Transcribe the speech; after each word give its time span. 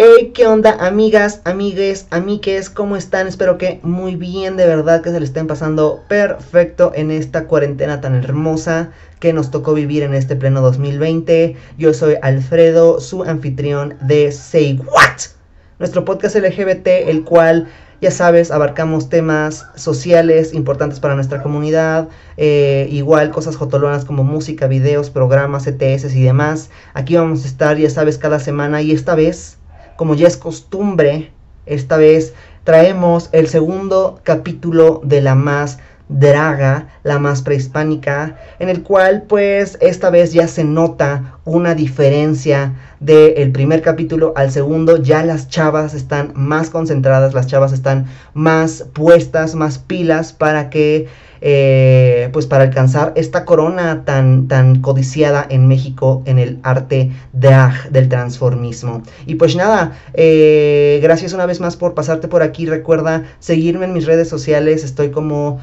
Hey, 0.00 0.30
¿qué 0.32 0.46
onda, 0.46 0.76
amigas, 0.78 1.40
amigues, 1.42 2.06
amiques? 2.10 2.70
¿Cómo 2.70 2.96
están? 2.96 3.26
Espero 3.26 3.58
que 3.58 3.80
muy 3.82 4.14
bien, 4.14 4.56
de 4.56 4.64
verdad 4.64 5.02
que 5.02 5.10
se 5.10 5.18
le 5.18 5.26
estén 5.26 5.48
pasando 5.48 6.04
perfecto 6.06 6.92
en 6.94 7.10
esta 7.10 7.48
cuarentena 7.48 8.00
tan 8.00 8.14
hermosa 8.14 8.92
que 9.18 9.32
nos 9.32 9.50
tocó 9.50 9.74
vivir 9.74 10.04
en 10.04 10.14
este 10.14 10.36
pleno 10.36 10.60
2020. 10.60 11.56
Yo 11.78 11.92
soy 11.94 12.14
Alfredo, 12.22 13.00
su 13.00 13.24
anfitrión 13.24 13.96
de 14.00 14.30
Say 14.30 14.78
What, 14.78 15.32
nuestro 15.80 16.04
podcast 16.04 16.36
LGBT, 16.36 16.86
el 17.08 17.24
cual 17.24 17.66
ya 18.00 18.12
sabes, 18.12 18.52
abarcamos 18.52 19.08
temas 19.08 19.66
sociales 19.74 20.54
importantes 20.54 21.00
para 21.00 21.16
nuestra 21.16 21.42
comunidad, 21.42 22.06
eh, 22.36 22.86
igual 22.92 23.32
cosas 23.32 23.56
jotolonas 23.56 24.04
como 24.04 24.22
música, 24.22 24.68
videos, 24.68 25.10
programas, 25.10 25.66
ETS 25.66 26.14
y 26.14 26.22
demás. 26.22 26.70
Aquí 26.94 27.16
vamos 27.16 27.42
a 27.42 27.48
estar, 27.48 27.76
ya 27.76 27.90
sabes, 27.90 28.16
cada 28.16 28.38
semana 28.38 28.80
y 28.80 28.92
esta 28.92 29.16
vez 29.16 29.57
como 29.98 30.14
ya 30.14 30.28
es 30.28 30.36
costumbre, 30.36 31.32
esta 31.66 31.96
vez 31.96 32.32
traemos 32.62 33.30
el 33.32 33.48
segundo 33.48 34.20
capítulo 34.22 35.00
de 35.02 35.20
la 35.20 35.34
más 35.34 35.80
draga, 36.08 36.86
la 37.02 37.18
más 37.18 37.42
prehispánica, 37.42 38.36
en 38.60 38.68
el 38.68 38.84
cual 38.84 39.24
pues 39.28 39.76
esta 39.80 40.08
vez 40.10 40.32
ya 40.32 40.46
se 40.46 40.62
nota 40.62 41.40
una 41.44 41.74
diferencia 41.74 42.76
del 43.00 43.50
primer 43.50 43.82
capítulo 43.82 44.32
al 44.36 44.52
segundo, 44.52 45.02
ya 45.02 45.24
las 45.24 45.48
chavas 45.48 45.94
están 45.94 46.30
más 46.36 46.70
concentradas, 46.70 47.34
las 47.34 47.48
chavas 47.48 47.72
están 47.72 48.06
más 48.34 48.86
puestas, 48.92 49.56
más 49.56 49.80
pilas 49.80 50.32
para 50.32 50.70
que 50.70 51.08
eh, 51.40 52.28
pues 52.32 52.46
para 52.46 52.64
alcanzar 52.64 53.12
esta 53.16 53.44
corona 53.44 54.04
tan, 54.04 54.48
tan 54.48 54.80
codiciada 54.80 55.46
en 55.48 55.68
México 55.68 56.22
en 56.26 56.38
el 56.38 56.58
arte 56.62 57.10
drag 57.32 57.90
del 57.90 58.08
transformismo. 58.08 59.02
Y 59.26 59.36
pues 59.36 59.56
nada, 59.56 59.98
eh, 60.14 61.00
gracias 61.02 61.32
una 61.32 61.46
vez 61.46 61.60
más 61.60 61.76
por 61.76 61.94
pasarte 61.94 62.28
por 62.28 62.42
aquí. 62.42 62.66
Recuerda 62.66 63.24
seguirme 63.38 63.86
en 63.86 63.92
mis 63.92 64.06
redes 64.06 64.28
sociales. 64.28 64.84
Estoy 64.84 65.10
como 65.10 65.60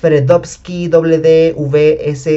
Fredovsky 0.00 0.88
WDVSZKY 0.88 2.30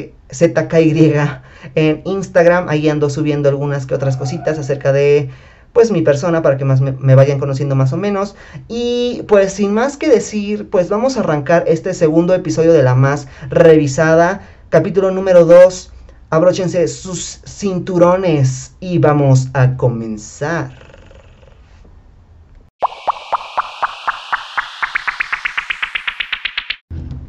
en 1.75 2.02
Instagram. 2.06 2.68
Ahí 2.70 2.90
ando 2.90 3.09
subiendo 3.09 3.50
algunas 3.50 3.86
que 3.86 3.95
otras 3.95 4.18
cositas 4.18 4.59
acerca 4.59 4.92
de 4.92 5.30
pues 5.73 5.91
mi 5.91 6.03
persona 6.03 6.41
para 6.41 6.55
que 6.55 6.66
más 6.66 6.81
me, 6.81 7.16
vayan 7.16 7.39
conociendo 7.39 7.75
más 7.75 7.91
o 7.93 7.97
menos. 7.97 8.35
Y 8.67 9.23
pues 9.27 9.53
sin 9.53 9.73
más 9.73 9.97
que 9.97 10.07
decir, 10.07 10.69
pues 10.69 10.88
vamos 10.89 11.17
a 11.17 11.21
arrancar 11.21 11.66
este 11.67 11.93
segundo 11.93 12.33
episodio 12.33 12.73
de 12.73 12.83
la 12.83 12.95
más 12.95 13.27
revisada, 13.49 14.47
capítulo 14.69 15.11
número 15.11 15.45
2. 15.45 15.91
Abróchense 16.29 16.88
sus 16.88 17.41
cinturones 17.45 18.75
y 18.79 18.99
vamos 18.99 19.49
a 19.53 19.75
comenzar. 19.75 20.71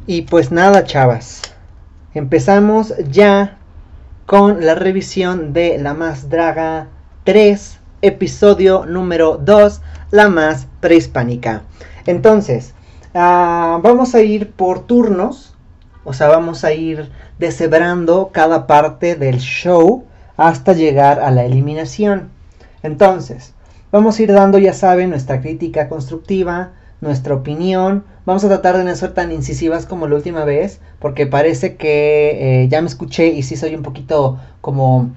Y 0.07 0.21
pues 0.23 0.51
nada, 0.51 0.83
chavas. 0.83 1.41
Empezamos 2.13 2.93
ya 3.09 3.57
con 4.27 4.65
la 4.65 4.75
revisión 4.75 5.51
de 5.51 5.77
La 5.79 5.93
Más 5.93 6.29
Draga 6.29 6.87
3 7.25 7.79
episodio 8.05 8.85
número 8.85 9.37
2, 9.37 9.81
la 10.11 10.29
más 10.29 10.67
prehispánica. 10.79 11.63
Entonces, 12.05 12.73
ah, 13.13 13.79
vamos 13.81 14.13
a 14.13 14.21
ir 14.21 14.51
por 14.51 14.85
turnos, 14.85 15.55
o 16.03 16.13
sea, 16.13 16.27
vamos 16.27 16.63
a 16.63 16.73
ir 16.73 17.09
deshebrando 17.39 18.29
cada 18.31 18.67
parte 18.67 19.15
del 19.15 19.39
show 19.39 20.05
hasta 20.37 20.73
llegar 20.73 21.19
a 21.19 21.31
la 21.31 21.45
eliminación. 21.45 22.29
Entonces, 22.83 23.53
vamos 23.91 24.19
a 24.19 24.23
ir 24.23 24.31
dando, 24.31 24.59
ya 24.59 24.73
saben, 24.73 25.09
nuestra 25.09 25.41
crítica 25.41 25.89
constructiva, 25.89 26.73
nuestra 27.01 27.33
opinión. 27.33 28.03
Vamos 28.25 28.43
a 28.43 28.49
tratar 28.49 28.77
de 28.77 28.83
no 28.83 28.95
ser 28.95 29.13
tan 29.13 29.31
incisivas 29.31 29.87
como 29.87 30.07
la 30.07 30.15
última 30.15 30.45
vez, 30.45 30.79
porque 30.99 31.25
parece 31.25 31.75
que 31.75 32.63
eh, 32.63 32.67
ya 32.69 32.81
me 32.81 32.87
escuché 32.87 33.27
y 33.27 33.41
sí 33.41 33.55
soy 33.55 33.73
un 33.73 33.81
poquito 33.81 34.39
como 34.61 35.09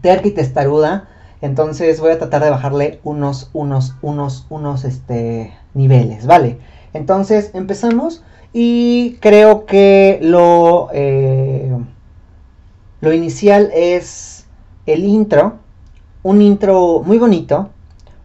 terca 0.00 0.28
y 0.28 0.30
testaruda. 0.30 1.08
Entonces 1.40 2.00
voy 2.00 2.12
a 2.12 2.18
tratar 2.18 2.42
de 2.42 2.50
bajarle 2.50 3.00
unos, 3.04 3.50
unos, 3.52 3.94
unos, 4.02 4.46
unos 4.48 4.84
este, 4.84 5.52
niveles, 5.74 6.26
¿vale? 6.26 6.58
Entonces 6.92 7.50
empezamos 7.54 8.22
y 8.52 9.18
creo 9.20 9.66
que 9.66 10.18
lo, 10.22 10.88
eh, 10.92 11.76
lo 13.00 13.12
inicial 13.12 13.70
es 13.74 14.46
el 14.86 15.04
intro, 15.04 15.56
un 16.22 16.40
intro 16.40 17.02
muy 17.04 17.18
bonito, 17.18 17.70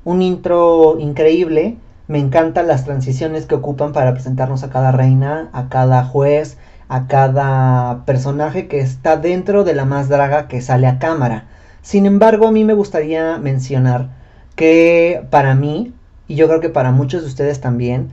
un 0.05 0.21
intro 0.21 0.97
increíble. 0.99 1.77
Me 2.07 2.19
encantan 2.19 2.67
las 2.67 2.85
transiciones 2.85 3.45
que 3.45 3.55
ocupan 3.55 3.93
para 3.93 4.13
presentarnos 4.13 4.63
a 4.63 4.69
cada 4.69 4.91
reina, 4.91 5.49
a 5.53 5.69
cada 5.69 6.03
juez, 6.03 6.57
a 6.87 7.07
cada 7.07 8.03
personaje 8.05 8.67
que 8.67 8.79
está 8.79 9.17
dentro 9.17 9.63
de 9.63 9.75
la 9.75 9.85
más 9.85 10.09
draga 10.09 10.47
que 10.47 10.61
sale 10.61 10.87
a 10.87 10.99
cámara. 10.99 11.47
Sin 11.81 12.05
embargo, 12.05 12.47
a 12.47 12.51
mí 12.51 12.63
me 12.63 12.73
gustaría 12.73 13.37
mencionar 13.37 14.09
que 14.55 15.25
para 15.29 15.55
mí, 15.55 15.93
y 16.27 16.35
yo 16.35 16.47
creo 16.47 16.59
que 16.59 16.69
para 16.69 16.91
muchos 16.91 17.21
de 17.21 17.27
ustedes 17.27 17.61
también, 17.61 18.11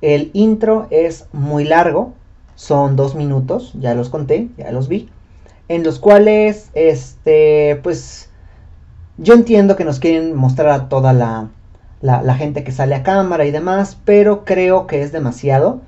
el 0.00 0.30
intro 0.32 0.86
es 0.90 1.26
muy 1.32 1.64
largo, 1.64 2.14
son 2.54 2.96
dos 2.96 3.14
minutos, 3.14 3.72
ya 3.78 3.94
los 3.94 4.08
conté, 4.08 4.48
ya 4.56 4.70
los 4.72 4.88
vi, 4.88 5.08
en 5.68 5.82
los 5.82 5.98
cuales, 5.98 6.70
este, 6.74 7.80
pues, 7.82 8.30
yo 9.16 9.34
entiendo 9.34 9.76
que 9.76 9.84
nos 9.84 9.98
quieren 9.98 10.34
mostrar 10.34 10.70
a 10.70 10.88
toda 10.88 11.12
la, 11.12 11.50
la, 12.00 12.34
gente 12.34 12.64
que 12.64 12.72
sale 12.72 12.94
a 12.94 13.02
cámara 13.02 13.44
y 13.44 13.50
demás, 13.50 13.98
pero 14.04 14.44
creo 14.44 14.86
que 14.86 15.02
es 15.02 15.12
demasiado. 15.12 15.80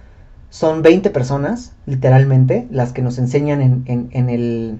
Son 0.50 0.82
20 0.82 1.10
personas, 1.10 1.72
literalmente, 1.86 2.66
las 2.70 2.92
que 2.92 3.02
nos 3.02 3.19
enseñan 3.19 3.62
en, 3.62 4.08
en, 4.10 4.28
el, 4.28 4.78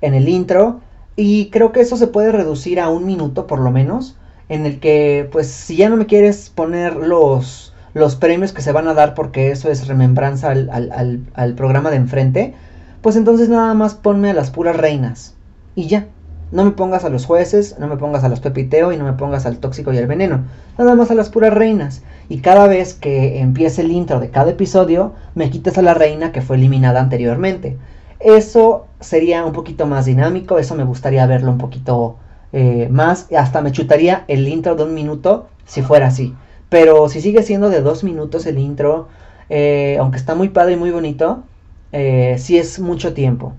en 0.00 0.14
el 0.14 0.28
intro. 0.28 0.80
Y 1.22 1.50
creo 1.50 1.70
que 1.70 1.82
eso 1.82 1.98
se 1.98 2.06
puede 2.06 2.32
reducir 2.32 2.80
a 2.80 2.88
un 2.88 3.04
minuto 3.04 3.46
por 3.46 3.60
lo 3.60 3.70
menos, 3.70 4.16
en 4.48 4.64
el 4.64 4.80
que 4.80 5.28
pues 5.30 5.48
si 5.48 5.76
ya 5.76 5.90
no 5.90 5.98
me 5.98 6.06
quieres 6.06 6.48
poner 6.48 6.96
los, 6.96 7.74
los 7.92 8.16
premios 8.16 8.54
que 8.54 8.62
se 8.62 8.72
van 8.72 8.88
a 8.88 8.94
dar 8.94 9.12
porque 9.12 9.50
eso 9.50 9.70
es 9.70 9.86
remembranza 9.86 10.48
al, 10.48 11.54
programa 11.58 11.90
de 11.90 11.96
enfrente, 11.96 12.54
pues 13.02 13.16
entonces 13.16 13.50
nada 13.50 13.74
más 13.74 13.92
ponme 13.92 14.30
a 14.30 14.32
las 14.32 14.50
puras 14.50 14.74
reinas. 14.74 15.34
Y 15.74 15.88
ya. 15.88 16.06
No 16.52 16.64
me 16.64 16.70
pongas 16.70 17.04
a 17.04 17.10
los 17.10 17.26
jueces, 17.26 17.76
no 17.78 17.86
me 17.86 17.98
pongas 17.98 18.24
a 18.24 18.30
los 18.30 18.40
pepiteo 18.40 18.90
y 18.90 18.96
no 18.96 19.04
me 19.04 19.12
pongas 19.12 19.44
al 19.44 19.58
tóxico 19.58 19.92
y 19.92 19.98
al 19.98 20.06
veneno. 20.06 20.44
Nada 20.78 20.94
más 20.94 21.10
a 21.10 21.14
las 21.14 21.28
puras 21.28 21.52
reinas. 21.52 22.00
Y 22.30 22.38
cada 22.38 22.66
vez 22.66 22.94
que 22.94 23.40
empiece 23.40 23.82
el 23.82 23.92
intro 23.92 24.20
de 24.20 24.30
cada 24.30 24.52
episodio, 24.52 25.12
me 25.34 25.50
quites 25.50 25.76
a 25.76 25.82
la 25.82 25.92
reina 25.92 26.32
que 26.32 26.40
fue 26.40 26.56
eliminada 26.56 26.98
anteriormente. 26.98 27.76
Eso 28.20 28.86
sería 29.00 29.46
un 29.46 29.52
poquito 29.52 29.86
más 29.86 30.04
dinámico, 30.04 30.58
eso 30.58 30.74
me 30.74 30.84
gustaría 30.84 31.26
verlo 31.26 31.50
un 31.50 31.58
poquito 31.58 32.18
eh, 32.52 32.88
más. 32.90 33.26
Hasta 33.36 33.62
me 33.62 33.72
chutaría 33.72 34.24
el 34.28 34.46
intro 34.46 34.74
de 34.76 34.84
un 34.84 34.94
minuto 34.94 35.48
si 35.64 35.80
fuera 35.82 36.08
así. 36.08 36.34
Pero 36.68 37.08
si 37.08 37.22
sigue 37.22 37.42
siendo 37.42 37.70
de 37.70 37.80
dos 37.80 38.04
minutos 38.04 38.46
el 38.46 38.58
intro, 38.58 39.08
eh, 39.48 39.96
aunque 39.98 40.18
está 40.18 40.34
muy 40.34 40.50
padre 40.50 40.74
y 40.74 40.76
muy 40.76 40.90
bonito, 40.90 41.44
eh, 41.92 42.36
sí 42.38 42.58
es 42.58 42.78
mucho 42.78 43.14
tiempo. 43.14 43.54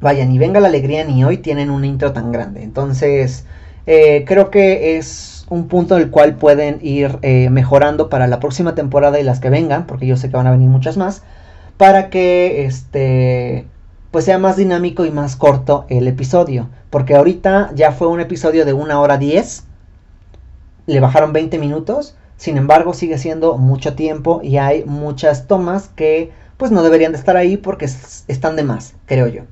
Vaya, 0.00 0.24
ni 0.24 0.38
venga 0.38 0.60
la 0.60 0.68
alegría 0.68 1.04
ni 1.04 1.24
hoy 1.24 1.38
tienen 1.38 1.68
un 1.68 1.84
intro 1.84 2.12
tan 2.12 2.32
grande. 2.32 2.62
Entonces, 2.62 3.44
creo 3.84 4.50
que 4.50 4.96
es 4.96 5.46
un 5.50 5.66
punto 5.66 5.96
en 5.96 6.02
el 6.04 6.10
cual 6.10 6.36
pueden 6.36 6.78
ir 6.80 7.18
mejorando 7.50 8.08
para 8.08 8.28
la 8.28 8.38
próxima 8.40 8.74
temporada 8.74 9.18
y 9.20 9.24
las 9.24 9.40
que 9.40 9.50
vengan, 9.50 9.86
porque 9.86 10.06
yo 10.06 10.16
sé 10.16 10.30
que 10.30 10.36
van 10.36 10.46
a 10.46 10.52
venir 10.52 10.68
muchas 10.70 10.96
más, 10.96 11.22
para 11.76 12.08
que 12.08 12.64
este 12.64 13.66
pues 14.10 14.24
sea 14.24 14.38
más 14.38 14.56
dinámico 14.56 15.04
y 15.04 15.10
más 15.10 15.36
corto 15.36 15.86
el 15.88 16.08
episodio. 16.08 16.68
Porque 16.90 17.14
ahorita 17.14 17.70
ya 17.74 17.92
fue 17.92 18.08
un 18.08 18.20
episodio 18.20 18.64
de 18.64 18.72
una 18.72 19.00
hora 19.00 19.18
10. 19.18 19.64
Le 20.86 21.00
bajaron 21.00 21.32
20 21.32 21.58
minutos. 21.58 22.16
Sin 22.36 22.56
embargo, 22.56 22.94
sigue 22.94 23.18
siendo 23.18 23.58
mucho 23.58 23.94
tiempo 23.94 24.40
y 24.42 24.56
hay 24.56 24.84
muchas 24.84 25.46
tomas 25.46 25.88
que 25.88 26.32
pues 26.56 26.70
no 26.70 26.82
deberían 26.82 27.12
de 27.12 27.18
estar 27.18 27.36
ahí 27.36 27.56
porque 27.56 27.84
están 27.84 28.56
de 28.56 28.64
más, 28.64 28.94
creo 29.06 29.28
yo. 29.28 29.42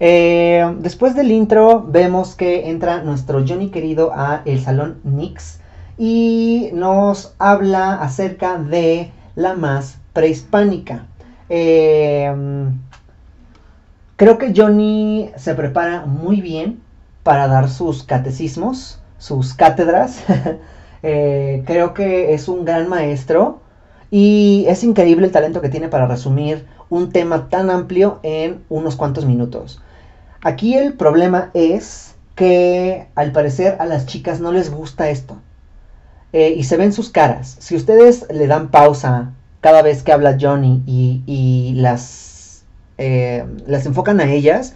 Eh, 0.00 0.64
después 0.78 1.16
del 1.16 1.32
intro 1.32 1.84
vemos 1.88 2.36
que 2.36 2.70
entra 2.70 3.02
nuestro 3.02 3.44
Johnny 3.46 3.70
querido 3.70 4.12
a 4.14 4.42
el 4.44 4.62
salón 4.62 5.00
Nix 5.02 5.58
y 5.96 6.70
nos 6.72 7.34
habla 7.38 7.94
acerca 7.94 8.58
de 8.58 9.10
la 9.34 9.54
más 9.54 9.98
prehispánica. 10.12 11.06
Eh, 11.48 12.32
Creo 14.18 14.36
que 14.38 14.52
Johnny 14.54 15.30
se 15.36 15.54
prepara 15.54 16.04
muy 16.06 16.42
bien 16.42 16.82
para 17.22 17.48
dar 17.48 17.70
sus 17.70 18.02
catecismos, 18.04 19.00
sus 19.18 19.54
cátedras. 19.54 20.24
Eh, 21.04 21.62
creo 21.66 21.94
que 21.94 22.34
es 22.34 22.48
un 22.48 22.64
gran 22.64 22.88
maestro 22.88 23.62
y 24.10 24.64
es 24.68 24.82
increíble 24.82 25.26
el 25.26 25.32
talento 25.32 25.60
que 25.60 25.68
tiene 25.68 25.88
para 25.88 26.08
resumir 26.08 26.66
un 26.90 27.12
tema 27.12 27.48
tan 27.50 27.70
amplio 27.70 28.18
en 28.24 28.64
unos 28.68 28.96
cuantos 28.96 29.24
minutos. 29.24 29.80
Aquí 30.42 30.74
el 30.74 30.94
problema 30.94 31.50
es 31.54 32.16
que 32.34 33.10
al 33.14 33.32
parecer 33.32 33.76
a 33.80 33.86
las 33.86 34.06
chicas 34.06 34.40
no 34.40 34.52
les 34.52 34.72
gusta 34.72 35.10
esto. 35.10 35.40
eh, 36.32 36.54
y 36.56 36.64
se 36.64 36.76
ven 36.76 36.92
sus 36.92 37.10
caras. 37.10 37.56
Si 37.60 37.76
ustedes 37.76 38.26
le 38.30 38.46
dan 38.46 38.70
pausa 38.70 39.34
cada 39.60 39.82
vez 39.82 40.02
que 40.02 40.12
habla 40.12 40.36
Johnny 40.40 40.82
y, 40.86 41.72
las, 41.76 42.27
eh, 42.98 43.44
las 43.66 43.86
enfocan 43.86 44.20
a 44.20 44.30
ellas, 44.30 44.74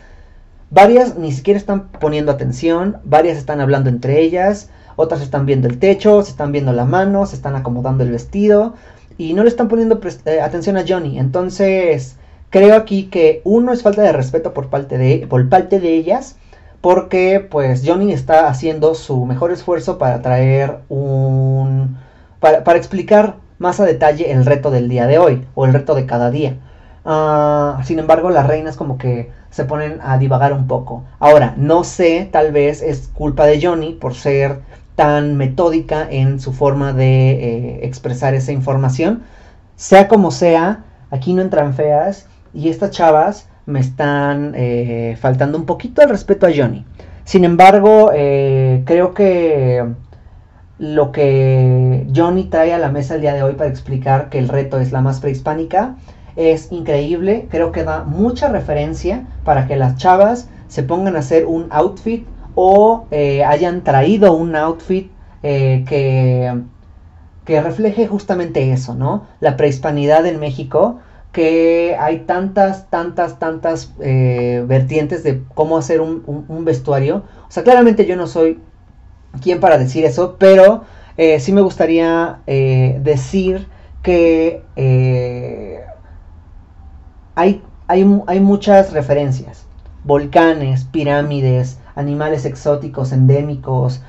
varias 0.70 1.19
ni 1.19 1.32
siquiera 1.32 1.58
están 1.58 1.88
poniendo 1.88 2.32
atención, 2.32 2.98
varias 3.04 3.36
están 3.36 3.60
hablando 3.60 3.90
entre 3.90 4.20
ellas, 4.20 4.70
otras 4.96 5.20
están 5.20 5.46
viendo 5.46 5.69
el 5.69 5.78
techo, 5.78 6.22
se 6.22 6.30
están 6.30 6.52
viendo 6.52 6.72
la 6.72 6.84
mano, 6.84 7.26
se 7.26 7.36
están 7.36 7.56
acomodando 7.56 8.04
el 8.04 8.10
vestido 8.10 8.74
y 9.19 9.34
no 9.34 9.42
le 9.42 9.48
están 9.48 9.69
poniendo 9.69 10.00
eh, 10.24 10.40
atención 10.40 10.76
a 10.76 10.84
Johnny. 10.86 11.19
Entonces, 11.19 12.16
creo 12.50 12.74
aquí 12.76 13.04
que 13.04 13.42
uno 13.44 13.72
es 13.72 13.82
falta 13.82 14.02
de 14.02 14.12
respeto 14.12 14.54
por 14.54 14.68
parte 14.68 14.98
de, 14.98 15.26
por 15.28 15.48
parte 15.48 15.80
de 15.80 15.94
ellas 15.94 16.36
porque 16.82 17.46
pues 17.48 17.82
Johnny 17.86 18.12
está 18.12 18.48
haciendo 18.48 18.94
su 18.94 19.25
mejor 19.25 19.52
esfuerzo 19.52 19.98
para 19.98 20.20
traer 20.20 20.80
un... 20.88 21.96
para, 22.40 22.76
explicar 22.76 23.36
más 23.58 23.78
a 23.78 23.84
detalle 23.84 24.32
el 24.32 24.44
reto 24.44 24.72
del 24.72 24.88
día 24.88 25.06
de 25.06 25.18
hoy 25.18 25.46
o 25.54 25.64
el 25.64 25.72
reto 25.72 25.94
de 25.94 26.06
cada 26.06 26.30
día. 26.30 26.56
Ah, 27.04 27.81
sin 27.84 27.99
embargo, 27.99 28.31
las 28.31 28.46
reinas 28.46 28.76
como 28.76 28.96
que 28.96 29.31
se 29.50 29.64
ponen 29.64 29.99
a 30.02 30.19
divagar 30.19 30.52
un 30.52 30.66
poco. 30.66 31.04
Ahora, 31.19 31.54
no 31.56 31.84
sé, 31.84 32.28
tal 32.31 32.52
vez 32.52 32.82
es 32.82 33.08
culpa 33.08 33.46
de 33.46 33.60
Johnny 33.60 33.93
por 33.94 34.14
ser 34.14 34.60
tan 34.94 35.37
metódica 35.37 36.06
en 36.08 36.38
su 36.40 36.52
forma 36.52 36.93
de 36.93 37.31
eh, 37.31 37.87
expresar 37.87 38.34
esa 38.34 38.52
información. 38.52 39.22
Sea 39.76 40.06
como 40.08 40.31
sea, 40.31 40.84
aquí 41.10 41.32
no 41.32 41.43
entran 41.43 41.75
feas 41.75 42.26
y 42.54 42.69
estas 42.69 42.90
chavas 42.90 43.49
me 43.66 43.81
están 43.81 44.52
eh, 44.56 45.16
faltando 45.20 45.58
un 45.58 45.66
poquito 45.66 46.02
el 46.02 46.08
respeto 46.08 46.46
a 46.46 46.50
Johnny. 46.54 46.84
Sin 47.25 47.44
embargo, 47.44 48.10
eh, 48.14 48.82
creo 48.84 49.14
que 49.14 49.84
lo 50.78 51.12
que 51.12 52.06
Johnny 52.14 52.44
trae 52.44 52.75
a 52.75 52.78
la 52.78 52.90
mesa 52.90 53.14
el 53.14 53.20
día 53.20 53.34
de 53.34 53.43
hoy 53.43 53.54
para 53.54 53.70
explicar 53.70 54.28
que 54.31 54.38
el 54.38 54.49
reto 54.49 54.81
es 54.81 54.93
la 54.93 55.00
más 55.00 55.20
prehispánica 55.20 55.94
es 56.37 56.73
increíble. 56.73 57.46
Creo 57.50 57.73
que 57.73 57.84
da 57.84 58.05
mucha 58.05 58.49
referencia 58.49 59.26
para 59.44 59.67
que 59.67 59.76
las 59.76 59.96
chavas 59.96 60.49
se 60.69 60.82
pongan 60.82 61.17
a 61.17 61.20
hacer 61.20 61.46
un 61.46 61.69
outfit 61.70 62.26
o 62.55 63.06
eh, 63.11 63.44
hayan 63.44 63.82
traído 63.82 64.34
un 64.34 64.56
outfit 64.56 65.11
que, 65.43 66.62
que 67.44 67.61
refleje 67.61 68.06
justamente 68.06 68.73
eso, 68.73 68.94
¿no? 68.94 69.26
La 69.40 69.56
prehispanidad 69.56 70.25
en 70.26 70.38
México 70.38 71.00
que 71.32 71.96
hay 71.99 72.20
tantas, 72.20 72.88
tantas, 72.90 73.38
tantas 73.38 73.93
eh, 74.00 74.62
vertientes 74.67 75.25
de 75.25 75.43
cómo 75.55 75.78
hacer 75.78 76.00
un, 76.00 76.64
vestuario. 76.64 77.25
O 77.49 77.50
sea, 77.50 77.62
claramente 77.62 78.05
yo 78.06 78.17
no 78.17 78.26
soy 78.26 78.61
quien 79.43 79.58
para 79.58 79.78
decir 79.78 80.05
eso, 80.05 80.37
pero 80.38 80.85
eh, 81.17 81.40
sí 81.40 81.52
me 81.52 81.62
gustaría 81.62 82.40
eh, 82.46 83.00
decir 83.02 83.67
que 84.02 84.62
hay, 87.34 87.62
hay, 87.88 88.20
hay 88.26 88.40
muchas 88.40 88.93
referencias. 88.93 89.67
Volcanes, 90.05 90.84
pirámides, 90.84 91.79
animales 91.94 92.44
exóticos, 92.44 93.12
endémicos, 93.12 94.02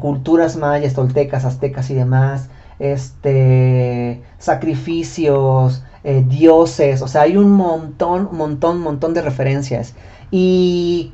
culturas 0.00 0.56
mayas, 0.56 0.94
toltecas, 0.94 1.44
aztecas 1.44 1.90
y 1.90 1.94
demás, 1.94 2.48
este, 2.78 4.22
sacrificios, 4.38 5.82
eh, 6.08 6.24
dioses, 6.24 7.02
o 7.02 7.08
sea, 7.08 7.22
hay 7.22 7.36
un 7.36 7.50
montón, 7.50 8.28
montón, 8.30 8.80
montón 8.80 9.12
de 9.12 9.22
referencias. 9.22 9.94
Y 10.30 11.12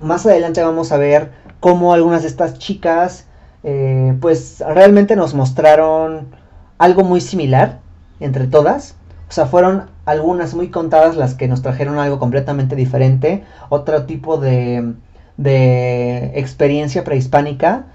más 0.00 0.26
adelante 0.26 0.60
vamos 0.60 0.90
a 0.90 0.96
ver 0.96 1.30
cómo 1.60 1.92
algunas 1.94 2.22
de 2.22 2.28
estas 2.28 2.58
chicas, 2.58 3.26
eh, 3.62 4.18
pues 4.20 4.60
realmente 4.66 5.14
nos 5.14 5.34
mostraron 5.34 6.34
algo 6.78 7.04
muy 7.04 7.20
similar 7.20 7.78
entre 8.18 8.48
todas. 8.48 8.96
O 9.28 9.32
sea, 9.32 9.46
fueron 9.46 9.91
algunas 10.04 10.54
muy 10.54 10.68
contadas 10.68 11.16
las 11.16 11.34
que 11.34 11.48
nos 11.48 11.62
trajeron 11.62 11.98
algo 11.98 12.18
completamente 12.18 12.76
diferente, 12.76 13.44
otro 13.68 14.04
tipo 14.04 14.36
de, 14.36 14.94
de 15.36 16.32
experiencia 16.34 17.04
prehispánica. 17.04 17.86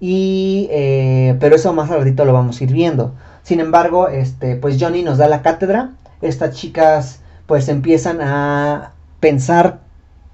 Y, 0.00 0.68
eh, 0.72 1.36
pero 1.38 1.54
eso 1.54 1.72
más 1.72 1.90
al 1.90 2.00
ratito 2.00 2.24
lo 2.24 2.32
vamos 2.32 2.60
a 2.60 2.64
ir 2.64 2.72
viendo. 2.72 3.14
Sin 3.42 3.60
embargo, 3.60 4.08
este, 4.08 4.56
pues 4.56 4.76
Johnny 4.80 5.02
nos 5.02 5.18
da 5.18 5.28
la 5.28 5.42
cátedra. 5.42 5.90
Estas 6.20 6.56
chicas 6.56 7.20
pues 7.46 7.68
empiezan 7.68 8.20
a 8.20 8.92
pensar 9.20 9.80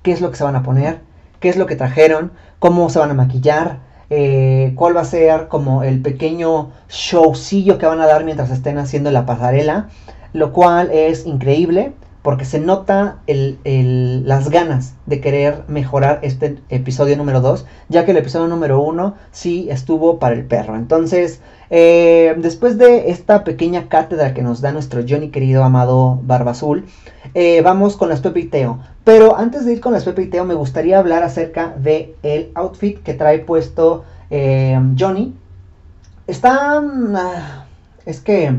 qué 0.02 0.12
es 0.12 0.20
lo 0.20 0.30
que 0.30 0.36
se 0.36 0.44
van 0.44 0.56
a 0.56 0.62
poner, 0.62 1.00
qué 1.40 1.48
es 1.48 1.56
lo 1.56 1.66
que 1.66 1.76
trajeron, 1.76 2.32
cómo 2.58 2.88
se 2.90 2.98
van 2.98 3.10
a 3.10 3.14
maquillar, 3.14 3.80
eh, 4.10 4.72
cuál 4.74 4.96
va 4.96 5.02
a 5.02 5.04
ser 5.04 5.48
como 5.48 5.82
el 5.82 6.00
pequeño 6.00 6.70
showcillo 6.88 7.76
que 7.78 7.86
van 7.86 8.00
a 8.00 8.06
dar 8.06 8.24
mientras 8.24 8.50
estén 8.50 8.78
haciendo 8.78 9.10
la 9.10 9.26
pasarela, 9.26 9.88
lo 10.32 10.52
cual 10.52 10.90
es 10.92 11.26
increíble 11.26 11.92
porque 12.22 12.44
se 12.44 12.60
nota 12.60 13.20
las 13.26 14.50
ganas 14.50 14.94
de 15.06 15.20
querer 15.20 15.62
mejorar 15.68 16.18
este 16.22 16.58
episodio 16.68 17.16
número 17.16 17.40
2, 17.40 17.64
ya 17.88 18.04
que 18.04 18.10
el 18.10 18.18
episodio 18.18 18.48
número 18.48 18.82
1 18.82 19.14
sí 19.30 19.68
estuvo 19.70 20.18
para 20.18 20.34
el 20.34 20.44
perro. 20.44 20.76
Entonces, 20.76 21.40
eh, 21.70 22.34
después 22.38 22.76
de 22.76 23.10
esta 23.10 23.44
pequeña 23.44 23.88
cátedra 23.88 24.34
que 24.34 24.42
nos 24.42 24.60
da 24.60 24.72
nuestro 24.72 25.02
Johnny 25.08 25.30
querido 25.30 25.64
amado 25.64 26.18
Barba 26.22 26.50
Azul, 26.50 26.86
eh, 27.34 27.62
vamos 27.62 27.96
con 27.96 28.08
las 28.08 28.20
Pepe 28.20 28.40
y 28.40 28.44
Teo. 28.48 28.80
Pero 29.04 29.38
antes 29.38 29.64
de 29.64 29.72
ir 29.72 29.80
con 29.80 29.92
las 29.92 30.04
Pepe 30.04 30.22
y 30.24 30.26
Teo, 30.26 30.44
me 30.44 30.54
gustaría 30.54 30.98
hablar 30.98 31.22
acerca 31.22 31.74
del 31.78 32.14
el 32.22 32.50
outfit 32.54 33.02
que 33.02 33.14
trae 33.14 33.38
puesto 33.38 34.04
eh, 34.28 34.78
Johnny. 34.98 35.34
Está... 36.26 36.82
Ah, 37.14 37.64
es 38.04 38.20
que... 38.20 38.52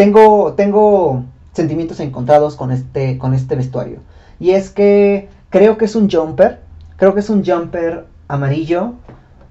Tengo... 0.00 0.54
Tengo 0.54 1.24
sentimientos 1.52 2.00
encontrados 2.00 2.56
con 2.56 2.70
este, 2.70 3.18
con 3.18 3.34
este 3.34 3.56
vestuario. 3.56 3.98
Y 4.38 4.50
es 4.50 4.70
que 4.70 5.28
creo 5.50 5.76
que 5.76 5.84
es 5.84 5.94
un 5.94 6.08
jumper, 6.10 6.60
creo 6.96 7.12
que 7.14 7.20
es 7.20 7.30
un 7.30 7.44
jumper 7.44 8.06
amarillo, 8.28 8.94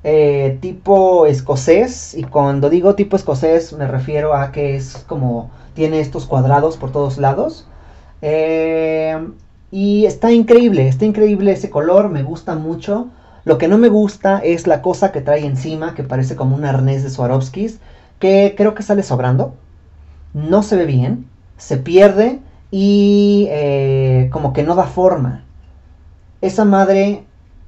eh, 0.04 0.58
tipo 0.62 1.26
escocés, 1.26 2.16
y 2.16 2.24
cuando 2.24 2.70
digo 2.70 2.96
tipo 2.96 3.18
escocés 3.18 3.74
me 3.74 3.86
refiero 3.88 4.34
a 4.34 4.52
que 4.52 4.76
es 4.78 5.04
como 5.08 5.52
tiene 5.74 6.00
estos 6.00 6.26
cuadrados 6.26 6.78
por 6.78 6.92
todos 6.92 7.18
lados. 7.18 7.68
Eh, 8.22 9.18
y 9.72 10.06
está 10.06 10.32
increíble, 10.32 10.88
está 10.88 11.06
increíble 11.06 11.52
ese 11.52 11.70
color, 11.70 12.10
me 12.10 12.24
gusta 12.24 12.56
mucho. 12.56 13.10
Lo 13.46 13.58
que 13.58 13.68
no 13.68 13.78
me 13.78 13.90
gusta 13.90 14.40
es 14.40 14.68
la 14.68 14.82
cosa 14.82 15.12
que 15.12 15.22
trae 15.22 15.46
encima, 15.46 15.94
que 15.96 16.04
parece 16.04 16.36
como 16.36 16.56
un 16.56 16.66
arnés 16.66 17.04
de 17.04 17.10
Swarovskis, 17.10 17.80
que 18.20 18.56
creo 18.58 18.74
que 18.74 18.84
sale 18.84 19.04
sobrando. 19.04 19.54
No 20.34 20.64
se 20.64 20.76
ve 20.76 20.86
bien 20.86 21.30
se 21.60 21.78
pierde 21.78 22.40
y 22.72 23.48
eh, 23.52 24.30
como 24.32 24.54
que 24.54 24.64
no 24.64 24.74
da 24.74 24.86
forma. 24.86 25.44
Esa 26.42 26.66
madre 26.66 27.26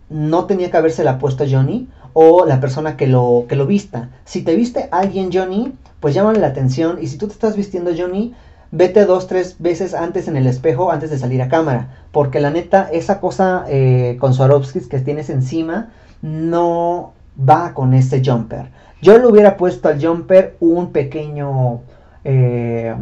no 0.09 0.45
tenía 0.45 0.71
que 0.71 0.77
habérsela 0.77 1.19
puesto 1.19 1.45
Johnny 1.47 1.87
o 2.13 2.45
la 2.45 2.59
persona 2.59 2.97
que 2.97 3.05
lo, 3.05 3.45
que 3.47 3.55
lo 3.55 3.67
vista. 3.67 4.09
Si 4.25 4.41
te 4.41 4.55
viste 4.55 4.87
alguien 4.91 5.29
Johnny, 5.31 5.73
pues 5.99 6.15
llámale 6.15 6.39
la 6.39 6.47
atención 6.47 6.97
y 7.01 7.07
si 7.07 7.17
tú 7.17 7.27
te 7.27 7.33
estás 7.33 7.55
vistiendo 7.55 7.91
Johnny, 7.95 8.33
vete 8.71 9.05
dos, 9.05 9.27
tres 9.27 9.57
veces 9.59 9.93
antes 9.93 10.27
en 10.27 10.37
el 10.37 10.47
espejo 10.47 10.91
antes 10.91 11.11
de 11.11 11.19
salir 11.19 11.41
a 11.41 11.49
cámara. 11.49 11.89
Porque 12.11 12.39
la 12.39 12.49
neta, 12.49 12.89
esa 12.91 13.19
cosa 13.19 13.65
eh, 13.67 14.17
con 14.19 14.33
Swarovskis 14.33 14.87
que 14.87 14.99
tienes 14.99 15.29
encima 15.29 15.89
no 16.21 17.13
va 17.37 17.73
con 17.73 17.93
ese 17.93 18.21
jumper. 18.23 18.69
Yo 19.01 19.17
le 19.17 19.27
hubiera 19.27 19.57
puesto 19.57 19.89
al 19.89 20.03
jumper 20.03 20.55
un 20.61 20.91
pequeño... 20.91 21.81
Eh, 22.23 22.95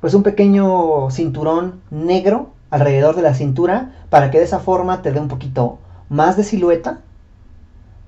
pues 0.00 0.14
un 0.14 0.22
pequeño 0.22 1.10
cinturón 1.10 1.80
negro 1.90 2.50
alrededor 2.70 3.16
de 3.16 3.22
la 3.22 3.34
cintura 3.34 3.92
para 4.08 4.30
que 4.30 4.38
de 4.38 4.44
esa 4.44 4.60
forma 4.60 5.02
te 5.02 5.12
dé 5.12 5.20
un 5.20 5.28
poquito 5.28 5.78
más 6.08 6.36
de 6.36 6.44
silueta 6.44 7.00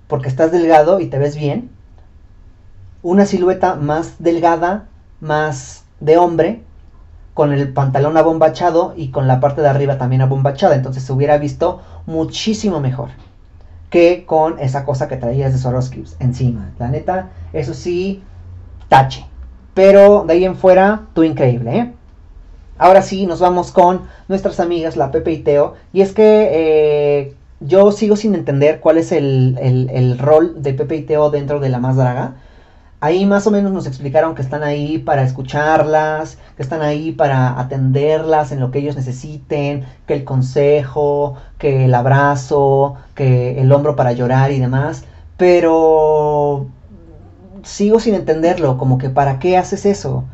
porque 0.08 0.28
estás 0.28 0.52
delgado 0.52 1.00
y 1.00 1.06
te 1.06 1.18
ves 1.18 1.36
bien. 1.36 1.70
Una 3.02 3.26
silueta 3.26 3.74
más 3.76 4.16
delgada, 4.22 4.88
más 5.20 5.84
de 6.00 6.18
hombre, 6.18 6.62
con 7.34 7.52
el 7.52 7.72
pantalón 7.72 8.16
abombachado 8.16 8.94
y 8.96 9.10
con 9.10 9.26
la 9.26 9.40
parte 9.40 9.62
de 9.62 9.68
arriba 9.68 9.98
también 9.98 10.22
abombachada. 10.22 10.74
Entonces 10.74 11.02
se 11.02 11.12
hubiera 11.12 11.38
visto 11.38 11.80
muchísimo 12.06 12.80
mejor 12.80 13.08
que 13.90 14.24
con 14.26 14.58
esa 14.58 14.84
cosa 14.84 15.08
que 15.08 15.16
traías 15.16 15.52
de 15.52 15.58
Swarovski 15.58 16.04
encima. 16.18 16.70
La 16.78 16.88
neta, 16.88 17.30
eso 17.52 17.74
sí, 17.74 18.22
tache. 18.88 19.26
Pero 19.74 20.24
de 20.26 20.34
ahí 20.34 20.44
en 20.44 20.56
fuera, 20.56 21.02
tú 21.14 21.22
increíble, 21.22 21.78
¿eh? 21.78 21.92
Ahora 22.78 23.02
sí, 23.02 23.26
nos 23.26 23.40
vamos 23.40 23.70
con 23.70 24.02
nuestras 24.28 24.58
amigas, 24.58 24.96
la 24.96 25.10
Pepe 25.12 25.32
y 25.32 25.38
Teo. 25.38 25.74
Y 25.92 26.00
es 26.00 26.12
que 26.12 26.48
eh, 26.52 27.34
yo 27.60 27.92
sigo 27.92 28.16
sin 28.16 28.34
entender 28.34 28.80
cuál 28.80 28.98
es 28.98 29.12
el, 29.12 30.16
rol 30.18 30.62
de 30.62 30.74
Pepe 30.74 30.96
y 30.96 31.02
Teo 31.02 31.30
dentro 31.30 31.60
de 31.60 31.68
la 31.68 31.78
más 31.78 31.96
draga. 31.96 32.34
Ahí 33.00 33.26
más 33.26 33.46
o 33.46 33.50
menos 33.50 33.72
nos 33.72 33.86
explicaron 33.86 34.34
que 34.34 34.42
están 34.42 34.62
ahí 34.62 34.98
para 34.98 35.22
escucharlas, 35.22 36.38
que 36.56 36.62
están 36.62 36.82
ahí 36.82 37.12
para 37.12 37.58
atenderlas 37.58 38.52
en 38.52 38.60
lo 38.60 38.70
que 38.70 38.78
ellos 38.78 38.96
necesiten, 38.96 39.84
que 40.06 40.14
el 40.14 40.24
consejo, 40.24 41.36
que 41.58 41.86
el 41.86 41.94
abrazo, 41.94 42.96
que 43.14 43.60
el 43.60 43.72
hombro 43.72 43.96
para 43.96 44.12
llorar 44.12 44.52
y 44.52 44.60
demás. 44.60 45.04
Pero 45.36 46.66
sigo 47.64 48.00
sin 48.00 48.14
entenderlo, 48.14 48.78
como 48.78 48.98
que 48.98 49.10
para 49.10 49.38
qué 49.38 49.56
haces 49.56 49.86
eso, 49.86 50.24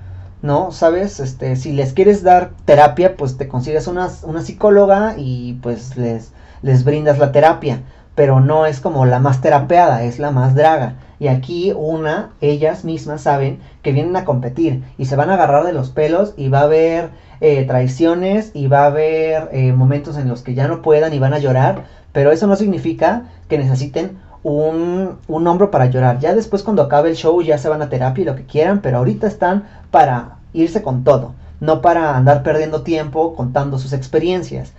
¿no? 0.43 0.73
¿Sabes? 0.73 1.21
Este, 1.21 1.57
si 1.57 1.73
les 1.73 1.93
quieres 1.93 2.23
dar 2.23 2.51
terapia, 2.65 3.17
pues 3.17 3.37
te 3.37 3.49
consigues 3.49 3.87
una, 3.87 4.09
una 4.23 4.43
psicóloga 4.43 5.15
y 5.17 5.55
pues 5.63 5.97
les, 5.97 6.33
les 6.63 6.85
brindas 6.85 7.19
la 7.19 7.33
terapia, 7.33 7.83
pero 8.15 8.41
no 8.41 8.67
es 8.67 8.81
como 8.81 9.07
la 9.07 9.19
más 9.19 9.41
terapeada, 9.41 10.03
es 10.03 10.19
la 10.19 10.31
más 10.31 10.55
draga. 10.55 10.97
Y 11.21 11.29
aquí 11.29 11.73
una, 11.77 12.31
ellas 12.41 12.85
mismas 12.85 13.23
saben 13.23 13.59
que 13.83 13.93
vienen 13.93 14.17
a 14.17 14.25
competir 14.25 14.85
y 14.97 15.07
se 15.07 15.17
van 15.17 15.31
a 15.31 15.35
agarrar 15.35 15.65
de 15.65 15.73
los 15.73 15.91
pelos 15.91 16.35
y 16.37 16.49
va 16.49 16.61
a 16.61 16.65
haber 16.65 17.11
eh, 17.41 17.65
traiciones 17.65 18.53
y 18.55 18.69
va 18.69 18.83
a 18.83 18.87
haber 18.87 19.49
eh, 19.53 19.73
momentos 19.73 20.17
en 20.17 20.29
los 20.29 20.43
que 20.43 20.55
ya 20.55 20.69
no 20.69 20.83
puedan 20.83 21.13
y 21.13 21.19
van 21.19 21.35
a 21.35 21.39
llorar, 21.39 21.85
pero 22.13 22.31
eso 22.31 22.47
no 22.47 22.57
significa 22.57 23.25
que 23.49 23.59
necesiten 23.59 24.19
un, 24.43 25.19
un 25.27 25.47
hombro 25.47 25.71
para 25.71 25.87
llorar. 25.87 26.19
Ya 26.21 26.35
después 26.35 26.63
cuando 26.63 26.83
acabe 26.83 27.11
el 27.11 27.17
show 27.17 27.41
ya 27.43 27.59
se 27.59 27.69
van 27.69 27.83
a 27.83 27.89
terapia 27.89 28.23
y 28.23 28.25
lo 28.25 28.37
que 28.37 28.47
quieran, 28.47 28.81
pero 28.81 28.99
ahorita 28.99 29.27
están 29.27 29.65
para 29.91 30.37
irse 30.53 30.83
con 30.83 31.05
todo, 31.05 31.35
no 31.61 31.81
para 31.83 32.17
andar 32.17 32.43
perdiendo 32.43 32.83
tiempo 32.83 33.35
contando 33.35 33.79
sus 33.79 33.93
experiencias. 33.93 34.73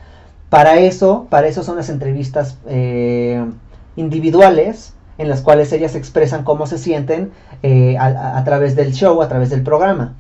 Para 0.50 0.80
eso, 0.80 1.28
para 1.30 1.48
eso 1.48 1.64
son 1.64 1.76
las 1.76 1.90
entrevistas 1.90 2.58
eh, 2.68 3.46
individuales 3.96 4.94
en 5.20 5.30
las 5.30 5.42
cuales 5.42 5.72
ellas 5.74 5.96
expresan 5.96 6.44
cómo 6.44 6.66
se 6.66 6.78
sienten 6.78 7.32
eh, 7.62 7.98
a, 8.00 8.42
través 8.46 8.76
del 8.76 8.94
show, 8.94 9.22
a 9.22 9.28
través 9.28 9.50
del 9.50 9.62
programa. 9.62 10.16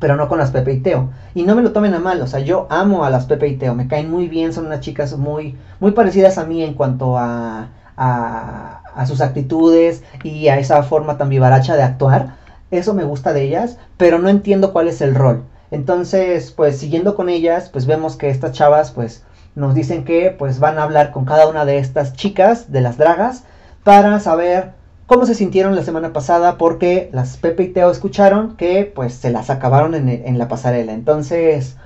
Pero 0.00 0.16
no 0.16 0.26
con 0.28 0.38
las 0.38 0.50
Pepe 0.50 0.72
y 0.72 0.80
Teo. 0.80 1.10
Y 1.34 1.42
no 1.42 1.54
me 1.54 1.62
lo 1.62 1.72
tomen 1.72 1.92
a 1.92 2.00
mal, 2.00 2.20
o 2.22 2.26
sea, 2.26 2.40
yo 2.40 2.66
amo 2.70 3.04
a 3.04 3.10
las 3.10 3.26
Pepe 3.26 3.48
y 3.48 3.56
Teo, 3.56 3.74
me 3.74 3.86
caen 3.86 4.10
muy 4.10 4.26
bien, 4.26 4.54
son 4.54 4.66
unas 4.66 4.80
chicas 4.80 5.16
muy, 5.16 5.56
muy 5.78 5.92
parecidas 5.92 6.38
a 6.38 6.46
mí 6.46 6.62
en 6.62 6.72
cuanto 6.72 7.18
a, 7.18 7.68
a, 8.00 9.04
sus 9.06 9.20
actitudes 9.20 10.02
y 10.24 10.48
a 10.48 10.58
esa 10.58 10.82
forma 10.82 11.18
tan 11.18 11.28
vivaracha 11.28 11.76
de 11.76 11.82
actuar. 11.82 12.34
Eso 12.70 12.94
me 12.94 13.04
gusta 13.04 13.32
de 13.32 13.42
ellas, 13.42 13.78
pero 13.96 14.18
no 14.18 14.28
entiendo 14.28 14.72
cuál 14.72 14.88
es 14.88 15.00
el 15.00 15.14
rol. 15.14 15.44
Entonces, 15.70 16.50
pues 16.50 16.78
siguiendo 16.78 17.14
con 17.14 17.28
ellas, 17.28 17.68
pues 17.68 17.86
vemos 17.86 18.16
que 18.16 18.30
estas 18.30 18.52
chavas, 18.52 18.90
pues 18.90 19.24
nos 19.54 19.74
dicen 19.74 20.04
que 20.04 20.34
pues 20.36 20.60
van 20.60 20.78
a 20.78 20.84
hablar 20.84 21.12
con 21.12 21.24
cada 21.24 21.48
una 21.48 21.64
de 21.64 21.78
estas 21.78 22.14
chicas, 22.14 22.72
de 22.72 22.80
las 22.80 22.96
dragas, 22.96 23.44
para 23.84 24.18
saber 24.20 24.72
cómo 25.06 25.26
se 25.26 25.34
sintieron 25.34 25.76
la 25.76 25.82
semana 25.82 26.12
pasada 26.12 26.56
porque 26.56 27.10
las 27.12 27.36
Pepe 27.36 27.64
y 27.64 27.68
Teo 27.68 27.90
escucharon 27.90 28.56
que 28.56 28.90
pues 28.94 29.14
se 29.14 29.30
las 29.30 29.50
acabaron 29.50 29.94
en, 29.94 30.38
la 30.38 30.48
pasarela. 30.48 30.92
Entonces 30.92 31.76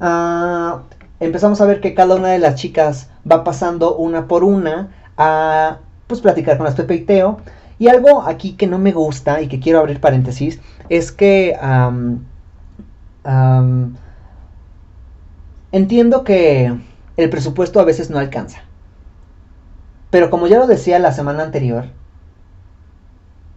uh, 0.00 0.78
empezamos 1.20 1.60
a 1.60 1.66
ver 1.66 1.80
que 1.80 1.94
cada 1.94 2.14
una 2.14 2.28
de 2.28 2.38
las 2.38 2.54
chicas 2.54 3.10
va 3.30 3.44
pasando 3.44 3.96
una 3.96 4.28
por 4.28 4.44
una 4.44 4.90
a 5.18 5.80
pues 6.06 6.22
platicar 6.22 6.56
con 6.56 6.64
las 6.64 6.74
Pepe 6.74 6.94
y 6.94 7.04
Teo. 7.04 7.40
Y 7.78 7.88
algo 7.88 8.22
aquí 8.22 8.54
que 8.54 8.66
no 8.66 8.78
me 8.78 8.92
gusta 8.92 9.42
y 9.42 9.48
que 9.48 9.60
quiero 9.60 9.78
abrir 9.80 10.00
paréntesis 10.00 10.60
es 10.88 11.12
que 11.12 11.54
entiendo 15.70 16.24
que 16.24 16.74
el 17.16 17.30
presupuesto 17.30 17.78
a 17.80 17.84
veces 17.84 18.08
no 18.08 18.18
alcanza. 18.18 18.62
Pero 20.10 20.30
como 20.30 20.46
ya 20.46 20.58
lo 20.58 20.66
decía 20.66 20.98
la 20.98 21.12
semana 21.12 21.42
anterior, 21.42 21.84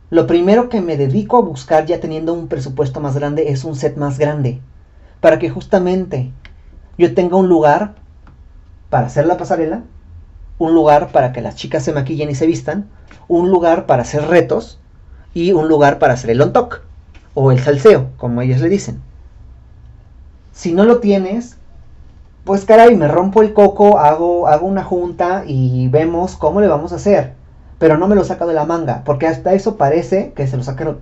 lo 0.10 0.28
primero 0.28 0.68
que 0.68 0.82
me 0.82 0.98
dedico 0.98 1.38
a 1.38 1.42
buscar 1.42 1.86
ya 1.86 2.02
teniendo 2.02 2.34
un 2.34 2.50
presupuesto 2.50 3.00
más 3.00 3.16
grande 3.16 3.50
es 3.50 3.64
un 3.64 3.76
set 3.76 3.96
más 3.96 4.20
grande. 4.20 4.60
Para 5.22 5.40
que 5.40 5.50
justamente 5.50 6.34
yo 6.98 7.14
tenga 7.14 7.38
un 7.38 7.48
lugar 7.48 7.96
para 8.90 9.08
hacer 9.08 9.26
la 9.26 9.38
pasarela, 9.38 9.84
un 10.62 10.76
lugar 10.76 11.12
para 11.12 11.34
que 11.34 11.42
las 11.42 11.56
chicas 11.56 11.84
se 11.84 11.92
maquillen 11.92 12.30
y 12.30 12.36
se 12.36 12.46
vistan, 12.46 12.88
un 13.28 13.50
lugar 13.50 13.88
para 13.88 14.04
hacer 14.04 14.28
retos 14.28 14.80
y 15.34 15.54
un 15.54 15.68
lugar 15.68 15.98
para 15.98 16.14
hacer 16.14 16.30
el 16.30 16.42
on 16.42 16.54
talk 16.54 16.84
o 17.34 17.52
el 17.52 17.60
salseo, 17.60 18.10
como 18.18 18.44
ellas 18.44 18.62
le 18.62 18.70
dicen. 18.70 19.02
Si 20.52 20.72
no 20.72 20.84
lo 20.84 21.00
tienes, 21.00 21.58
pues 22.44 22.66
caray, 22.66 22.96
me 22.96 23.08
rompo 23.08 23.42
el 23.42 23.54
coco, 23.54 23.98
hago, 23.98 24.48
hago 24.48 24.68
una 24.68 24.84
junta 24.84 25.46
y 25.48 25.88
vemos 25.88 26.36
cómo 26.36 26.62
le 26.62 26.68
vamos 26.68 26.92
a 26.92 26.98
hacer. 26.98 27.34
Pero 27.80 27.98
no 27.98 28.08
me 28.08 28.16
lo 28.16 28.24
saco 28.24 28.46
de 28.46 28.54
la 28.54 28.66
manga, 28.66 29.02
porque 29.04 29.26
hasta 29.26 29.54
eso 29.54 29.78
parece 29.78 30.32
que 30.36 30.46
se 30.46 30.58
lo 30.58 30.64
sacaron. 30.64 31.00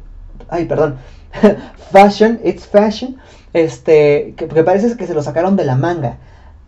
Ay, 0.47 0.67
perdón. 0.67 0.95
fashion, 1.91 2.39
it's 2.45 2.65
fashion. 2.65 3.17
Este, 3.51 4.35
que, 4.37 4.47
parece 4.63 4.95
que 4.95 5.05
se 5.05 5.13
lo 5.13 5.21
sacaron 5.21 5.57
de 5.57 5.65
la 5.65 5.75
manga. 5.75 6.15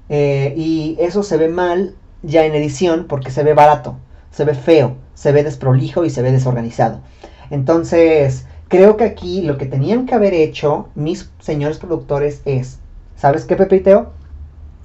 Eh, 0.09 0.53
y 0.57 0.97
eso 0.99 1.23
se 1.23 1.37
ve 1.37 1.47
mal 1.47 1.95
ya 2.23 2.45
en 2.45 2.55
edición 2.55 3.05
porque 3.07 3.31
se 3.31 3.43
ve 3.43 3.53
barato, 3.53 3.95
se 4.31 4.45
ve 4.45 4.53
feo, 4.53 4.95
se 5.13 5.31
ve 5.31 5.43
desprolijo 5.43 6.05
y 6.05 6.09
se 6.09 6.21
ve 6.21 6.31
desorganizado. 6.31 7.01
Entonces, 7.49 8.45
creo 8.67 8.97
que 8.97 9.03
aquí 9.03 9.41
lo 9.41 9.57
que 9.57 9.65
tenían 9.65 10.05
que 10.05 10.15
haber 10.15 10.33
hecho 10.33 10.89
mis 10.95 11.29
señores 11.39 11.77
productores 11.77 12.41
es, 12.45 12.79
¿sabes 13.15 13.45
qué, 13.45 13.55
Pepiteo? 13.55 14.11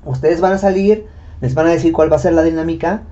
Ustedes 0.05 0.41
van 0.41 0.53
a 0.53 0.59
salir, 0.59 1.07
les 1.41 1.55
van 1.55 1.67
a 1.67 1.71
decir 1.71 1.93
cuál 1.93 2.11
va 2.11 2.17
a 2.17 2.21
ser 2.21 2.33
la 2.33 2.43
dinámica, 2.43 3.03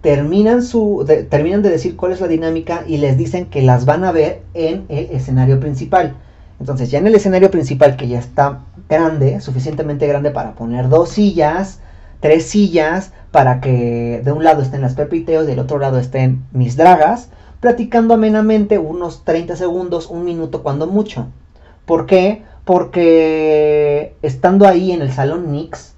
terminan, 0.00 0.62
su, 0.62 1.04
terminan 1.30 1.62
de 1.62 1.70
decir 1.70 1.96
cuál 1.96 2.12
es 2.12 2.20
la 2.20 2.28
dinámica 2.28 2.84
y 2.86 2.98
les 2.98 3.16
dicen 3.16 3.46
que 3.46 3.62
las 3.62 3.86
van 3.86 4.04
a 4.04 4.12
ver 4.12 4.42
en 4.52 4.84
el 4.88 5.10
escenario 5.10 5.58
principal. 5.60 6.14
Entonces 6.60 6.90
ya 6.90 6.98
en 6.98 7.06
el 7.06 7.14
escenario 7.14 7.50
principal, 7.50 7.96
que 7.96 8.08
ya 8.08 8.18
está 8.18 8.60
grande, 8.88 9.40
suficientemente 9.40 10.06
grande 10.06 10.30
para 10.30 10.54
poner 10.54 10.88
dos 10.88 11.10
sillas, 11.10 11.80
tres 12.24 12.46
sillas, 12.46 13.12
para 13.32 13.60
que 13.60 14.22
de 14.24 14.32
un 14.32 14.44
lado 14.44 14.62
estén 14.62 14.80
las 14.80 14.94
pepiteos 14.94 15.44
y 15.44 15.48
del 15.48 15.58
otro 15.58 15.78
lado 15.78 15.98
estén 15.98 16.42
mis 16.52 16.74
dragas, 16.74 17.28
platicando 17.60 18.14
amenamente 18.14 18.78
unos 18.78 19.26
30 19.26 19.56
segundos, 19.56 20.06
un 20.06 20.24
minuto 20.24 20.62
cuando 20.62 20.86
mucho. 20.86 21.26
¿Por 21.84 22.06
qué? 22.06 22.42
Porque 22.64 24.16
estando 24.22 24.66
ahí 24.66 24.90
en 24.92 25.02
el 25.02 25.12
salón 25.12 25.52
Nix, 25.52 25.96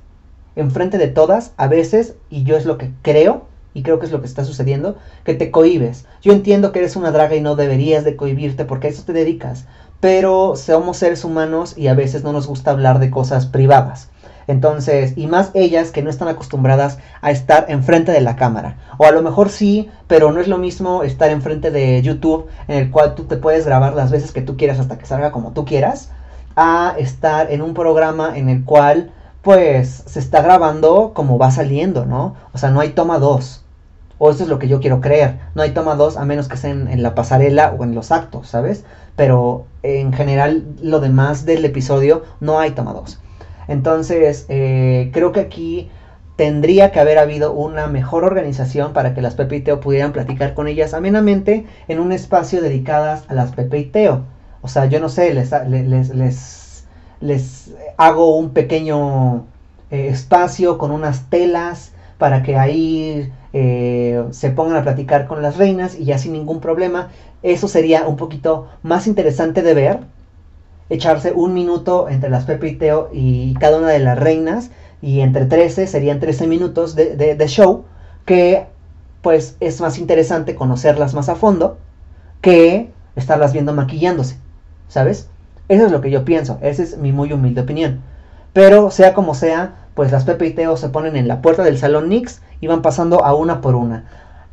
enfrente 0.57 0.99
de 0.99 1.07
todas, 1.07 1.53
a 1.59 1.69
veces, 1.69 2.17
y 2.29 2.43
yo 2.43 2.57
es 2.57 2.67
lo 2.67 2.77
que 2.77 2.91
creo, 3.03 3.45
y 3.73 3.85
creo 3.85 4.01
que 4.01 4.07
es 4.07 4.13
lo 4.13 4.21
que 4.21 4.27
está 4.27 4.45
sucediendo, 4.45 4.97
que 5.23 5.35
te 5.35 5.53
cohibes. 5.53 6.07
Yo 6.23 6.33
entiendo 6.33 6.73
que 6.73 6.81
eres 6.81 6.97
una 6.97 7.13
draga 7.13 7.37
y 7.37 7.41
no 7.41 7.55
deberías 7.55 8.03
de 8.03 8.17
cohibirte 8.17 8.65
porque 8.65 8.89
a 8.89 8.91
eso 8.91 9.05
te 9.05 9.13
dedicas, 9.13 9.67
pero 10.01 10.57
somos 10.57 10.97
seres 10.97 11.23
humanos 11.23 11.79
y 11.79 11.87
a 11.87 11.95
veces 11.95 12.25
no 12.25 12.33
nos 12.33 12.49
gusta 12.49 12.73
hablar 12.73 12.99
de 12.99 13.11
cosas 13.13 13.47
privadas. 13.47 14.09
Entonces, 14.49 15.15
y 15.17 15.27
más 15.27 15.51
ellas 15.55 15.91
que 15.91 16.03
no 16.03 16.11
están 16.11 16.29
acostumbradas 16.29 16.99
a 17.21 17.31
estar 17.31 17.67
enfrente 17.69 18.13
de 18.13 18.21
la 18.21 18.37
cámara. 18.37 18.77
O 18.99 19.05
a 19.05 19.11
lo 19.11 19.23
mejor 19.23 19.51
sí, 19.51 19.91
pero 20.07 20.31
no 20.33 20.41
es 20.41 20.49
lo 20.49 20.59
mismo 20.59 21.03
estar 21.03 21.31
enfrente 21.31 21.71
de 21.71 22.01
YouTube, 22.03 22.47
en 22.69 22.79
el 22.79 22.91
cual 22.91 23.15
tú 23.15 23.25
te 23.25 23.37
puedes 23.37 23.67
grabar 23.67 23.95
las 23.95 24.11
veces 24.11 24.33
que 24.33 24.43
tú 24.43 24.57
quieras 24.57 24.79
hasta 24.79 24.99
que 24.99 25.07
salga 25.07 25.33
como 25.33 25.53
tú 25.53 25.65
quieras, 25.65 26.11
a 26.55 26.95
estar 26.99 27.51
en 27.51 27.61
un 27.61 27.75
programa 27.75 28.37
en 28.37 28.49
el 28.49 28.65
cual 28.65 29.11
pues 29.43 30.03
se 30.07 30.19
está 30.19 30.43
grabando 30.43 31.13
como 31.15 31.39
va 31.39 31.51
saliendo, 31.53 32.05
¿no? 32.05 32.35
O 32.53 32.59
sea, 32.59 32.71
no 32.71 32.81
hay 32.81 32.91
toma 32.91 33.19
2. 33.19 33.63
O 34.19 34.31
eso 34.31 34.43
es 34.43 34.49
lo 34.49 34.59
que 34.59 34.67
yo 34.67 34.81
quiero 34.81 35.01
creer. 35.01 35.39
No 35.55 35.63
hay 35.63 35.71
toma 35.71 35.95
2 35.95 36.17
a 36.17 36.25
menos 36.25 36.49
que 36.49 36.57
sea 36.57 36.71
en, 36.71 37.03
la 37.03 37.15
pasarela 37.15 37.75
o 37.79 37.85
en 37.85 37.95
los 37.95 38.11
actos, 38.11 38.49
¿sabes? 38.49 38.85
Pero 39.15 39.67
en 39.83 40.13
general 40.13 40.65
lo 40.83 41.01
demás 41.01 41.45
del 41.45 41.65
episodio 41.65 42.25
no 42.41 42.59
hay 42.59 42.73
toma 42.73 42.93
2. 42.93 43.21
Entonces, 43.69 44.47
eh, 44.49 45.11
creo 45.13 45.33
que 45.33 45.41
aquí 45.41 45.91
tendría 46.37 46.93
que 46.93 47.01
haber 47.01 47.19
habido 47.19 47.53
una 47.53 47.87
mejor 47.87 48.25
organización 48.25 48.93
para 48.93 49.15
que 49.15 49.23
las 49.23 49.35
Pepe 49.35 49.57
y 49.57 49.61
Teo 49.63 49.81
pudieran 49.81 50.13
platicar 50.13 50.55
con 50.55 50.69
ellas 50.69 50.95
amenamente 50.95 51.67
en 51.89 51.99
un 52.01 52.13
espacio 52.13 52.61
dedicadas 52.61 53.25
a 53.29 53.35
las 53.35 53.53
Pepe 53.53 53.79
y 53.79 53.85
Teo. 53.87 54.25
O 54.63 54.69
sea, 54.69 54.87
yo 54.87 55.01
no 55.01 55.09
sé, 55.09 55.33
les, 55.33 55.51
les, 55.69 56.15
les 56.15 56.67
les 57.21 57.75
hago 57.97 58.37
un 58.37 58.51
pequeño 58.51 59.47
eh, 59.91 60.09
espacio 60.09 60.79
con 60.79 60.91
unas 60.91 61.29
telas 61.31 61.93
para 62.19 62.43
que 62.43 62.57
ahí 62.57 63.33
eh, 63.53 64.25
se 64.31 64.51
pongan 64.51 64.77
a 64.77 64.83
platicar 64.83 65.27
con 65.27 65.43
las 65.43 65.57
reinas 65.57 65.99
y 65.99 66.05
ya 66.05 66.19
sin 66.19 66.33
ningún 66.33 66.61
problema. 66.61 67.11
Eso 67.43 67.69
sería 67.69 68.07
un 68.07 68.17
poquito 68.17 68.69
más 68.83 69.07
interesante 69.07 69.63
de 69.63 69.75
ver. 69.75 70.01
Echarse 70.89 71.33
un 71.33 71.55
minuto 71.55 72.09
entre 72.09 72.31
las 72.31 72.45
Pepe 72.45 72.69
y 72.69 72.77
Teo 72.77 73.11
y 73.13 73.55
cada 73.55 73.79
una 73.79 73.89
de 73.89 73.99
las 73.99 74.19
reinas. 74.19 74.71
Y 75.03 75.21
entre 75.21 75.47
13 75.47 75.87
serían 75.87 76.21
13 76.21 76.47
minutos 76.47 76.95
de, 76.95 77.45
show. 77.47 77.85
Que 78.25 78.67
pues 79.23 79.57
es 79.61 79.81
más 79.81 79.99
interesante 79.99 80.55
conocerlas 80.55 81.15
más 81.15 81.29
a 81.29 81.35
fondo 81.35 81.79
que 82.41 82.91
estarlas 83.17 83.53
viendo 83.53 83.73
maquillándose. 83.73 84.39
¿Sabes? 84.89 85.29
Eso 85.69 85.87
es 85.87 85.93
lo 85.93 86.01
que 86.01 86.11
yo 86.11 86.25
pienso, 86.25 86.59
esa 86.63 86.83
es 86.83 86.97
mi 86.97 87.11
muy 87.11 87.33
humilde 87.33 87.61
opinión. 87.61 88.01
Pero 88.53 88.91
sea 88.91 89.15
como 89.15 89.35
sea, 89.35 89.75
pues 89.95 90.13
las 90.13 90.25
Pepe 90.25 90.47
y 90.47 90.51
Teo 90.53 90.77
se 90.77 90.91
ponen 90.91 91.17
en 91.17 91.27
la 91.27 91.43
puerta 91.43 91.65
del 91.65 91.79
salón 91.79 92.09
Nix 92.09 92.41
y 92.61 92.69
van 92.69 92.83
pasando 92.83 93.25
a 93.25 93.35
una 93.35 93.61
por 93.61 93.75
una. 93.75 94.05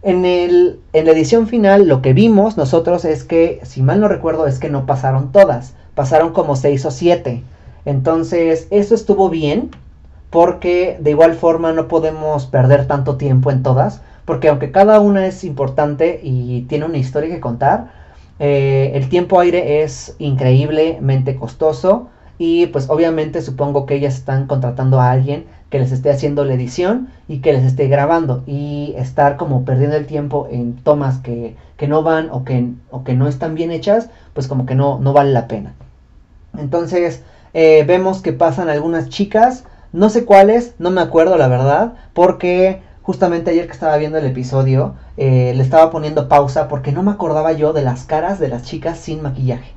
En, 0.01 0.25
el, 0.25 0.79
en 0.91 1.05
la 1.05 1.11
edición 1.11 1.47
final 1.47 1.87
lo 1.87 2.01
que 2.01 2.13
vimos 2.13 2.57
nosotros 2.57 3.05
es 3.05 3.23
que, 3.23 3.61
si 3.63 3.81
mal 3.83 4.01
no 4.01 4.07
recuerdo, 4.07 4.47
es 4.47 4.59
que 4.59 4.69
no 4.69 4.85
pasaron 4.85 5.31
todas, 5.31 5.75
pasaron 5.95 6.33
como 6.33 6.55
6 6.55 6.85
o 6.85 6.91
7. 6.91 7.43
Entonces, 7.85 8.67
eso 8.71 8.95
estuvo 8.95 9.29
bien, 9.29 9.71
porque 10.29 10.97
de 10.99 11.11
igual 11.11 11.35
forma 11.35 11.73
no 11.73 11.87
podemos 11.87 12.45
perder 12.47 12.87
tanto 12.87 13.17
tiempo 13.17 13.51
en 13.51 13.63
todas, 13.63 14.01
porque 14.25 14.49
aunque 14.49 14.71
cada 14.71 14.99
una 14.99 15.27
es 15.27 15.43
importante 15.43 16.19
y 16.23 16.61
tiene 16.63 16.85
una 16.85 16.97
historia 16.97 17.29
que 17.29 17.39
contar, 17.41 17.91
Eh, 18.39 18.91
el 18.95 19.09
tiempo 19.09 19.39
aire 19.39 19.83
es 19.83 20.15
increíblemente 20.19 21.35
costoso 21.35 22.09
y 22.37 22.65
pues 22.67 22.89
obviamente 22.89 23.41
supongo 23.41 23.85
que 23.85 23.95
ellas 23.95 24.15
están 24.15 24.47
contratando 24.47 24.99
a 24.99 25.11
alguien 25.11 25.45
que 25.69 25.79
les 25.79 25.91
esté 25.91 26.09
haciendo 26.09 26.43
la 26.43 26.55
edición 26.55 27.09
y 27.27 27.39
que 27.39 27.53
les 27.53 27.63
esté 27.63 27.87
grabando 27.87 28.43
y 28.47 28.93
estar 28.97 29.37
como 29.37 29.65
perdiendo 29.65 29.95
el 29.97 30.05
tiempo 30.07 30.47
en 30.51 30.75
tomas 30.75 31.19
que, 31.19 31.55
no 31.87 32.01
van 32.01 32.29
o 32.31 32.43
que, 32.43 32.69
o 32.91 33.03
que 33.03 33.13
no 33.13 33.27
están 33.27 33.55
bien 33.55 33.71
hechas, 33.71 34.09
pues 34.33 34.47
como 34.47 34.65
que 34.65 34.75
no, 34.75 34.99
no 34.99 35.13
vale 35.13 35.31
la 35.31 35.47
pena. 35.47 35.73
Entonces 36.57 37.23
eh, 37.53 37.83
vemos 37.87 38.21
que 38.21 38.33
pasan 38.33 38.69
algunas 38.69 39.09
chicas, 39.09 39.65
no 39.91 40.09
sé 40.09 40.25
cuáles, 40.25 40.75
no 40.79 40.91
me 40.91 41.01
acuerdo 41.01 41.37
la 41.37 41.47
verdad, 41.47 41.93
porque 42.13 42.81
justamente 43.03 43.51
ayer 43.51 43.67
que 43.67 43.73
estaba 43.73 43.97
viendo 43.97 44.17
el 44.17 44.25
episodio, 44.25 44.95
eh, 45.17 45.53
le 45.55 45.61
estaba 45.61 45.91
poniendo 45.91 46.27
pausa 46.27 46.67
porque 46.67 46.91
no 46.91 47.03
me 47.03 47.11
acordaba 47.11 47.51
yo 47.51 47.73
de 47.73 47.83
las 47.83 48.05
caras 48.05 48.39
de 48.39 48.47
las 48.47 48.63
chicas 48.63 48.97
sin 48.97 49.21
maquillaje. 49.21 49.73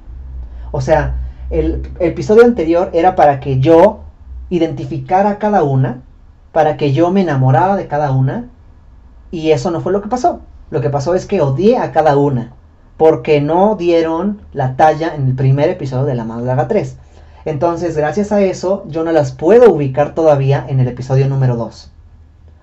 O 0.71 0.80
sea, 0.80 1.16
el 1.50 1.90
episodio 2.00 2.45
anterior 2.45 2.90
era 2.92 3.14
para 3.14 3.40
que 3.40 3.61
yo 3.61 4.00
identificara 4.49 5.30
a 5.30 5.38
cada 5.38 5.62
una, 5.64 6.02
para 6.52 6.76
que 6.76 6.92
yo 6.92 7.11
me 7.11 7.23
enamorara 7.23 7.76
de 7.76 7.88
cada 7.88 8.12
una, 8.12 8.49
y 9.30 9.50
eso 9.50 9.71
no 9.71 9.80
fue 9.80 9.92
lo 9.92 10.02
que 10.02 10.09
pasó. 10.09 10.40
Lo 10.71 10.80
que 10.80 10.90
pasó 10.90 11.14
es 11.14 11.26
que 11.26 11.40
odié 11.40 11.78
a 11.78 11.92
cada 11.92 12.16
una, 12.16 12.52
porque 12.97 13.41
no 13.41 13.76
dieron 13.76 14.41
la 14.53 14.76
talla 14.76 15.15
en 15.15 15.26
el 15.26 15.35
primer 15.35 15.69
episodio 15.69 16.05
de 16.05 16.15
La 16.15 16.25
Málaga 16.25 16.69
3. 16.69 16.97
Entonces, 17.45 17.97
gracias 17.97 18.33
a 18.33 18.41
eso, 18.41 18.85
yo 18.88 19.05
no 19.05 19.12
las 19.12 19.33
puedo 19.33 19.71
ubicar 19.71 20.15
todavía 20.15 20.65
en 20.69 20.81
el 20.81 20.88
episodio 20.88 21.29
número 21.29 21.57
2. 21.57 21.91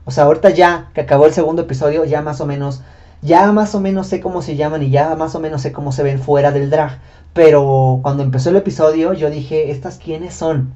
O 0.06 0.12
sea, 0.12 0.25
ahorita 0.25 0.50
ya 0.50 0.90
que 0.94 1.02
acabó 1.02 1.25
el 1.25 1.34
segundo 1.34 1.62
episodio, 1.62 2.04
ya 2.04 2.22
más 2.22 2.42
o 2.42 2.46
menos, 2.46 2.82
ya 3.22 3.52
más 3.54 3.74
o 3.75 3.80
menos 3.80 4.08
sé 4.08 4.20
cómo 4.20 4.42
se 4.42 4.56
llaman 4.56 4.84
y 4.84 4.90
ya 4.90 5.16
más 5.16 5.36
o 5.36 5.40
menos 5.40 5.62
sé 5.62 5.72
cómo 5.72 5.92
se 5.92 6.04
ven 6.04 6.20
fuera 6.20 6.52
del 6.52 6.70
drag. 6.70 7.00
Pero 7.34 8.00
cuando 8.02 8.24
empezó 8.24 8.50
el 8.50 8.58
episodio, 8.58 9.13
yo 9.13 9.30
dije, 9.30 9.72
¿estas 9.72 9.98
quiénes 9.98 10.34
son? 10.34 10.74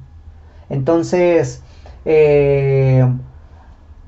Entonces, 0.70 1.62
eh, 2.04 3.06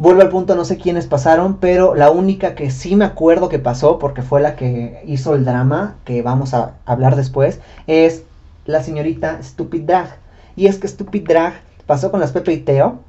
vuelvo 0.00 0.22
al 0.22 0.30
punto, 0.30 0.56
no 0.56 0.64
sé 0.64 0.78
quiénes 0.78 1.06
pasaron, 1.06 1.58
pero 1.58 1.94
la 1.94 2.10
única 2.10 2.54
que 2.54 2.70
sí 2.70 2.96
me 2.96 3.04
acuerdo 3.04 3.50
que 3.50 3.58
pasó, 3.58 3.98
porque 3.98 4.22
fue 4.22 4.40
la 4.40 4.56
que 4.56 5.02
hizo 5.06 5.34
el 5.34 5.44
drama, 5.44 5.96
que 6.06 6.22
vamos 6.22 6.54
a 6.54 6.72
hablar 6.86 7.16
después, 7.16 7.60
es 7.86 8.22
la 8.64 8.82
señorita 8.82 9.42
Stupid 9.42 9.82
Drag. 9.82 10.16
Y 10.56 10.68
es 10.68 10.78
que 10.78 10.88
Stupid 10.88 11.28
Drag 11.28 11.52
pasó 11.84 12.10
con 12.10 12.20
las 12.20 12.32
Pepe 12.32 12.54
y 12.54 12.60
Teo 12.60 13.00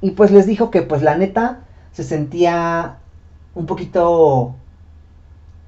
y 0.00 0.12
pues 0.12 0.30
les 0.30 0.46
dijo 0.46 0.70
que 0.70 0.80
pues 0.80 1.02
la 1.02 1.14
neta 1.14 1.60
se 1.92 2.04
sentía 2.04 2.96
un 3.54 3.66
poquito 3.66 4.54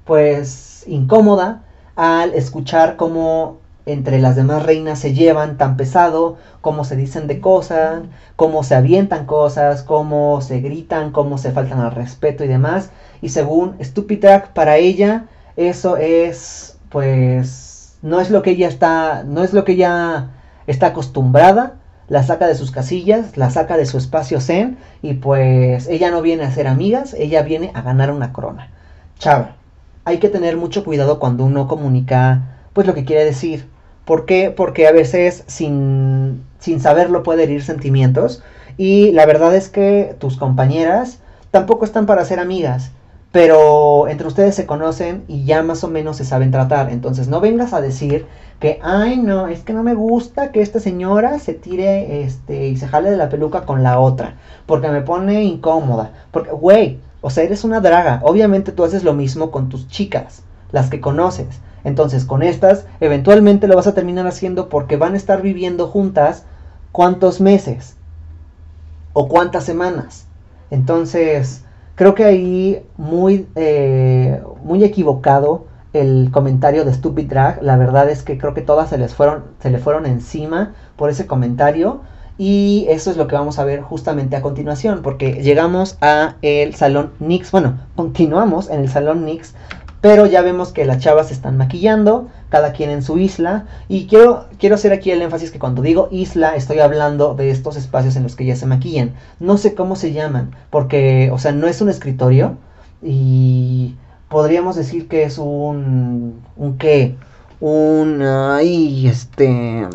pues 0.05 0.85
incómoda 0.87 1.61
al 1.95 2.33
escuchar 2.33 2.95
cómo 2.95 3.59
entre 3.85 4.19
las 4.19 4.35
demás 4.35 4.63
reinas 4.63 4.99
se 4.99 5.13
llevan 5.13 5.57
tan 5.57 5.77
pesado, 5.77 6.37
cómo 6.61 6.83
se 6.83 6.95
dicen 6.95 7.27
de 7.27 7.39
cosas, 7.39 8.03
cómo 8.35 8.63
se 8.63 8.75
avientan 8.75 9.25
cosas, 9.25 9.83
cómo 9.83 10.41
se 10.41 10.61
gritan, 10.61 11.11
cómo 11.11 11.37
se 11.37 11.51
faltan 11.51 11.79
al 11.79 11.91
respeto 11.91 12.43
y 12.43 12.47
demás. 12.47 12.91
Y 13.21 13.29
según 13.29 13.75
Stupid 13.81 14.23
para 14.53 14.77
ella 14.77 15.25
eso 15.55 15.97
es 15.97 16.77
pues 16.89 17.97
no 18.01 18.19
es 18.19 18.31
lo 18.31 18.41
que 18.41 18.51
ella 18.51 18.67
está, 18.67 19.23
no 19.23 19.43
es 19.43 19.53
lo 19.53 19.63
que 19.63 19.73
ella 19.73 20.29
está 20.67 20.87
acostumbrada 20.87 21.75
la 22.11 22.23
saca 22.23 22.45
de 22.45 22.55
sus 22.55 22.71
casillas, 22.71 23.37
la 23.37 23.49
saca 23.51 23.77
de 23.77 23.85
su 23.85 23.97
espacio 23.97 24.41
zen 24.41 24.77
y 25.01 25.13
pues 25.13 25.87
ella 25.87 26.11
no 26.11 26.21
viene 26.21 26.43
a 26.43 26.51
ser 26.51 26.67
amigas, 26.67 27.13
ella 27.13 27.41
viene 27.41 27.71
a 27.73 27.81
ganar 27.81 28.11
una 28.11 28.33
corona. 28.33 28.69
Chava, 29.17 29.55
hay 30.03 30.17
que 30.17 30.27
tener 30.27 30.57
mucho 30.57 30.83
cuidado 30.83 31.19
cuando 31.19 31.45
uno 31.45 31.69
comunica 31.69 32.50
pues 32.73 32.87
lo 32.87 32.93
que 32.93 33.05
quiere 33.05 33.25
decir. 33.25 33.67
¿Por 34.05 34.25
qué? 34.25 34.51
Porque 34.55 34.87
a 34.87 34.91
veces 34.91 35.43
sin, 35.47 36.43
sin 36.59 36.79
saberlo 36.79 37.23
puede 37.23 37.43
herir 37.43 37.63
sentimientos 37.63 38.43
y 38.77 39.11
la 39.11 39.25
verdad 39.25 39.55
es 39.55 39.69
que 39.69 40.15
tus 40.19 40.37
compañeras 40.37 41.19
tampoco 41.51 41.85
están 41.85 42.05
para 42.05 42.25
ser 42.25 42.39
amigas. 42.39 42.91
Pero 43.31 44.09
entre 44.09 44.27
ustedes 44.27 44.55
se 44.55 44.65
conocen 44.65 45.23
y 45.27 45.45
ya 45.45 45.63
más 45.63 45.85
o 45.85 45.87
menos 45.87 46.17
se 46.17 46.25
saben 46.25 46.51
tratar. 46.51 46.91
Entonces 46.91 47.29
no 47.29 47.39
vengas 47.39 47.71
a 47.71 47.79
decir 47.79 48.25
que, 48.59 48.79
ay, 48.83 49.17
no, 49.17 49.47
es 49.47 49.61
que 49.61 49.71
no 49.71 49.83
me 49.83 49.93
gusta 49.93 50.51
que 50.51 50.61
esta 50.61 50.81
señora 50.81 51.39
se 51.39 51.53
tire 51.53 52.23
este, 52.23 52.67
y 52.67 52.75
se 52.75 52.87
jale 52.87 53.09
de 53.09 53.17
la 53.17 53.29
peluca 53.29 53.61
con 53.61 53.83
la 53.83 53.99
otra, 53.99 54.35
porque 54.65 54.89
me 54.89 55.01
pone 55.01 55.43
incómoda. 55.43 56.11
Porque, 56.31 56.51
güey, 56.51 56.99
o 57.21 57.29
sea, 57.29 57.43
eres 57.43 57.63
una 57.63 57.79
draga. 57.79 58.19
Obviamente 58.23 58.73
tú 58.73 58.83
haces 58.83 59.03
lo 59.03 59.13
mismo 59.13 59.49
con 59.49 59.69
tus 59.69 59.87
chicas, 59.87 60.43
las 60.71 60.89
que 60.89 60.99
conoces. 60.99 61.61
Entonces, 61.83 62.25
con 62.25 62.43
estas, 62.43 62.85
eventualmente 62.99 63.67
lo 63.67 63.75
vas 63.75 63.87
a 63.87 63.93
terminar 63.93 64.27
haciendo 64.27 64.69
porque 64.69 64.97
van 64.97 65.13
a 65.13 65.17
estar 65.17 65.41
viviendo 65.41 65.87
juntas 65.87 66.45
cuántos 66.91 67.41
meses 67.41 67.95
o 69.13 69.27
cuántas 69.27 69.63
semanas. 69.63 70.27
Entonces, 70.69 71.63
creo 71.95 72.15
que 72.15 72.25
ahí 72.25 72.85
muy, 72.97 73.47
eh, 73.55 74.41
muy 74.63 74.83
equivocado 74.83 75.65
el 75.93 76.29
comentario 76.31 76.85
de 76.85 76.93
Stupid 76.93 77.27
Drag. 77.27 77.61
La 77.61 77.77
verdad 77.77 78.09
es 78.09 78.23
que 78.23 78.37
creo 78.37 78.53
que 78.53 78.61
todas 78.61 78.89
se 78.89 78.97
les 78.97 79.13
fueron, 79.13 79.43
se 79.59 79.69
le 79.69 79.79
fueron 79.79 80.05
encima 80.05 80.73
por 80.95 81.09
ese 81.09 81.27
comentario. 81.27 82.01
Y 82.37 82.87
eso 82.89 83.11
es 83.11 83.17
lo 83.17 83.27
que 83.27 83.35
vamos 83.35 83.59
a 83.59 83.65
ver 83.65 83.81
justamente 83.81 84.35
a 84.35 84.41
continuación, 84.41 85.01
porque 85.03 85.43
llegamos 85.43 85.97
a 86.01 86.37
el 86.41 86.73
salón 86.73 87.11
Nix, 87.19 87.51
bueno, 87.51 87.77
continuamos 87.95 88.69
en 88.69 88.79
el 88.79 88.89
salón 88.89 89.25
Nix, 89.25 89.53
pero 90.01 90.25
ya 90.25 90.41
vemos 90.41 90.71
que 90.73 90.85
las 90.85 90.97
chavas 90.97 91.27
se 91.27 91.33
están 91.33 91.57
maquillando, 91.57 92.27
cada 92.49 92.73
quien 92.73 92.89
en 92.89 93.03
su 93.03 93.19
isla, 93.19 93.65
y 93.87 94.07
quiero, 94.07 94.47
quiero 94.57 94.75
hacer 94.75 94.91
aquí 94.91 95.11
el 95.11 95.21
énfasis 95.21 95.51
que 95.51 95.59
cuando 95.59 95.83
digo 95.83 96.09
isla 96.11 96.55
estoy 96.55 96.79
hablando 96.79 97.35
de 97.35 97.51
estos 97.51 97.77
espacios 97.77 98.15
en 98.15 98.23
los 98.23 98.35
que 98.35 98.45
ya 98.45 98.55
se 98.55 98.65
maquillan. 98.65 99.13
No 99.39 99.57
sé 99.57 99.75
cómo 99.75 99.95
se 99.95 100.11
llaman, 100.11 100.55
porque, 100.71 101.29
o 101.31 101.37
sea, 101.37 101.51
no 101.51 101.67
es 101.67 101.81
un 101.81 101.89
escritorio, 101.89 102.57
y 103.03 103.95
podríamos 104.27 104.75
decir 104.75 105.07
que 105.07 105.23
es 105.23 105.37
un, 105.37 106.41
un 106.55 106.77
qué, 106.77 107.15
un, 107.59 108.21
ay, 108.23 109.07
este, 109.07 109.87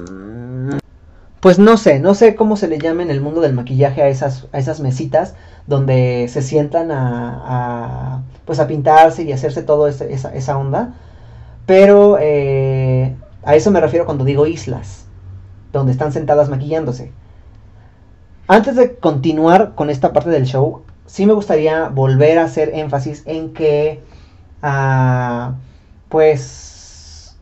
pues 1.47 1.61
no 1.61 1.77
sé, 1.77 2.01
no 2.01 2.17
sé 2.17 2.35
cómo 2.35 2.57
se 2.57 2.67
le 2.67 2.77
llama 2.77 3.05
en 3.05 3.11
el 3.13 3.21
mundo 3.21 3.41
del 3.41 3.53
maquillaje 3.53 4.03
a 4.03 4.09
esas, 4.09 4.49
a 4.51 4.59
esas 4.59 4.81
mesitas 4.81 5.37
donde 5.69 6.27
se 6.29 6.43
sientan 6.43 6.91
a, 6.91 8.25
pues 8.45 8.59
a 8.59 8.67
pintarse 8.67 9.23
y 9.23 9.31
hacerse 9.31 9.63
toda 9.63 9.89
esa, 9.89 10.35
esa, 10.35 10.59
onda, 10.59 10.95
pero 11.65 12.19
eh, 12.21 13.15
a 13.45 13.55
eso 13.55 13.71
me 13.71 13.81
refiero 13.81 14.07
cuando 14.07 14.25
digo 14.25 14.49
islas, 14.49 15.05
donde 15.73 15.93
están 15.93 16.11
sentadas 16.11 16.49
maquillándose. 16.49 17.13
Antes 18.49 18.75
de 18.75 18.97
continuar 18.97 19.77
con 19.77 19.89
esta 19.89 20.13
parte 20.13 20.31
del 20.31 20.47
show, 20.47 20.83
sí 21.07 21.27
me 21.27 21.33
gustaría 21.33 21.89
volver 21.91 22.41
a 22.41 22.45
hacer 22.47 22.73
énfasis 22.75 23.23
en 23.25 23.53
que 23.53 24.03
pues 26.09 27.37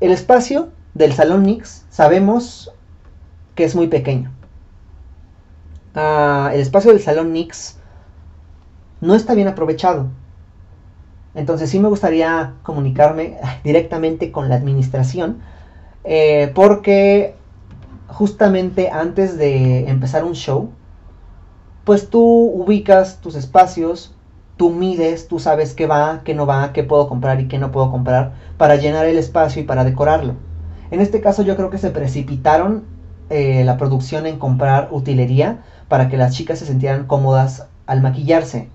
el 0.00 0.12
espacio 0.12 0.68
del 0.92 1.14
Salón 1.14 1.44
Nix 1.44 1.86
sabemos 1.88 2.74
que 3.58 3.64
es 3.64 3.74
muy 3.74 3.88
pequeño. 3.88 4.30
el 5.96 6.60
espacio 6.60 6.92
del 6.92 7.00
Salón 7.00 7.32
Nix 7.32 7.76
no 9.00 9.16
está 9.16 9.34
bien 9.34 9.48
aprovechado. 9.48 10.06
Entonces 11.34 11.68
sí 11.68 11.80
me 11.80 11.88
gustaría 11.88 12.54
comunicarme 12.62 13.36
directamente 13.64 14.30
con 14.30 14.48
la 14.48 14.54
administración 14.54 15.40
eh, 16.04 16.52
porque 16.54 17.34
justamente 18.06 18.90
antes 18.90 19.36
de 19.38 19.88
empezar 19.88 20.22
un 20.22 20.34
show, 20.34 20.70
pues 21.82 22.08
tú 22.10 22.22
ubicas 22.22 23.20
tus 23.20 23.34
espacios, 23.34 24.14
tú 24.56 24.70
mides, 24.70 25.26
tú 25.26 25.40
sabes 25.40 25.74
qué 25.74 25.88
va, 25.88 26.20
qué 26.22 26.32
no 26.32 26.46
va, 26.46 26.72
qué 26.72 26.84
puedo 26.84 27.08
comprar 27.08 27.40
y 27.40 27.48
qué 27.48 27.58
no 27.58 27.72
puedo 27.72 27.90
comprar 27.90 28.34
para 28.56 28.76
llenar 28.76 29.06
el 29.06 29.18
espacio 29.18 29.60
y 29.62 29.64
para 29.64 29.82
decorarlo. 29.82 30.34
En 30.92 31.00
este 31.00 31.20
caso 31.20 31.42
yo 31.42 31.56
creo 31.56 31.70
que 31.70 31.78
se 31.78 31.90
precipitaron 31.90 32.97
eh, 33.30 33.62
la 33.64 33.76
producción 33.76 34.26
en 34.26 34.38
comprar 34.38 34.88
utilería 34.90 35.58
para 35.88 36.08
que 36.08 36.16
las 36.16 36.34
chicas 36.34 36.58
se 36.58 36.66
sintieran 36.66 37.06
cómodas 37.06 37.66
al 37.86 38.00
maquillarse. 38.00 38.68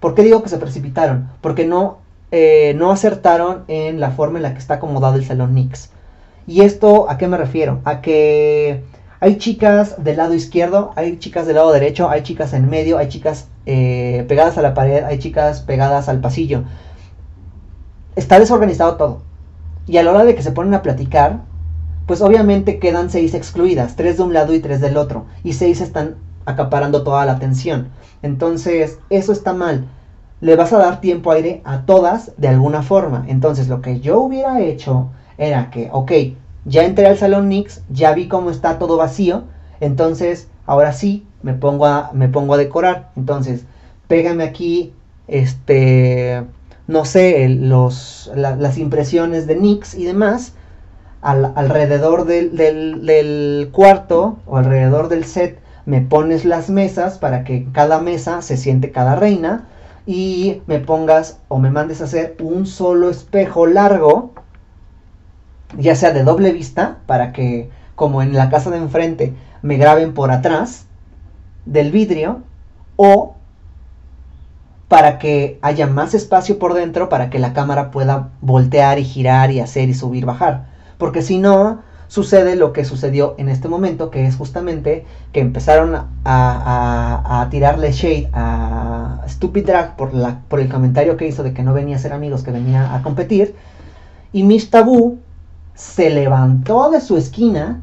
¿Por 0.00 0.14
qué 0.14 0.22
digo 0.22 0.42
que 0.42 0.48
se 0.48 0.58
precipitaron? 0.58 1.30
Porque 1.40 1.64
no, 1.64 1.98
eh, 2.30 2.74
no 2.76 2.90
acertaron 2.90 3.64
en 3.68 4.00
la 4.00 4.10
forma 4.10 4.38
en 4.38 4.42
la 4.42 4.52
que 4.52 4.58
está 4.58 4.74
acomodado 4.74 5.16
el 5.16 5.24
salón 5.24 5.54
Nix. 5.54 5.90
¿Y 6.46 6.60
esto 6.62 7.08
a 7.08 7.16
qué 7.16 7.28
me 7.28 7.38
refiero? 7.38 7.80
A 7.84 8.02
que 8.02 8.82
hay 9.20 9.38
chicas 9.38 10.02
del 10.04 10.18
lado 10.18 10.34
izquierdo, 10.34 10.92
hay 10.96 11.18
chicas 11.18 11.46
del 11.46 11.56
lado 11.56 11.72
derecho, 11.72 12.10
hay 12.10 12.22
chicas 12.22 12.52
en 12.52 12.68
medio, 12.68 12.98
hay 12.98 13.08
chicas 13.08 13.48
eh, 13.64 14.26
pegadas 14.28 14.58
a 14.58 14.62
la 14.62 14.74
pared, 14.74 15.02
hay 15.04 15.18
chicas 15.18 15.62
pegadas 15.62 16.10
al 16.10 16.20
pasillo. 16.20 16.64
Está 18.16 18.38
desorganizado 18.38 18.96
todo. 18.96 19.22
Y 19.86 19.96
a 19.96 20.02
la 20.02 20.10
hora 20.10 20.24
de 20.24 20.34
que 20.34 20.42
se 20.42 20.52
ponen 20.52 20.74
a 20.74 20.82
platicar, 20.82 21.40
pues 22.06 22.20
obviamente 22.22 22.78
quedan 22.78 23.10
seis 23.10 23.34
excluidas, 23.34 23.96
tres 23.96 24.16
de 24.18 24.22
un 24.24 24.32
lado 24.34 24.54
y 24.54 24.60
tres 24.60 24.80
del 24.80 24.96
otro. 24.96 25.26
Y 25.42 25.54
seis 25.54 25.80
están 25.80 26.16
acaparando 26.46 27.02
toda 27.04 27.24
la 27.24 27.32
atención. 27.32 27.88
Entonces, 28.22 28.98
eso 29.10 29.32
está 29.32 29.52
mal. 29.52 29.86
le 30.40 30.56
vas 30.56 30.72
a 30.72 30.78
dar 30.78 31.00
tiempo 31.00 31.30
aire 31.30 31.62
a 31.64 31.86
todas 31.86 32.32
de 32.36 32.48
alguna 32.48 32.82
forma. 32.82 33.24
Entonces 33.28 33.68
lo 33.68 33.80
que 33.80 34.00
yo 34.00 34.20
hubiera 34.20 34.60
hecho 34.60 35.10
era 35.38 35.70
que, 35.70 35.88
ok, 35.92 36.12
ya 36.66 36.84
entré 36.84 37.06
al 37.06 37.18
salón 37.18 37.48
Nix, 37.48 37.82
ya 37.90 38.12
vi 38.12 38.28
cómo 38.28 38.50
está 38.50 38.78
todo 38.78 38.96
vacío, 38.96 39.44
entonces 39.80 40.48
ahora 40.66 40.92
sí 40.92 41.26
me 41.42 41.54
pongo 41.54 41.86
a, 41.86 42.10
me 42.12 42.28
pongo 42.28 42.54
a 42.54 42.58
decorar. 42.58 43.10
Entonces, 43.16 43.64
pégame 44.08 44.44
aquí, 44.44 44.92
este, 45.28 46.44
no 46.86 47.04
sé, 47.04 47.48
los, 47.48 48.30
las 48.34 48.78
impresiones 48.78 49.46
de 49.46 49.56
Nix 49.56 49.94
y 49.94 50.04
demás. 50.04 50.54
Alrededor 51.24 52.26
del, 52.26 52.54
del 52.54 53.70
cuarto 53.72 54.38
o 54.46 54.58
alrededor 54.58 55.08
del 55.08 55.24
set 55.24 55.58
me 55.86 56.00
pones 56.00 56.44
las 56.44 56.70
mesas 56.70 57.18
para 57.18 57.44
que 57.44 57.66
cada 57.72 57.98
mesa 57.98 58.42
se 58.42 58.56
siente 58.56 58.92
cada 58.92 59.16
reina 59.16 59.66
y 60.06 60.62
me 60.66 60.80
pongas 60.80 61.38
o 61.48 61.58
me 61.58 61.70
mandes 61.70 62.00
a 62.00 62.04
hacer 62.04 62.36
un 62.40 62.66
solo 62.66 63.08
espejo 63.08 63.66
largo, 63.66 64.32
ya 65.78 65.96
sea 65.96 66.12
de 66.12 66.24
doble 66.24 66.52
vista, 66.52 66.98
para 67.06 67.32
que 67.32 67.70
como 67.94 68.22
en 68.22 68.34
la 68.34 68.50
casa 68.50 68.70
de 68.70 68.78
enfrente 68.78 69.34
me 69.62 69.76
graben 69.76 70.12
por 70.12 70.30
atrás 70.30 70.86
del 71.64 71.90
vidrio 71.90 72.42
o 72.96 73.36
para 74.88 75.18
que 75.18 75.58
haya 75.62 75.86
más 75.86 76.14
espacio 76.14 76.58
por 76.58 76.74
dentro 76.74 77.08
para 77.08 77.30
que 77.30 77.38
la 77.38 77.54
cámara 77.54 77.90
pueda 77.90 78.30
voltear 78.42 78.98
y 78.98 79.04
girar 79.04 79.50
y 79.50 79.60
hacer 79.60 79.88
y 79.88 79.94
subir, 79.94 80.26
bajar. 80.26 80.73
Porque 80.98 81.22
si 81.22 81.38
no, 81.38 81.82
sucede 82.08 82.54
lo 82.56 82.72
que 82.72 82.84
sucedió 82.84 83.34
en 83.38 83.48
este 83.48 83.68
momento, 83.68 84.10
que 84.10 84.26
es 84.26 84.36
justamente 84.36 85.04
que 85.32 85.40
empezaron 85.40 86.06
a, 86.24 87.48
tirarle 87.50 87.92
shade 87.92 88.30
a 88.32 89.22
Stupid 89.28 89.66
Drag 89.66 89.96
por, 89.96 90.14
la, 90.14 90.40
por 90.48 90.60
el 90.60 90.68
comentario 90.68 91.16
que 91.16 91.26
hizo 91.26 91.42
de 91.42 91.52
que 91.52 91.62
no 91.62 91.74
venía 91.74 91.96
a 91.96 91.98
ser 91.98 92.12
amigos, 92.12 92.42
que 92.42 92.50
venía 92.50 92.94
a 92.94 93.02
competir. 93.02 93.54
Y 94.32 94.42
Miss 94.44 94.70
Tabú 94.70 95.18
se 95.74 96.10
levantó 96.10 96.90
de 96.90 97.00
su 97.00 97.16
esquina, 97.16 97.80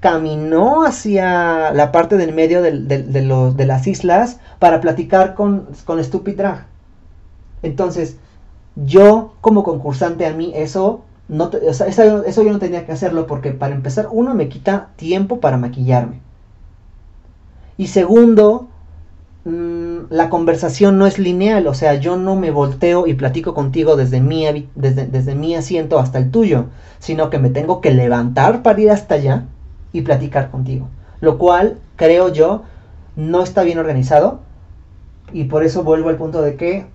caminó 0.00 0.84
hacia 0.84 1.72
la 1.72 1.92
parte 1.92 2.16
del 2.16 2.34
medio 2.34 2.60
de, 2.60 2.72
de 2.72 3.66
las 3.66 3.86
islas 3.86 4.38
para 4.58 4.80
platicar 4.80 5.34
con, 5.34 5.68
con 5.84 6.02
Stupid 6.02 6.36
Drag. 6.36 6.66
Entonces, 7.62 8.18
yo 8.76 9.34
como 9.40 9.62
concursante 9.62 10.26
a 10.26 10.32
mí 10.32 10.52
eso 10.54 11.04
no 11.28 11.50
eso, 11.52 12.42
yo 12.42 12.52
no 12.52 12.58
tenía 12.58 12.86
que 12.86 12.92
hacerlo 12.92 13.26
porque 13.26 13.52
para 13.52 13.74
empezar, 13.74 14.08
uno 14.10 14.34
me 14.34 14.48
quita 14.48 14.90
tiempo 14.96 15.40
para 15.40 15.56
maquillarme. 15.56 16.20
Y 17.76 17.88
segundo, 17.88 18.68
mm, 19.44 20.10
la 20.10 20.28
conversación 20.30 20.98
no 20.98 21.06
es 21.06 21.18
lineal, 21.18 21.66
o 21.66 21.74
sea, 21.74 21.94
yo 21.94 22.16
no 22.16 22.36
me 22.36 22.50
volteo 22.50 23.06
y 23.06 23.14
platico 23.14 23.54
contigo 23.54 23.96
desde 23.96 24.20
mi, 24.20 24.68
desde, 24.74 25.06
desde 25.06 25.34
mi 25.34 25.54
asiento 25.54 25.98
hasta 25.98 26.18
el 26.18 26.30
tuyo, 26.30 26.66
sino 26.98 27.30
que 27.30 27.38
me 27.38 27.50
tengo 27.50 27.80
que 27.80 27.92
levantar 27.92 28.62
para 28.62 28.80
ir 28.80 28.90
hasta 28.90 29.16
allá 29.16 29.44
y 29.92 30.02
platicar 30.02 30.50
contigo. 30.50 30.88
Lo 31.20 31.38
cual, 31.38 31.78
creo 31.96 32.28
yo, 32.32 32.62
no 33.16 33.42
está 33.42 33.62
bien 33.62 33.78
organizado. 33.78 34.40
Y 35.32 35.44
por 35.44 35.64
eso 35.64 35.82
vuelvo 35.82 36.10
al 36.10 36.16
punto 36.16 36.42
de 36.42 36.56
que 36.56 36.86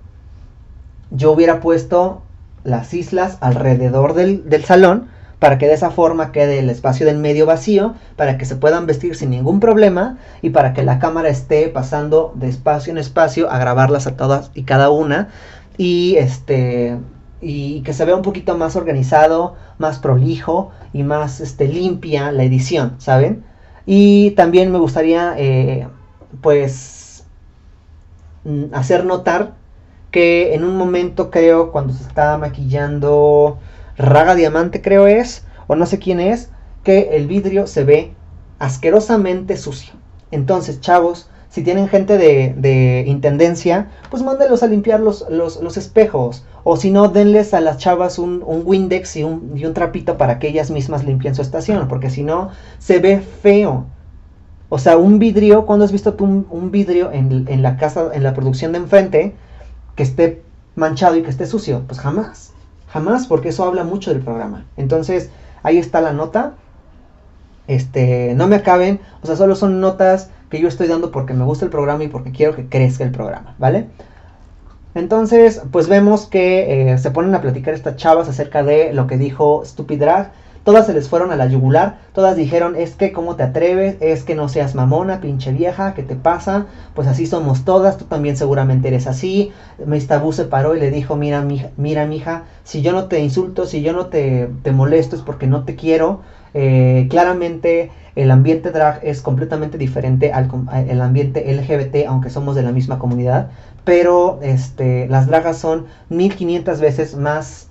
yo 1.11 1.31
hubiera 1.31 1.59
puesto 1.59 2.21
las 2.69 2.93
islas 2.93 3.37
alrededor 3.41 4.13
del, 4.13 4.63
salón 4.65 5.07
para 5.39 5.57
que 5.57 5.67
de 5.67 5.73
esa 5.73 5.89
forma 5.89 6.31
quede 6.31 6.59
el 6.59 6.69
espacio 6.69 7.05
del 7.05 7.17
medio 7.17 7.45
vacío, 7.45 7.95
para 8.15 8.37
que 8.37 8.45
se 8.45 8.55
puedan 8.55 8.85
vestir 8.85 9.15
sin 9.15 9.29
ningún 9.29 9.59
problema 9.59 10.17
y 10.41 10.49
para 10.49 10.73
que 10.73 10.83
la 10.83 10.99
cámara 10.99 11.29
esté 11.29 11.69
pasando 11.69 12.33
de 12.35 12.49
espacio 12.49 12.91
en 12.91 12.97
espacio 12.97 13.49
a 13.49 13.57
grabarlas 13.57 14.05
a 14.05 14.17
todas 14.17 14.51
y 14.53 14.63
cada 14.63 14.89
una 14.89 15.29
y 15.77 16.15
este 16.17 16.97
y 17.41 17.81
que 17.81 17.93
se 17.93 18.03
vea 18.03 18.17
un 18.17 18.21
poquito 18.21 18.57
más 18.57 18.75
organizado, 18.75 19.55
más 19.77 19.99
prolijo 19.99 20.71
y 20.91 21.03
más 21.03 21.39
este, 21.39 21.69
limpia 21.69 22.33
la 22.33 22.43
edición, 22.43 22.95
¿saben? 22.97 23.45
Y 23.85 24.31
también 24.31 24.73
me 24.73 24.77
gustaría 24.77 25.35
eh, 25.37 25.87
pues 26.41 27.23
mm, 28.43 28.73
hacer 28.73 29.05
notar 29.05 29.53
que 30.11 30.53
en 30.53 30.63
un 30.63 30.75
momento 30.75 31.29
creo 31.29 31.71
cuando 31.71 31.93
se 31.93 32.03
estaba 32.03 32.37
maquillando 32.37 33.59
Raga 33.97 34.35
Diamante 34.35 34.81
creo 34.81 35.07
es, 35.07 35.43
o 35.67 35.75
no 35.75 35.85
sé 35.85 35.99
quién 35.99 36.19
es, 36.19 36.49
que 36.83 37.17
el 37.17 37.27
vidrio 37.27 37.67
se 37.67 37.83
ve 37.83 38.13
asquerosamente 38.59 39.57
sucio. 39.57 39.93
Entonces, 40.31 40.79
chavos, 40.81 41.29
si 41.49 41.63
tienen 41.63 41.87
gente 41.87 42.17
de, 42.17 43.03
intendencia, 43.07 43.89
pues 44.09 44.21
mándenlos 44.23 44.63
a 44.63 44.67
limpiar 44.67 44.99
los, 44.99 45.25
los, 45.29 45.77
espejos. 45.77 46.45
O 46.63 46.77
si 46.77 46.91
no, 46.91 47.07
denles 47.09 47.53
a 47.53 47.61
las 47.61 47.77
chavas 47.77 48.19
un, 48.19 48.43
un 48.45 48.61
Windex 48.65 49.15
y 49.17 49.23
un, 49.23 49.53
y 49.55 49.65
un, 49.65 49.73
trapito 49.73 50.17
para 50.17 50.37
que 50.37 50.47
ellas 50.47 50.69
mismas 50.69 51.03
limpien 51.03 51.33
su 51.33 51.41
estación. 51.41 51.87
Porque 51.87 52.09
si 52.09 52.23
no, 52.23 52.51
se 52.77 52.99
ve 52.99 53.19
feo. 53.19 53.85
O 54.69 54.77
sea, 54.77 54.97
un 54.97 55.17
vidrio, 55.17 55.65
cuando 55.65 55.85
has 55.85 55.91
visto 55.91 56.13
tú 56.13 56.25
un, 56.25 56.47
un 56.51 56.69
vidrio 56.69 57.11
en, 57.11 57.45
en, 57.49 57.63
la 57.63 57.77
casa, 57.77 58.11
en 58.13 58.21
la 58.21 58.35
producción 58.35 58.71
de 58.71 58.77
enfrente, 58.77 59.35
que 59.99 60.03
esté 60.03 60.41
manchado 60.77 61.17
y 61.17 61.23
que 61.23 61.29
esté 61.29 61.45
sucio. 61.45 61.83
Pues 61.85 61.99
jamás, 61.99 62.53
jamás, 62.87 63.27
porque 63.27 63.49
eso 63.49 63.65
habla 63.65 63.83
mucho 63.83 64.13
del 64.13 64.21
programa. 64.21 64.63
Entonces, 64.77 65.29
ahí 65.61 65.77
está 65.77 65.99
la 65.99 66.13
nota. 66.13 66.53
Este, 67.67 68.33
no 68.33 68.47
me 68.47 68.55
acaben, 68.55 69.01
o 69.21 69.27
sea, 69.27 69.35
solo 69.35 69.57
son 69.57 69.81
notas 69.81 70.29
que 70.49 70.61
yo 70.61 70.69
estoy 70.69 70.87
dando 70.87 71.11
porque 71.11 71.33
me 71.33 71.43
gusta 71.43 71.65
el 71.65 71.71
programa 71.71 72.05
y 72.05 72.07
porque 72.07 72.31
quiero 72.31 72.55
que 72.55 72.69
crezca 72.69 73.03
el 73.03 73.11
programa, 73.11 73.55
¿vale? 73.59 73.87
Entonces, 74.95 75.61
pues 75.69 75.89
vemos 75.89 76.27
que 76.27 76.93
eh, 76.93 76.97
se 76.97 77.11
ponen 77.11 77.35
a 77.35 77.41
platicar 77.41 77.73
estas 77.73 77.97
chavas 77.97 78.29
acerca 78.29 78.63
de 78.63 78.93
lo 78.93 79.05
que 79.05 79.17
dijo 79.17 79.63
Stupid 79.65 79.99
Drag 79.99 80.31
Todas 80.63 80.85
se 80.85 80.93
les 80.93 81.07
fueron 81.07 81.31
a 81.31 81.35
la 81.35 81.47
yugular, 81.47 81.99
todas 82.13 82.35
dijeron, 82.35 82.75
es 82.75 82.95
que 82.95 83.11
cómo 83.11 83.35
te 83.35 83.43
atreves, 83.43 83.95
es 84.01 84.23
que 84.23 84.35
no 84.35 84.49
seas 84.49 84.75
mamona, 84.75 85.21
pinche 85.21 85.51
vieja, 85.51 85.93
¿qué 85.93 86.03
te 86.03 86.15
pasa? 86.15 86.65
Pues 86.93 87.07
así 87.07 87.25
somos 87.25 87.65
todas, 87.65 87.97
tú 87.97 88.05
también 88.05 88.35
seguramente 88.37 88.89
eres 88.89 89.07
así. 89.07 89.51
Tabú 90.07 90.33
se 90.33 90.45
paró 90.45 90.75
y 90.75 90.79
le 90.79 90.91
dijo, 90.91 91.15
mira, 91.15 91.41
mija, 91.41 91.69
mira, 91.77 92.05
mija, 92.05 92.43
si 92.63 92.81
yo 92.81 92.91
no 92.91 93.05
te 93.05 93.19
insulto, 93.19 93.65
si 93.65 93.81
yo 93.81 93.93
no 93.93 94.07
te, 94.07 94.49
te 94.63 94.71
molesto 94.71 95.15
es 95.15 95.21
porque 95.21 95.47
no 95.47 95.63
te 95.63 95.75
quiero. 95.75 96.21
Eh, 96.53 97.07
claramente 97.09 97.91
el 98.15 98.31
ambiente 98.31 98.71
drag 98.71 98.99
es 99.03 99.21
completamente 99.21 99.77
diferente 99.77 100.33
al 100.33 100.49
el 100.87 101.01
ambiente 101.01 101.53
LGBT, 101.53 102.07
aunque 102.07 102.29
somos 102.29 102.55
de 102.55 102.63
la 102.63 102.71
misma 102.71 102.99
comunidad, 102.99 103.51
pero 103.85 104.39
este, 104.41 105.07
las 105.07 105.27
dragas 105.27 105.57
son 105.57 105.85
1500 106.09 106.81
veces 106.81 107.15
más 107.15 107.68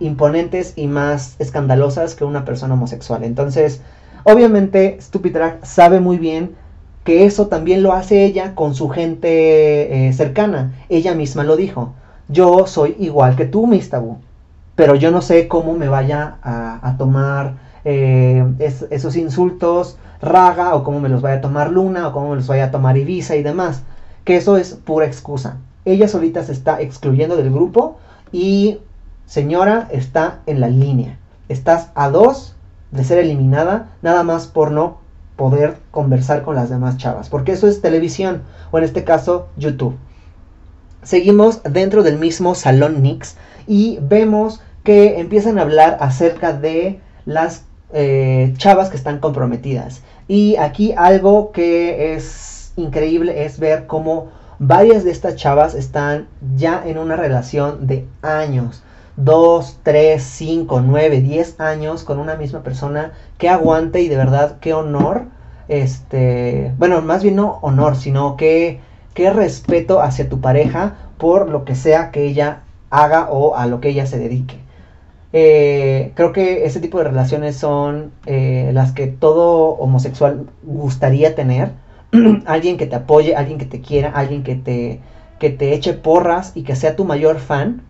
imponentes 0.00 0.74
y 0.76 0.86
más 0.86 1.36
escandalosas 1.38 2.14
que 2.14 2.24
una 2.24 2.44
persona 2.44 2.74
homosexual. 2.74 3.24
Entonces, 3.24 3.80
obviamente, 4.24 4.98
Stupid 5.00 5.32
Drag 5.32 5.66
sabe 5.66 6.00
muy 6.00 6.18
bien 6.18 6.56
que 7.04 7.26
eso 7.26 7.48
también 7.48 7.82
lo 7.82 7.92
hace 7.92 8.24
ella 8.24 8.54
con 8.54 8.74
su 8.74 8.88
gente 8.88 10.08
eh, 10.08 10.12
cercana. 10.12 10.72
Ella 10.88 11.14
misma 11.14 11.44
lo 11.44 11.56
dijo. 11.56 11.92
Yo 12.28 12.66
soy 12.66 12.96
igual 12.98 13.36
que 13.36 13.44
tú, 13.44 13.66
Miss 13.66 13.90
Tabú. 13.90 14.18
Pero 14.74 14.94
yo 14.94 15.10
no 15.10 15.22
sé 15.22 15.46
cómo 15.46 15.74
me 15.74 15.88
vaya 15.88 16.38
a, 16.42 16.96
tomar 16.98 17.54
eh, 17.84 18.44
esos 18.90 19.14
insultos 19.14 19.98
Raga 20.24 20.74
o 20.74 20.82
cómo 20.82 21.00
me 21.00 21.10
los 21.10 21.20
vaya 21.20 21.36
a 21.36 21.40
tomar 21.42 21.70
Luna 21.70 22.08
o 22.08 22.12
cómo 22.12 22.30
me 22.30 22.36
los 22.36 22.46
vaya 22.46 22.64
a 22.64 22.70
tomar 22.70 22.96
Ibiza 22.96 23.36
y 23.36 23.42
demás. 23.42 23.82
Que 24.24 24.36
eso 24.36 24.56
es 24.56 24.74
pura 24.74 25.06
excusa. 25.06 25.58
Ella 25.84 26.08
solita 26.08 26.42
se 26.42 26.52
está 26.52 26.80
excluyendo 26.80 27.36
del 27.36 27.52
grupo 27.52 27.98
y 28.32 28.78
Señora 29.26 29.88
está 29.90 30.40
en 30.46 30.60
la 30.60 30.68
línea. 30.68 31.18
Estás 31.48 31.90
a 31.94 32.08
dos 32.10 32.54
de 32.90 33.04
ser 33.04 33.18
eliminada 33.18 33.90
nada 34.02 34.22
más 34.22 34.46
por 34.46 34.70
no 34.70 34.98
poder 35.36 35.76
conversar 35.90 36.42
con 36.42 36.54
las 36.54 36.70
demás 36.70 36.96
chavas. 36.96 37.28
Porque 37.28 37.52
eso 37.52 37.66
es 37.66 37.80
televisión 37.80 38.42
o 38.70 38.78
en 38.78 38.84
este 38.84 39.04
caso 39.04 39.48
YouTube. 39.56 39.96
Seguimos 41.02 41.62
dentro 41.64 42.02
del 42.02 42.18
mismo 42.18 42.54
salón 42.54 43.02
Nix 43.02 43.36
y 43.66 43.98
vemos 44.00 44.60
que 44.84 45.20
empiezan 45.20 45.58
a 45.58 45.62
hablar 45.62 45.98
acerca 46.00 46.52
de 46.52 47.00
las 47.26 47.64
eh, 47.92 48.54
chavas 48.56 48.90
que 48.90 48.96
están 48.96 49.18
comprometidas. 49.18 50.02
Y 50.28 50.56
aquí 50.56 50.94
algo 50.96 51.52
que 51.52 52.14
es 52.14 52.72
increíble 52.76 53.44
es 53.44 53.58
ver 53.58 53.86
cómo 53.86 54.28
varias 54.58 55.04
de 55.04 55.10
estas 55.10 55.36
chavas 55.36 55.74
están 55.74 56.28
ya 56.56 56.82
en 56.86 56.98
una 56.98 57.16
relación 57.16 57.86
de 57.86 58.06
años. 58.22 58.82
2, 59.16 59.78
3, 59.82 60.22
5, 60.22 60.80
9, 60.80 61.20
10 61.20 61.60
años 61.60 62.04
con 62.04 62.18
una 62.18 62.36
misma 62.36 62.62
persona, 62.62 63.12
qué 63.38 63.48
aguante 63.48 64.02
y 64.02 64.08
de 64.08 64.16
verdad 64.16 64.58
qué 64.60 64.74
honor, 64.74 65.26
este, 65.68 66.72
bueno, 66.78 67.00
más 67.02 67.22
bien 67.22 67.36
no 67.36 67.58
honor, 67.62 67.96
sino 67.96 68.36
que 68.36 68.80
qué 69.14 69.30
respeto 69.30 70.00
hacia 70.00 70.28
tu 70.28 70.40
pareja 70.40 70.96
por 71.18 71.48
lo 71.48 71.64
que 71.64 71.74
sea 71.74 72.10
que 72.10 72.26
ella 72.26 72.62
haga 72.90 73.28
o 73.30 73.56
a 73.56 73.66
lo 73.66 73.80
que 73.80 73.90
ella 73.90 74.06
se 74.06 74.18
dedique. 74.18 74.58
Eh, 75.32 76.12
creo 76.14 76.32
que 76.32 76.64
ese 76.64 76.78
tipo 76.78 76.98
de 76.98 77.04
relaciones 77.04 77.56
son 77.56 78.12
eh, 78.26 78.70
las 78.72 78.92
que 78.92 79.08
todo 79.08 79.70
homosexual 79.70 80.46
gustaría 80.62 81.34
tener. 81.34 81.72
alguien 82.46 82.76
que 82.76 82.86
te 82.86 82.94
apoye, 82.96 83.34
alguien 83.34 83.58
que 83.58 83.64
te 83.64 83.80
quiera, 83.80 84.10
alguien 84.10 84.44
que 84.44 84.54
te 84.54 85.00
que 85.40 85.50
te 85.50 85.74
eche 85.74 85.94
porras 85.94 86.52
y 86.54 86.62
que 86.62 86.76
sea 86.76 86.94
tu 86.94 87.04
mayor 87.04 87.38
fan. 87.38 87.82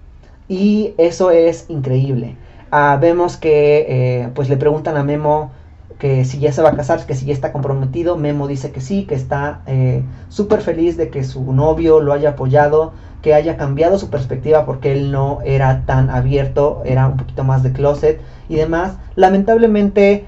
Y 0.49 0.95
eso 0.99 1.31
es 1.31 1.67
increíble. 1.69 2.37
Ah, 2.71 2.99
vemos 3.01 3.37
que 3.37 3.87
eh, 3.89 4.29
pues 4.35 4.49
le 4.49 4.57
preguntan 4.57 4.97
a 4.97 5.05
Memo 5.05 5.53
que 5.99 6.25
si 6.25 6.39
ya 6.39 6.53
se 6.53 6.61
va 6.61 6.71
a 6.71 6.77
casar, 6.77 7.07
que 7.07 7.15
si 7.15 7.27
ya 7.27 7.33
está 7.33 7.53
comprometido. 7.53 8.17
Memo 8.17 8.49
dice 8.49 8.73
que 8.73 8.81
sí, 8.81 9.05
que 9.05 9.15
está 9.15 9.63
eh, 9.67 10.03
súper 10.29 10.61
feliz 10.61 10.97
de 10.97 11.09
que 11.09 11.25
su 11.25 11.53
novio 11.53 12.01
lo 12.01 12.13
haya 12.13 12.31
apoyado, 12.31 12.93
que 13.23 13.33
haya 13.33 13.57
cambiado 13.57 13.99
su 13.99 14.11
perspectiva 14.11 14.67
porque 14.67 14.93
él 14.93 15.13
no 15.13 15.39
era 15.45 15.87
tan 15.87 16.11
abierto, 16.11 16.83
era 16.85 17.07
un 17.07 17.17
poquito 17.17 17.45
más 17.45 17.63
de 17.63 17.73
closet 17.73 18.21
y 18.49 18.57
demás. 18.57 18.99
Lamentablemente, 19.15 20.27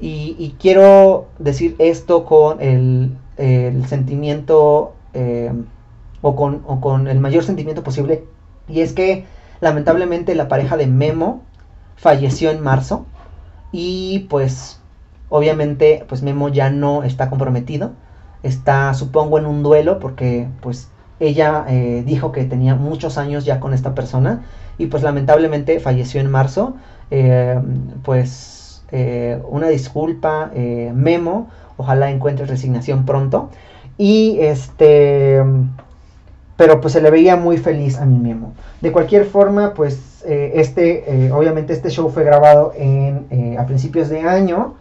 y, 0.00 0.54
quiero 0.60 1.26
decir 1.38 1.74
esto 1.78 2.24
con 2.24 2.60
el, 2.60 3.16
sentimiento 3.86 4.94
eh, 5.12 5.52
o, 6.22 6.34
con, 6.34 6.62
o 6.66 6.80
con 6.80 7.08
el 7.08 7.20
mayor 7.20 7.44
sentimiento 7.44 7.82
posible, 7.82 8.24
y 8.68 8.80
es 8.80 8.92
que 8.92 9.24
lamentablemente 9.60 10.34
la 10.34 10.48
pareja 10.48 10.76
de 10.76 10.86
Memo 10.86 11.42
falleció 11.96 12.50
en 12.50 12.60
marzo 12.60 13.06
y 13.72 14.26
pues 14.30 14.80
obviamente 15.28 16.04
pues 16.08 16.22
Memo 16.22 16.48
ya 16.48 16.70
no 16.70 17.02
está 17.02 17.28
comprometido, 17.28 17.92
está 18.42 18.94
supongo 18.94 19.38
en 19.38 19.46
un 19.46 19.62
duelo 19.62 19.98
porque 19.98 20.48
pues 20.60 20.88
ella 21.20 21.64
eh, 21.68 22.04
dijo 22.06 22.30
que 22.30 22.44
tenía 22.44 22.74
muchos 22.76 23.18
años 23.18 23.44
ya 23.44 23.58
con 23.58 23.74
esta 23.74 23.94
persona 23.94 24.44
y 24.78 24.86
pues 24.86 25.02
lamentablemente 25.02 25.80
falleció 25.80 26.20
en 26.20 26.30
marzo, 26.30 26.76
eh, 27.10 27.58
pues 28.04 28.84
eh, 28.92 29.42
una 29.48 29.68
disculpa 29.68 30.52
Memo, 30.54 31.48
ojalá 31.76 32.10
encuentre 32.10 32.46
resignación 32.46 33.04
pronto. 33.04 33.50
Y 33.96 34.38
este 34.38 35.42
pero 36.58 36.80
pues 36.80 36.92
se 36.92 37.00
le 37.00 37.12
veía 37.12 37.36
muy 37.36 37.56
feliz 37.56 37.98
a 37.98 38.04
mi 38.04 38.18
Memo. 38.18 38.52
De 38.80 38.90
cualquier 38.90 39.26
forma, 39.26 39.74
pues 39.74 40.24
eh, 40.26 40.54
este, 40.56 41.26
eh, 41.26 41.30
obviamente 41.30 41.72
este 41.72 41.88
show 41.88 42.10
fue 42.10 42.24
grabado 42.24 42.72
en, 42.76 43.28
eh, 43.30 43.56
a 43.56 43.64
principios 43.64 44.08
de 44.08 44.22
año 44.22 44.74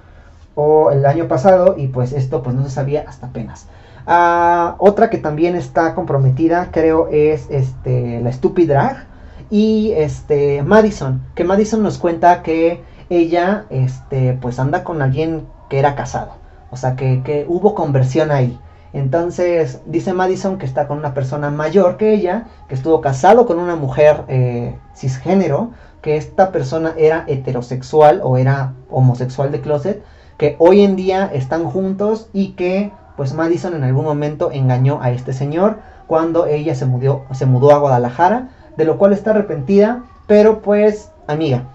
o 0.56 0.90
el 0.90 1.06
año 1.06 1.28
pasado 1.28 1.76
y 1.78 1.86
pues 1.88 2.14
esto 2.14 2.42
pues 2.42 2.56
no 2.56 2.64
se 2.64 2.72
sabía 2.72 3.06
hasta 3.08 3.28
apenas. 3.28 3.68
Ah, 4.08 4.74
otra 4.80 5.12
que 5.12 5.20
también 5.20 5.56
está 5.56 5.94
comprometida 5.94 6.70
creo 6.72 7.10
es 7.12 7.46
este, 7.52 8.22
la 8.22 8.34
Stupid 8.34 8.70
Drag 8.70 9.06
y 9.52 9.92
este, 9.96 10.64
Madison, 10.64 11.22
que 11.36 11.44
Madison 11.44 11.84
nos 11.84 12.00
cuenta 12.00 12.42
que 12.42 12.82
ella 13.12 13.66
este, 13.70 14.36
pues 14.42 14.58
anda 14.58 14.84
con 14.84 15.04
alguien 15.04 15.46
que 15.70 15.78
era 15.78 15.94
casado, 15.94 16.32
o 16.72 16.78
sea 16.78 16.96
que, 16.96 17.22
que 17.24 17.46
hubo 17.48 17.76
conversión 17.76 18.32
ahí. 18.32 18.60
Entonces 18.98 19.80
dice 19.86 20.12
Madison 20.12 20.58
que 20.58 20.66
está 20.66 20.88
con 20.88 20.98
una 20.98 21.14
persona 21.14 21.52
mayor 21.52 21.98
que 21.98 22.14
ella, 22.14 22.48
que 22.68 22.74
estuvo 22.74 23.00
casado 23.00 23.46
con 23.46 23.60
una 23.60 23.76
mujer 23.76 24.24
eh, 24.28 24.76
cisgénero, 24.96 25.70
que 26.02 26.18
esta 26.18 26.52
persona 26.52 26.96
era 26.98 27.24
heterosexual 27.28 28.22
o 28.24 28.38
era 28.38 28.74
homosexual 28.90 29.52
de 29.52 29.62
closet, 29.62 30.04
que 30.38 30.56
hoy 30.58 30.82
en 30.82 30.96
día 30.96 31.30
están 31.32 31.66
juntos 31.66 32.28
y 32.34 32.54
que 32.54 32.92
pues 33.16 33.36
Madison 33.36 33.76
en 33.76 33.84
algún 33.84 34.06
momento 34.06 34.50
engañó 34.52 35.00
a 35.00 35.12
este 35.12 35.32
señor 35.32 35.78
cuando 36.08 36.48
ella 36.48 36.74
se 36.74 36.88
mudó, 36.88 37.26
se 37.34 37.46
mudó 37.46 37.74
a 37.74 37.78
Guadalajara, 37.78 38.50
de 38.78 38.86
lo 38.86 38.98
cual 38.98 39.14
está 39.14 39.30
arrepentida, 39.30 40.06
pero 40.26 40.64
pues 40.64 41.12
amiga, 41.28 41.66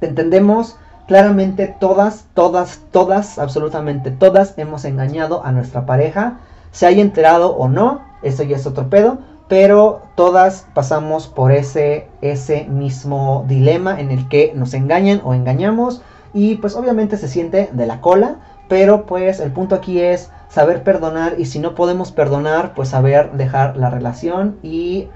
te 0.00 0.06
entendemos 0.06 0.78
Claramente 1.08 1.74
todas, 1.80 2.26
todas, 2.34 2.82
todas, 2.92 3.38
absolutamente 3.38 4.10
todas 4.10 4.52
hemos 4.58 4.84
engañado 4.84 5.42
a 5.42 5.52
nuestra 5.52 5.86
pareja, 5.86 6.36
se 6.70 6.84
haya 6.84 7.00
enterado 7.00 7.56
o 7.56 7.66
no, 7.66 8.02
eso 8.22 8.42
ya 8.42 8.56
es 8.56 8.66
otro 8.66 8.90
pedo, 8.90 9.16
pero 9.48 10.02
todas 10.16 10.66
pasamos 10.74 11.26
por 11.26 11.50
ese, 11.50 12.08
ese 12.20 12.64
mismo 12.64 13.46
dilema 13.48 13.98
en 13.98 14.10
el 14.10 14.28
que 14.28 14.52
nos 14.54 14.74
engañan 14.74 15.22
o 15.24 15.32
engañamos 15.32 16.02
y 16.34 16.56
pues 16.56 16.76
obviamente 16.76 17.16
se 17.16 17.28
siente 17.28 17.70
de 17.72 17.86
la 17.86 18.02
cola, 18.02 18.36
pero 18.68 19.06
pues 19.06 19.40
el 19.40 19.50
punto 19.50 19.74
aquí 19.76 20.00
es 20.00 20.30
saber 20.50 20.82
perdonar 20.82 21.40
y 21.40 21.46
si 21.46 21.58
no 21.58 21.74
podemos 21.74 22.12
perdonar, 22.12 22.74
pues 22.74 22.90
saber 22.90 23.32
dejar 23.32 23.78
la 23.78 23.88
relación 23.88 24.58
y 24.62 25.08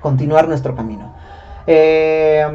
continuar 0.00 0.48
nuestro 0.48 0.74
camino. 0.74 1.14
Eh, 1.66 2.46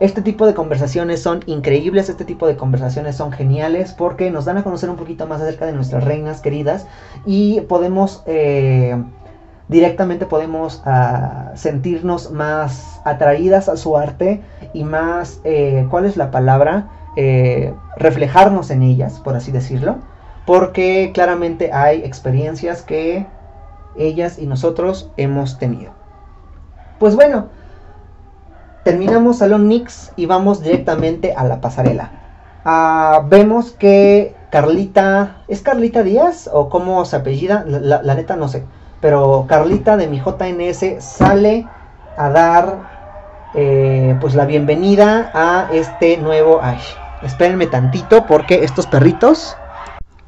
este 0.00 0.22
tipo 0.22 0.46
de 0.46 0.54
conversaciones 0.54 1.20
son 1.20 1.40
increíbles, 1.46 2.08
este 2.08 2.24
tipo 2.24 2.46
de 2.46 2.56
conversaciones 2.56 3.16
son 3.16 3.30
geniales 3.30 3.92
porque 3.92 4.30
nos 4.30 4.46
dan 4.46 4.56
a 4.56 4.64
conocer 4.64 4.88
un 4.88 4.96
poquito 4.96 5.26
más 5.26 5.42
acerca 5.42 5.66
de 5.66 5.72
nuestras 5.72 6.04
reinas 6.04 6.40
queridas 6.40 6.86
y 7.26 7.60
podemos 7.62 8.22
eh, 8.26 8.96
directamente 9.68 10.24
podemos 10.24 10.82
ah, 10.86 11.52
sentirnos 11.54 12.30
más 12.30 13.00
atraídas 13.04 13.68
a 13.68 13.76
su 13.76 13.96
arte 13.98 14.40
y 14.72 14.84
más, 14.84 15.40
eh, 15.44 15.86
¿cuál 15.90 16.06
es 16.06 16.16
la 16.16 16.30
palabra? 16.30 16.90
reflejarnos 17.96 18.72
en 18.72 18.82
ellas, 18.82 19.20
por 19.20 19.36
así 19.36 19.52
decirlo, 19.52 19.98
porque 20.46 21.12
claramente 21.14 21.72
hay 21.72 22.02
experiencias 22.02 22.82
que 22.82 23.24
ellas 23.96 24.36
y 24.40 24.46
nosotros 24.46 25.12
hemos 25.16 25.56
tenido. 25.60 25.92
Pues 26.98 27.14
bueno, 27.14 27.50
terminamos 28.84 29.38
Salón 29.38 29.68
Nix 29.68 30.12
y 30.14 30.26
vamos 30.26 30.62
directamente 30.62 31.32
a 31.34 31.44
la 31.44 31.60
pasarela. 31.60 32.10
Ah, 32.64 33.22
vemos 33.28 33.72
que 33.72 34.34
Carlita, 34.50 35.38
¿es 35.48 35.62
Carlita 35.62 36.02
Díaz 36.02 36.48
o 36.52 36.68
cómo 36.68 37.04
se 37.04 37.16
apellida? 37.16 37.64
La, 37.66 38.14
neta 38.14 38.36
no 38.36 38.46
sé. 38.48 38.64
Pero 39.00 39.46
Carlita 39.48 39.96
de 39.96 40.06
mi 40.06 40.20
JNS 40.20 41.02
sale 41.02 41.66
a 42.16 42.30
dar 42.30 43.50
eh, 43.54 44.16
pues 44.20 44.34
la 44.34 44.44
bienvenida 44.44 45.30
a 45.34 45.68
este 45.72 46.16
nuevo... 46.18 46.60
Ay, 46.62 46.78
espérenme 47.22 47.66
tantito 47.66 48.26
porque 48.26 48.64
estos 48.64 48.86
perritos... 48.86 49.56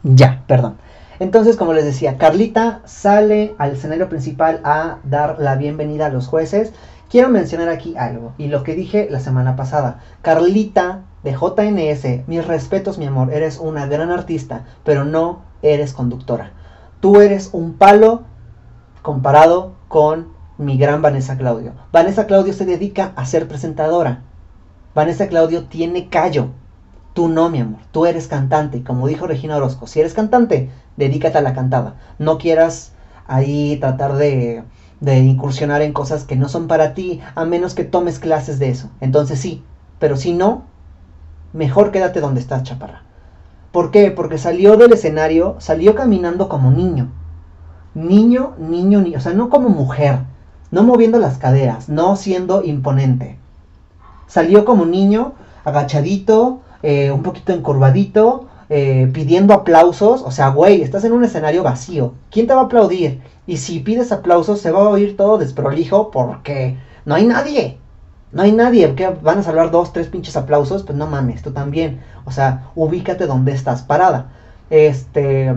Ya, 0.02 0.42
perdón. 0.46 0.76
Entonces, 1.18 1.56
como 1.56 1.72
les 1.72 1.84
decía, 1.84 2.18
Carlita 2.18 2.80
sale 2.84 3.54
al 3.58 3.72
escenario 3.72 4.08
principal 4.08 4.60
a 4.64 4.98
dar 5.04 5.36
la 5.38 5.56
bienvenida 5.56 6.06
a 6.06 6.10
los 6.10 6.26
jueces 6.26 6.74
Quiero 7.08 7.28
mencionar 7.28 7.68
aquí 7.68 7.96
algo, 7.96 8.32
y 8.36 8.48
lo 8.48 8.64
que 8.64 8.74
dije 8.74 9.06
la 9.10 9.20
semana 9.20 9.54
pasada. 9.54 10.00
Carlita 10.22 11.02
de 11.22 11.32
JNS, 11.32 12.26
mis 12.26 12.44
respetos, 12.46 12.98
mi 12.98 13.06
amor, 13.06 13.32
eres 13.32 13.58
una 13.58 13.86
gran 13.86 14.10
artista, 14.10 14.64
pero 14.84 15.04
no 15.04 15.42
eres 15.62 15.92
conductora. 15.92 16.52
Tú 17.00 17.20
eres 17.20 17.50
un 17.52 17.74
palo 17.74 18.24
comparado 19.02 19.74
con 19.86 20.34
mi 20.58 20.78
gran 20.78 21.00
Vanessa 21.00 21.36
Claudio. 21.36 21.74
Vanessa 21.92 22.26
Claudio 22.26 22.52
se 22.52 22.64
dedica 22.64 23.12
a 23.14 23.24
ser 23.24 23.46
presentadora. 23.46 24.22
Vanessa 24.94 25.28
Claudio 25.28 25.66
tiene 25.66 26.08
callo. 26.08 26.48
Tú 27.12 27.28
no, 27.28 27.50
mi 27.50 27.60
amor. 27.60 27.80
Tú 27.92 28.06
eres 28.06 28.26
cantante. 28.26 28.82
Como 28.82 29.06
dijo 29.06 29.26
Regina 29.26 29.56
Orozco, 29.56 29.86
si 29.86 30.00
eres 30.00 30.14
cantante, 30.14 30.70
dedícate 30.96 31.38
a 31.38 31.42
la 31.42 31.54
cantada. 31.54 31.94
No 32.18 32.38
quieras 32.38 32.92
ahí 33.26 33.76
tratar 33.78 34.14
de 34.16 34.64
de 35.00 35.18
incursionar 35.18 35.82
en 35.82 35.92
cosas 35.92 36.24
que 36.24 36.36
no 36.36 36.48
son 36.48 36.68
para 36.68 36.94
ti, 36.94 37.20
a 37.34 37.44
menos 37.44 37.74
que 37.74 37.84
tomes 37.84 38.18
clases 38.18 38.58
de 38.58 38.70
eso. 38.70 38.90
Entonces 39.00 39.38
sí, 39.38 39.62
pero 39.98 40.16
si 40.16 40.32
no, 40.32 40.64
mejor 41.52 41.90
quédate 41.90 42.20
donde 42.20 42.40
estás, 42.40 42.62
chaparra. 42.62 43.02
¿Por 43.72 43.90
qué? 43.90 44.10
Porque 44.10 44.38
salió 44.38 44.76
del 44.76 44.92
escenario, 44.92 45.56
salió 45.58 45.94
caminando 45.94 46.48
como 46.48 46.70
niño. 46.70 47.10
Niño, 47.94 48.54
niño, 48.58 49.02
niño. 49.02 49.18
O 49.18 49.20
sea, 49.20 49.34
no 49.34 49.50
como 49.50 49.68
mujer. 49.68 50.20
No 50.70 50.82
moviendo 50.82 51.18
las 51.18 51.38
caderas, 51.38 51.88
no 51.88 52.16
siendo 52.16 52.64
imponente. 52.64 53.38
Salió 54.26 54.64
como 54.64 54.86
niño, 54.86 55.34
agachadito, 55.64 56.60
eh, 56.82 57.12
un 57.12 57.22
poquito 57.22 57.52
encorvadito, 57.52 58.45
eh, 58.68 59.08
pidiendo 59.12 59.54
aplausos. 59.54 60.22
O 60.22 60.30
sea, 60.30 60.48
güey, 60.48 60.82
estás 60.82 61.04
en 61.04 61.12
un 61.12 61.24
escenario 61.24 61.62
vacío. 61.62 62.14
¿Quién 62.30 62.46
te 62.46 62.54
va 62.54 62.62
a 62.62 62.64
aplaudir? 62.64 63.22
Y 63.46 63.58
si 63.58 63.80
pides 63.80 64.12
aplausos, 64.12 64.60
se 64.60 64.70
va 64.70 64.80
a 64.80 64.88
oír 64.88 65.16
todo 65.16 65.38
desprolijo 65.38 66.10
porque 66.10 66.76
no 67.04 67.14
hay 67.14 67.26
nadie. 67.26 67.78
No 68.32 68.42
hay 68.42 68.52
nadie. 68.52 68.94
que 68.94 69.08
van 69.08 69.38
a 69.38 69.42
salvar 69.42 69.70
dos, 69.70 69.92
tres 69.92 70.08
pinches 70.08 70.36
aplausos? 70.36 70.82
Pues 70.82 70.98
no 70.98 71.06
mames, 71.06 71.42
tú 71.42 71.52
también. 71.52 72.00
O 72.24 72.32
sea, 72.32 72.70
ubícate 72.74 73.26
donde 73.26 73.52
estás 73.52 73.82
parada. 73.82 74.32
Este. 74.70 75.54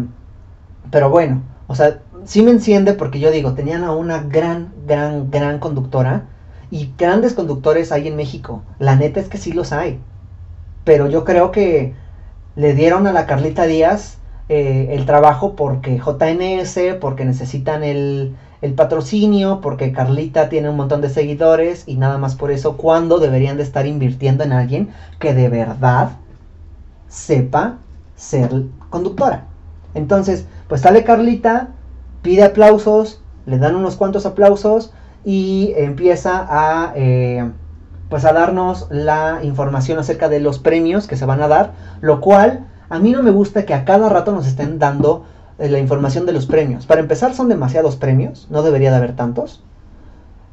Pero 0.91 1.09
bueno, 1.09 1.41
o 1.67 1.75
sea, 1.75 1.99
sí 2.25 2.41
me 2.41 2.51
enciende 2.51 2.93
porque 2.93 3.19
yo 3.19 3.31
digo, 3.31 3.53
tenían 3.53 3.83
a 3.83 3.91
una 3.91 4.19
gran, 4.23 4.73
gran, 4.87 5.31
gran 5.31 5.59
conductora. 5.59 6.27
Y 6.71 6.93
grandes 6.97 7.33
conductores 7.33 7.91
hay 7.91 8.07
en 8.07 8.15
México. 8.15 8.61
La 8.77 8.95
neta 8.95 9.19
es 9.19 9.27
que 9.27 9.39
sí 9.39 9.51
los 9.51 9.73
hay. 9.73 9.99
Pero 10.83 11.09
yo 11.09 11.25
creo 11.25 11.51
que 11.51 11.95
le 12.59 12.73
dieron 12.73 13.07
a 13.07 13.13
la 13.13 13.25
Carlita 13.25 13.67
Díaz 13.67 14.17
eh, 14.49 14.89
el 14.91 15.05
trabajo 15.05 15.55
porque 15.55 15.97
JNS, 15.97 16.97
porque 16.99 17.23
necesitan 17.23 17.85
el, 17.85 18.35
el 18.61 18.73
patrocinio, 18.73 19.61
porque 19.61 19.93
Carlita 19.93 20.49
tiene 20.49 20.69
un 20.69 20.75
montón 20.75 20.99
de 20.99 21.07
seguidores 21.07 21.85
y 21.87 21.95
nada 21.95 22.17
más 22.17 22.35
por 22.35 22.51
eso, 22.51 22.75
cuando 22.75 23.19
deberían 23.19 23.55
de 23.55 23.63
estar 23.63 23.87
invirtiendo 23.87 24.43
en 24.43 24.51
alguien 24.51 24.89
que 25.19 25.33
de 25.33 25.47
verdad 25.47 26.17
sepa 27.07 27.77
ser 28.17 28.51
conductora. 28.89 29.45
Entonces, 29.93 30.45
pues 30.67 30.81
sale 30.81 31.05
Carlita, 31.05 31.69
pide 32.23 32.43
aplausos, 32.43 33.21
le 33.45 33.57
dan 33.57 33.77
unos 33.77 33.95
cuantos 33.95 34.25
aplausos 34.25 34.91
y 35.23 35.71
empieza 35.77 36.45
a, 36.49 36.91
eh, 36.97 37.49
pues 38.09 38.25
a 38.25 38.33
darnos 38.33 38.87
la 38.89 39.39
información 39.43 39.99
acerca 39.99 40.29
de 40.29 40.39
los 40.39 40.59
premios 40.59 41.07
que 41.07 41.15
se 41.15 41.25
van 41.25 41.41
a 41.41 41.47
dar, 41.47 41.73
lo 42.01 42.21
cual 42.21 42.65
a 42.89 42.99
mí 42.99 43.11
no 43.11 43.21
me 43.21 43.31
gusta 43.31 43.65
que 43.65 43.73
a 43.73 43.85
cada 43.85 44.09
rato 44.09 44.31
nos 44.31 44.47
estén 44.47 44.79
dando 44.79 45.25
eh, 45.59 45.69
la 45.69 45.79
información 45.79 46.25
de 46.25 46.33
los 46.33 46.47
premios. 46.47 46.85
Para 46.85 47.01
empezar, 47.01 47.33
son 47.35 47.49
demasiados 47.49 47.95
premios, 47.95 48.47
no 48.49 48.63
debería 48.63 48.89
de 48.89 48.97
haber 48.97 49.15
tantos. 49.15 49.63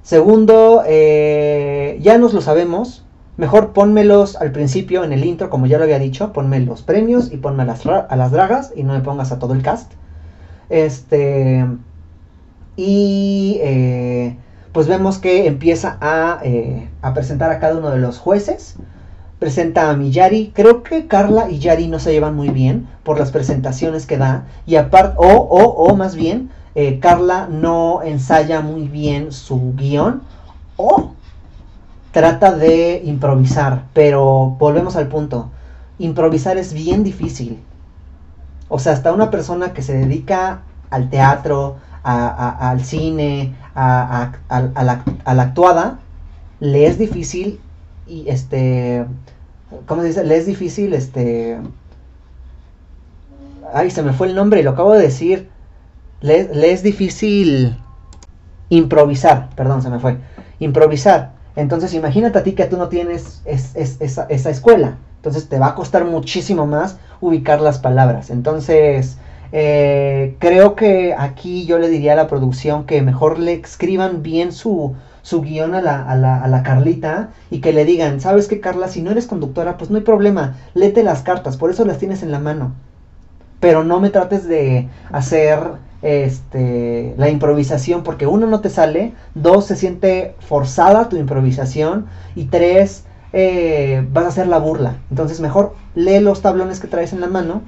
Segundo, 0.02 0.84
eh, 0.86 1.98
ya 2.00 2.18
nos 2.18 2.34
lo 2.34 2.40
sabemos. 2.40 3.04
Mejor 3.38 3.72
pónmelos 3.72 4.36
al 4.36 4.52
principio 4.52 5.02
en 5.04 5.12
el 5.12 5.24
intro, 5.24 5.50
como 5.50 5.66
ya 5.66 5.78
lo 5.78 5.84
había 5.84 5.98
dicho. 5.98 6.32
Ponme 6.32 6.60
los 6.60 6.82
premios 6.82 7.32
y 7.32 7.38
ponme 7.38 7.64
a 7.64 7.66
las, 7.66 7.84
a 7.86 8.16
las 8.16 8.30
dragas 8.30 8.72
y 8.76 8.82
no 8.82 8.92
me 8.92 9.00
pongas 9.00 9.32
a 9.32 9.38
todo 9.38 9.52
el 9.52 9.62
cast. 9.62 9.92
Este. 10.68 11.66
Y 12.76 13.58
eh, 13.62 14.36
pues 14.76 14.88
vemos 14.88 15.16
que 15.16 15.46
empieza 15.46 15.96
a, 16.02 16.42
a 17.00 17.14
presentar 17.14 17.50
a 17.50 17.60
cada 17.60 17.78
uno 17.78 17.88
de 17.88 17.96
los 17.96 18.18
jueces 18.18 18.76
presenta 19.38 19.88
a 19.88 19.96
Miyari. 19.96 20.52
Creo 20.54 20.82
que 20.82 21.06
Carla 21.06 21.48
y 21.50 21.60
Yari 21.60 21.88
no 21.88 21.98
se 21.98 22.12
llevan 22.12 22.36
muy 22.36 22.50
bien 22.50 22.86
por 23.02 23.18
las 23.18 23.30
presentaciones 23.30 24.04
que 24.04 24.18
da. 24.18 24.44
Y 24.66 24.76
aparte, 24.76 25.16
o, 25.16 25.28
o, 25.28 25.62
o 25.62 25.96
más 25.96 26.14
bien, 26.14 26.50
eh, 26.74 27.00
Carla 27.00 27.48
no 27.50 28.02
ensaya 28.02 28.60
muy 28.60 28.86
bien 28.86 29.32
su 29.32 29.72
guion. 29.76 30.20
O 30.76 31.12
trata 32.12 32.52
de 32.52 33.00
improvisar. 33.02 33.84
Pero 33.94 34.56
volvemos 34.58 34.94
al 34.96 35.08
punto. 35.08 35.48
Improvisar 35.98 36.58
es 36.58 36.74
bien 36.74 37.02
difícil. 37.02 37.62
O 38.68 38.78
sea, 38.78 38.92
hasta 38.92 39.14
una 39.14 39.30
persona 39.30 39.72
que 39.72 39.80
se 39.80 39.94
dedica 39.94 40.64
al 40.90 41.08
teatro, 41.08 41.76
al 42.02 42.84
cine, 42.84 43.54
a, 43.76 44.32
la, 44.48 45.04
a 45.24 45.34
la 45.34 45.42
actuada, 45.42 46.00
le 46.60 46.86
es 46.86 46.98
difícil 46.98 47.60
y 48.06 48.28
este, 48.28 49.04
¿cómo 49.86 50.02
se 50.02 50.08
dice? 50.08 50.24
Le 50.24 50.36
es 50.36 50.46
difícil, 50.46 50.94
este, 50.94 51.58
ay, 53.72 53.90
se 53.90 54.02
me 54.02 54.12
fue 54.12 54.28
el 54.28 54.34
nombre, 54.34 54.62
lo 54.62 54.70
acabo 54.70 54.92
de 54.92 55.02
decir, 55.02 55.48
le, 56.20 56.72
es 56.72 56.82
difícil 56.82 57.76
improvisar, 58.68 59.50
perdón, 59.54 59.82
se 59.82 59.90
me 59.90 59.98
fue, 59.98 60.18
improvisar. 60.58 61.34
Entonces 61.56 61.94
imagínate 61.94 62.38
a 62.38 62.42
ti 62.42 62.52
que 62.52 62.66
tú 62.66 62.76
no 62.76 62.88
tienes 62.88 63.42
esa, 63.44 64.26
escuela, 64.28 64.98
entonces 65.16 65.48
te 65.48 65.58
va 65.58 65.68
a 65.68 65.74
costar 65.74 66.04
muchísimo 66.04 66.66
más 66.66 66.98
ubicar 67.20 67.60
las 67.60 67.78
palabras. 67.78 68.30
Entonces, 68.30 69.16
eh, 69.52 70.36
creo 70.38 70.74
que 70.74 71.14
aquí 71.16 71.66
yo 71.66 71.78
le 71.78 71.88
diría 71.88 72.12
a 72.12 72.16
la 72.16 72.28
producción 72.28 72.84
que 72.86 73.02
mejor 73.02 73.38
le 73.38 73.54
escriban 73.54 74.22
bien 74.22 74.52
su, 74.52 74.94
su 75.22 75.42
guion 75.42 75.74
a 75.74 75.82
la, 75.82 76.02
a, 76.02 76.16
la, 76.16 76.42
a 76.42 76.48
la 76.48 76.62
Carlita 76.62 77.30
y 77.50 77.60
que 77.60 77.72
le 77.72 77.84
digan, 77.84 78.20
¿sabes 78.20 78.48
qué, 78.48 78.60
Carla? 78.60 78.88
Si 78.88 79.02
no 79.02 79.10
eres 79.10 79.26
conductora, 79.26 79.76
pues 79.76 79.90
no 79.90 79.96
hay 79.96 80.04
problema, 80.04 80.56
léete 80.74 81.02
las 81.02 81.22
cartas, 81.22 81.56
por 81.56 81.70
eso 81.70 81.84
las 81.84 81.98
tienes 81.98 82.22
en 82.22 82.32
la 82.32 82.38
mano. 82.38 82.74
Pero 83.60 83.84
no 83.84 84.00
me 84.00 84.10
trates 84.10 84.46
de 84.46 84.88
hacer 85.10 85.58
este, 86.02 87.14
la 87.16 87.28
improvisación, 87.28 88.02
porque 88.02 88.26
uno 88.26 88.46
no 88.46 88.60
te 88.60 88.70
sale, 88.70 89.14
dos 89.34 89.66
se 89.66 89.76
siente 89.76 90.34
forzada 90.40 91.08
tu 91.08 91.16
improvisación 91.16 92.06
y 92.34 92.44
tres 92.44 93.04
eh, 93.32 94.06
vas 94.12 94.24
a 94.24 94.28
hacer 94.28 94.46
la 94.46 94.58
burla. 94.58 94.98
Entonces 95.10 95.40
mejor 95.40 95.74
lee 95.94 96.20
los 96.20 96.42
tablones 96.42 96.80
que 96.80 96.86
traes 96.86 97.12
en 97.12 97.20
la 97.20 97.26
mano 97.26 97.62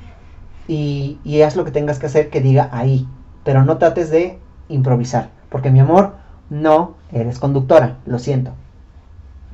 y, 0.69 1.43
haz 1.43 1.57
lo 1.57 1.65
que 1.65 1.71
tengas 1.71 1.99
que 1.99 2.07
hacer 2.07 2.31
que 2.31 2.41
diga 2.41 2.69
ahí. 2.73 3.09
Pero 3.43 3.65
no 3.65 3.79
trates 3.79 4.11
de 4.11 4.39
improvisar, 4.69 5.31
porque 5.49 5.71
mi 5.71 5.81
amor, 5.81 6.15
no 6.51 6.95
eres 7.11 7.39
conductora, 7.39 7.97
lo 8.07 8.19
siento. 8.19 8.53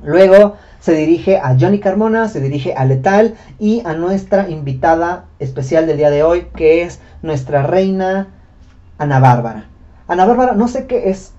Luego 0.03 0.55
se 0.79 0.93
dirige 0.93 1.37
a 1.37 1.55
Johnny 1.59 1.79
Carmona, 1.79 2.27
se 2.27 2.41
dirige 2.41 2.75
a 2.75 2.85
Letal 2.85 3.35
y 3.57 3.81
a 3.85 3.93
nuestra 3.93 4.49
invitada 4.49 5.25
especial 5.39 5.87
del 5.87 5.97
día 5.97 6.09
de 6.09 6.23
hoy, 6.23 6.47
que 6.55 6.83
es 6.83 6.99
nuestra 7.21 7.63
reina 7.63 8.27
Ana 8.97 9.19
Bárbara. 9.19 9.65
Ana 10.07 10.25
Bárbara, 10.25 10.53
no 10.53 10.67
sé 10.67 10.85
qué 10.85 11.09
es, 11.09 11.33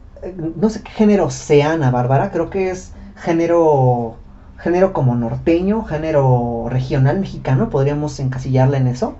no 0.56 0.70
sé 0.70 0.82
qué 0.82 0.90
género 0.90 1.30
sea 1.30 1.72
Ana 1.72 1.90
Bárbara, 1.90 2.30
creo 2.30 2.48
que 2.48 2.70
es 2.70 2.92
género, 3.16 4.16
género 4.58 4.92
como 4.94 5.14
norteño, 5.14 5.84
género 5.84 6.66
regional 6.70 7.20
mexicano, 7.20 7.68
podríamos 7.68 8.18
encasillarla 8.18 8.78
en 8.78 8.88
eso. 8.88 9.16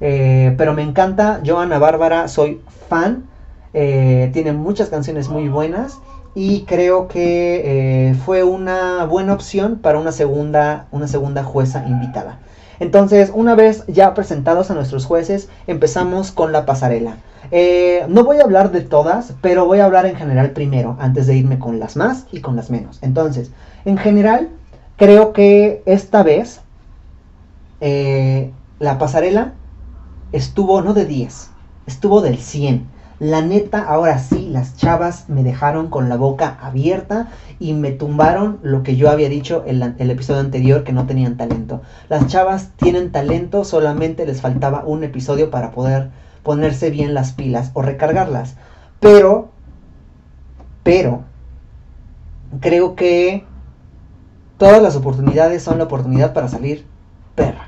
Eh, 0.00 0.54
pero 0.56 0.74
me 0.74 0.82
encanta, 0.82 1.40
yo 1.42 1.58
Ana 1.58 1.78
Bárbara 1.78 2.28
soy 2.28 2.60
fan 2.88 3.28
eh, 3.74 4.30
tiene 4.32 4.52
muchas 4.52 4.88
canciones 4.88 5.28
muy 5.28 5.48
buenas 5.48 5.98
y 6.34 6.62
creo 6.62 7.08
que 7.08 8.10
eh, 8.10 8.14
fue 8.14 8.42
una 8.42 9.04
buena 9.04 9.34
opción 9.34 9.78
para 9.78 9.98
una 9.98 10.12
segunda, 10.12 10.86
una 10.90 11.08
segunda 11.08 11.44
jueza 11.44 11.86
invitada. 11.86 12.38
Entonces, 12.80 13.30
una 13.34 13.54
vez 13.54 13.84
ya 13.88 14.14
presentados 14.14 14.70
a 14.70 14.74
nuestros 14.74 15.04
jueces, 15.04 15.48
empezamos 15.66 16.30
con 16.30 16.52
la 16.52 16.64
pasarela. 16.64 17.16
Eh, 17.50 18.04
no 18.08 18.24
voy 18.24 18.38
a 18.38 18.44
hablar 18.44 18.70
de 18.70 18.82
todas, 18.82 19.34
pero 19.42 19.66
voy 19.66 19.80
a 19.80 19.84
hablar 19.84 20.06
en 20.06 20.16
general 20.16 20.50
primero, 20.50 20.96
antes 21.00 21.26
de 21.26 21.36
irme 21.36 21.58
con 21.58 21.80
las 21.80 21.96
más 21.96 22.26
y 22.30 22.40
con 22.40 22.56
las 22.56 22.70
menos. 22.70 22.98
Entonces, 23.02 23.50
en 23.84 23.98
general, 23.98 24.48
creo 24.96 25.32
que 25.32 25.82
esta 25.86 26.22
vez 26.22 26.60
la 27.80 28.98
pasarela 28.98 29.52
estuvo 30.32 30.82
no 30.82 30.94
de 30.94 31.04
10, 31.04 31.50
estuvo 31.86 32.20
del 32.20 32.38
100 32.38 32.98
la 33.20 33.42
neta, 33.42 33.82
ahora 33.82 34.20
sí, 34.20 34.48
las 34.48 34.76
chavas 34.76 35.28
me 35.28 35.42
dejaron 35.42 35.88
con 35.88 36.08
la 36.08 36.16
boca 36.16 36.56
abierta 36.62 37.26
y 37.58 37.72
me 37.72 37.90
tumbaron 37.90 38.60
lo 38.62 38.84
que 38.84 38.94
yo 38.94 39.10
había 39.10 39.28
dicho 39.28 39.64
en 39.66 39.96
el 39.98 40.10
episodio 40.10 40.40
anterior, 40.40 40.84
que 40.84 40.92
no 40.92 41.06
tenían 41.06 41.36
talento. 41.36 41.82
Las 42.08 42.28
chavas 42.28 42.70
tienen 42.76 43.10
talento, 43.10 43.64
solamente 43.64 44.24
les 44.24 44.40
faltaba 44.40 44.84
un 44.84 45.02
episodio 45.02 45.50
para 45.50 45.72
poder 45.72 46.10
ponerse 46.44 46.90
bien 46.90 47.12
las 47.12 47.32
pilas 47.32 47.72
o 47.74 47.82
recargarlas. 47.82 48.54
Pero, 49.00 49.48
pero, 50.84 51.24
creo 52.60 52.94
que 52.94 53.44
todas 54.58 54.80
las 54.80 54.94
oportunidades 54.94 55.64
son 55.64 55.78
la 55.78 55.84
oportunidad 55.84 56.32
para 56.34 56.46
salir 56.46 56.86
perra. 57.34 57.67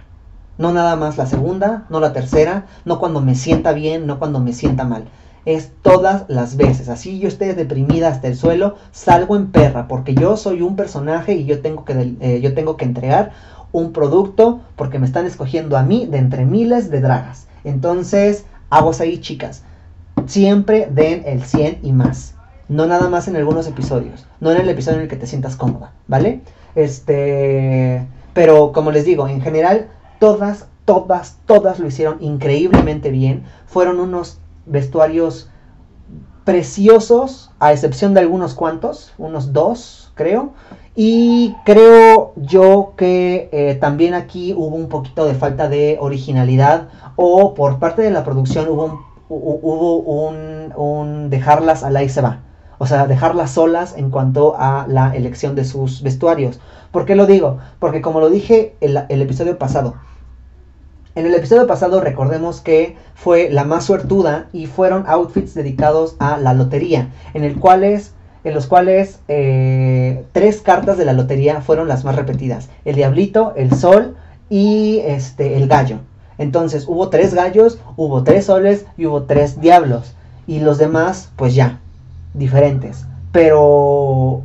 No 0.60 0.72
nada 0.72 0.94
más 0.94 1.18
la 1.18 1.26
segunda, 1.26 1.86
no 1.90 1.98
la 1.98 2.12
tercera, 2.12 2.66
no 2.84 3.00
cuando 3.00 3.20
me 3.20 3.34
sienta 3.34 3.72
bien, 3.72 4.06
no 4.06 4.20
cuando 4.20 4.38
me 4.38 4.52
sienta 4.52 4.84
mal 4.84 5.08
es 5.44 5.72
todas 5.82 6.24
las 6.28 6.56
veces. 6.56 6.88
Así 6.88 7.18
yo 7.18 7.28
esté 7.28 7.54
deprimida 7.54 8.08
hasta 8.08 8.28
el 8.28 8.36
suelo, 8.36 8.76
salgo 8.92 9.36
en 9.36 9.50
perra, 9.50 9.88
porque 9.88 10.14
yo 10.14 10.36
soy 10.36 10.62
un 10.62 10.76
personaje 10.76 11.34
y 11.34 11.44
yo 11.44 11.60
tengo 11.60 11.84
que, 11.84 12.14
eh, 12.20 12.40
yo 12.42 12.54
tengo 12.54 12.76
que 12.76 12.84
entregar 12.84 13.32
un 13.72 13.92
producto 13.92 14.60
porque 14.76 14.98
me 14.98 15.06
están 15.06 15.26
escogiendo 15.26 15.76
a 15.76 15.82
mí 15.82 16.06
de 16.06 16.18
entre 16.18 16.44
miles 16.44 16.90
de 16.90 17.00
dragas. 17.00 17.46
Entonces, 17.64 18.44
aguas 18.68 19.00
ahí, 19.00 19.18
chicas. 19.18 19.62
Siempre 20.26 20.88
den 20.90 21.22
el 21.26 21.42
100 21.42 21.78
y 21.82 21.92
más. 21.92 22.34
No 22.68 22.86
nada 22.86 23.08
más 23.08 23.26
en 23.28 23.36
algunos 23.36 23.66
episodios. 23.66 24.26
No 24.40 24.52
en 24.52 24.58
el 24.60 24.68
episodio 24.68 24.98
en 24.98 25.04
el 25.04 25.08
que 25.08 25.16
te 25.16 25.26
sientas 25.26 25.56
cómoda, 25.56 25.92
¿vale? 26.06 26.42
Este. 26.74 28.06
Pero 28.32 28.72
como 28.72 28.92
les 28.92 29.04
digo, 29.04 29.26
en 29.26 29.40
general, 29.40 29.88
todas, 30.20 30.68
todas, 30.84 31.38
todas 31.46 31.80
lo 31.80 31.88
hicieron 31.88 32.18
increíblemente 32.20 33.10
bien. 33.10 33.42
Fueron 33.66 33.98
unos 33.98 34.38
vestuarios 34.66 35.50
preciosos, 36.44 37.50
a 37.58 37.72
excepción 37.72 38.14
de 38.14 38.20
algunos 38.20 38.54
cuantos, 38.54 39.12
unos 39.18 39.52
dos, 39.52 40.12
creo. 40.14 40.52
Y 40.94 41.56
creo 41.64 42.32
yo 42.36 42.94
que 42.96 43.48
eh, 43.52 43.76
también 43.80 44.14
aquí 44.14 44.52
hubo 44.52 44.76
un 44.76 44.88
poquito 44.88 45.24
de 45.24 45.34
falta 45.34 45.68
de 45.68 45.96
originalidad 46.00 46.88
o 47.16 47.54
por 47.54 47.78
parte 47.78 48.02
de 48.02 48.10
la 48.10 48.24
producción 48.24 48.68
hubo 48.68 48.84
un, 48.84 49.00
hubo 49.28 49.96
un, 49.98 50.72
un 50.76 51.30
dejarlas 51.30 51.84
a 51.84 51.90
la 51.90 52.02
y 52.02 52.08
se 52.08 52.20
va. 52.20 52.40
O 52.78 52.86
sea, 52.86 53.06
dejarlas 53.06 53.52
solas 53.52 53.96
en 53.96 54.10
cuanto 54.10 54.56
a 54.58 54.86
la 54.88 55.14
elección 55.14 55.54
de 55.54 55.64
sus 55.64 56.02
vestuarios. 56.02 56.60
¿Por 56.90 57.04
qué 57.04 57.14
lo 57.14 57.26
digo? 57.26 57.58
Porque 57.78 58.00
como 58.00 58.20
lo 58.20 58.30
dije 58.30 58.74
el 58.80 59.22
episodio 59.22 59.58
pasado, 59.58 59.94
en 61.14 61.26
el 61.26 61.34
episodio 61.34 61.66
pasado 61.66 62.00
recordemos 62.00 62.60
que 62.60 62.96
fue 63.14 63.50
la 63.50 63.64
más 63.64 63.84
suertuda 63.84 64.46
y 64.52 64.66
fueron 64.66 65.04
outfits 65.06 65.54
dedicados 65.54 66.14
a 66.18 66.38
la 66.38 66.54
lotería, 66.54 67.08
en, 67.34 67.44
el 67.44 67.56
cuales, 67.58 68.12
en 68.44 68.54
los 68.54 68.66
cuales 68.66 69.18
eh, 69.28 70.24
tres 70.32 70.60
cartas 70.60 70.98
de 70.98 71.04
la 71.04 71.12
lotería 71.12 71.62
fueron 71.62 71.88
las 71.88 72.04
más 72.04 72.14
repetidas. 72.14 72.68
El 72.84 72.94
diablito, 72.94 73.54
el 73.56 73.74
sol 73.74 74.16
y 74.48 75.00
este, 75.04 75.56
el 75.56 75.66
gallo. 75.66 75.98
Entonces 76.38 76.86
hubo 76.88 77.08
tres 77.10 77.34
gallos, 77.34 77.78
hubo 77.96 78.22
tres 78.22 78.46
soles 78.46 78.86
y 78.96 79.06
hubo 79.06 79.24
tres 79.24 79.60
diablos. 79.60 80.14
Y 80.46 80.60
los 80.60 80.78
demás, 80.78 81.30
pues 81.36 81.54
ya, 81.54 81.80
diferentes. 82.34 83.04
Pero 83.32 84.44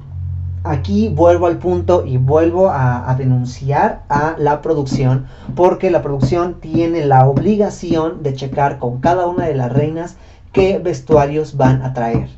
aquí 0.65 1.09
vuelvo 1.09 1.47
al 1.47 1.57
punto 1.57 2.05
y 2.05 2.17
vuelvo 2.17 2.69
a, 2.69 3.13
denunciar 3.17 4.01
a 4.09 4.35
la 4.37 4.61
producción 4.61 5.27
porque 5.55 5.91
la 5.91 6.01
producción 6.01 6.59
tiene 6.59 7.05
la 7.05 7.27
obligación 7.27 8.23
de 8.23 8.33
checar 8.33 8.79
con 8.79 8.99
cada 8.99 9.27
una 9.27 9.45
de 9.45 9.55
las 9.55 9.71
reinas 9.71 10.17
qué 10.51 10.79
vestuarios 10.79 11.55
van 11.55 11.81
a 11.81 11.93
traer. 11.93 12.29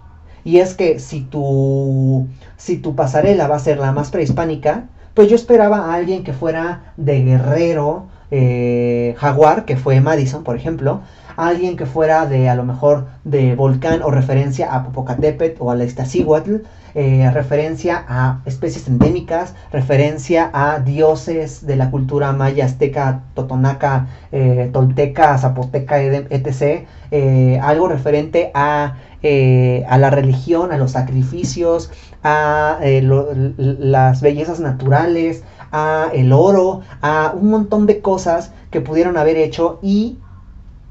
Y 0.44 0.58
es 0.58 0.76
que 0.76 1.00
si 1.00 1.22
tu, 1.22 2.28
si 2.58 2.78
tu 2.78 2.96
pasarela 2.96 3.48
va 3.48 3.56
a 3.56 3.60
ser 3.60 3.80
la 3.80 3.92
más 3.92 4.12
prehispánica, 4.12 4.86
pues 5.14 5.30
yo 5.30 5.36
esperaba 5.36 5.78
a 5.78 5.96
alguien 5.96 6.24
que 6.24 6.34
fuera 6.34 6.94
de 6.96 7.24
guerrero, 7.24 8.06
eh, 8.30 9.16
jaguar, 9.18 9.66
que 9.66 9.78
fue 9.78 10.00
Madison, 10.02 10.44
por 10.44 10.56
ejemplo, 10.56 11.02
alguien 11.38 11.78
que 11.78 11.86
fuera 11.86 12.26
de 12.26 12.50
a 12.50 12.56
lo 12.56 12.66
mejor 12.66 13.08
de 13.24 13.56
volcán 13.56 14.02
o 14.02 14.10
referencia 14.12 14.74
a 14.74 14.84
Popocatépetl 14.84 15.62
o 15.62 15.72
a 15.72 15.76
la 15.76 15.86
Iztaccíhuatl, 15.86 16.56
eh, 16.96 17.30
referencia 17.32 18.04
a 18.10 18.42
especies 18.46 18.88
endémicas, 18.88 19.54
referencia 19.72 20.50
a 20.52 20.80
dioses 20.80 21.66
de 21.66 21.76
la 21.76 21.92
cultura 21.92 22.32
maya, 22.32 22.66
azteca, 22.66 23.22
totonaca, 23.36 24.08
eh, 24.32 24.70
tolteca, 24.74 25.38
zapoteca, 25.38 26.02
etc. 26.02 26.88
Eh, 27.12 27.60
algo 27.62 27.88
referente 27.88 28.50
a, 28.56 28.98
a, 29.24 29.98
la 30.00 30.10
religión, 30.10 30.72
a 30.72 30.78
los 30.78 30.92
sacrificios, 30.92 31.92
a 32.24 32.80
las 32.82 34.22
bellezas 34.22 34.60
naturales, 34.60 35.44
a 35.72 36.08
el 36.14 36.34
oro, 36.34 36.82
a 37.02 37.34
un 37.40 37.52
montón 37.52 37.86
de 37.86 38.02
cosas 38.02 38.52
que 38.72 38.82
pudieron 38.82 39.18
haber 39.18 39.38
hecho 39.38 39.80
y 39.84 40.18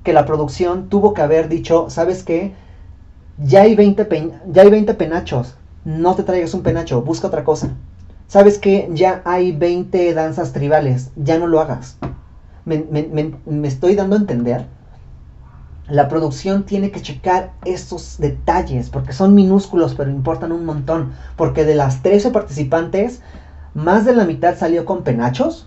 que 0.07 0.13
la 0.13 0.25
producción 0.25 0.89
tuvo 0.89 1.15
que 1.15 1.23
haber 1.23 1.49
dicho, 1.49 1.91
¿sabes 1.91 2.23
qué? 2.23 2.55
Ya 3.39 3.63
hay 3.63 3.75
20, 3.75 4.09
ya 4.53 4.63
hay 4.63 4.71
20 4.71 4.95
penachos, 4.95 5.57
no 5.85 6.15
te 6.15 6.23
traigas 6.23 6.55
un 6.55 6.63
penacho, 6.63 7.03
busca 7.03 7.27
otra 7.27 7.43
cosa. 7.43 7.71
¿Sabes 8.29 8.59
qué? 8.59 8.89
Ya 8.93 9.21
hay 9.25 9.51
20 9.51 10.15
danzas 10.15 10.53
tribales, 10.53 11.11
ya 11.17 11.41
no 11.41 11.49
lo 11.49 11.61
hagas. 11.61 11.99
Me, 12.65 12.85
me 12.85 13.67
estoy 13.67 13.97
dando 13.97 14.15
a 14.15 14.21
entender. 14.21 14.67
La 15.89 16.07
producción 16.07 16.63
tiene 16.63 16.93
que 16.93 17.03
checar 17.03 17.51
esos 17.65 18.19
detalles, 18.19 18.91
porque 18.91 19.13
son 19.13 19.35
minúsculos, 19.35 19.97
pero 19.97 20.09
importan 20.09 20.53
un 20.53 20.65
montón. 20.65 21.15
Porque 21.35 21.65
de 21.65 21.75
las 21.75 22.05
13 22.05 22.31
participantes, 22.31 23.23
más 23.75 24.05
de 24.05 24.15
la 24.15 24.25
mitad 24.25 24.57
salió 24.57 24.85
con 24.85 25.03
penachos, 25.03 25.67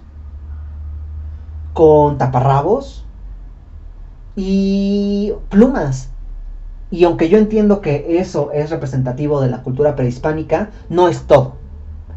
con 1.73 2.17
taparrabos, 2.17 3.05
y 4.41 5.33
plumas. 5.49 6.11
Y 6.91 7.03
aunque 7.03 7.27
yo 7.27 7.37
entiendo 7.37 7.81
que 7.81 8.19
eso 8.19 8.51
es 8.53 8.69
representativo 8.69 9.41
de 9.41 9.49
la 9.49 9.63
cultura 9.63 9.97
prehispánica, 9.97 10.69
no 10.87 11.09
es 11.09 11.23
todo. 11.23 11.55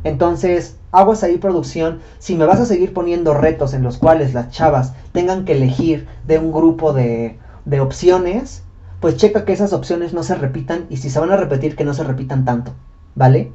Entonces, 0.04 0.76
aguas 0.92 1.24
ahí 1.24 1.38
producción, 1.38 1.98
si 2.20 2.36
me 2.36 2.46
vas 2.46 2.60
a 2.60 2.64
seguir 2.64 2.92
poniendo 2.92 3.34
retos 3.34 3.74
en 3.74 3.82
los 3.82 3.98
cuales 3.98 4.34
las 4.34 4.50
chavas 4.50 4.94
tengan 5.10 5.44
que 5.44 5.54
elegir 5.54 6.06
de 6.24 6.38
un 6.38 6.52
grupo 6.52 6.92
de, 6.92 7.40
de 7.64 7.80
opciones, 7.80 8.62
pues 9.00 9.16
checa 9.16 9.44
que 9.44 9.52
esas 9.52 9.72
opciones 9.72 10.12
no 10.14 10.22
se 10.22 10.36
repitan 10.36 10.86
y 10.90 10.98
si 10.98 11.10
se 11.10 11.18
van 11.18 11.32
a 11.32 11.36
repetir 11.36 11.74
que 11.74 11.84
no 11.84 11.92
se 11.92 12.04
repitan 12.04 12.44
tanto, 12.44 12.72
¿vale? 13.16 13.52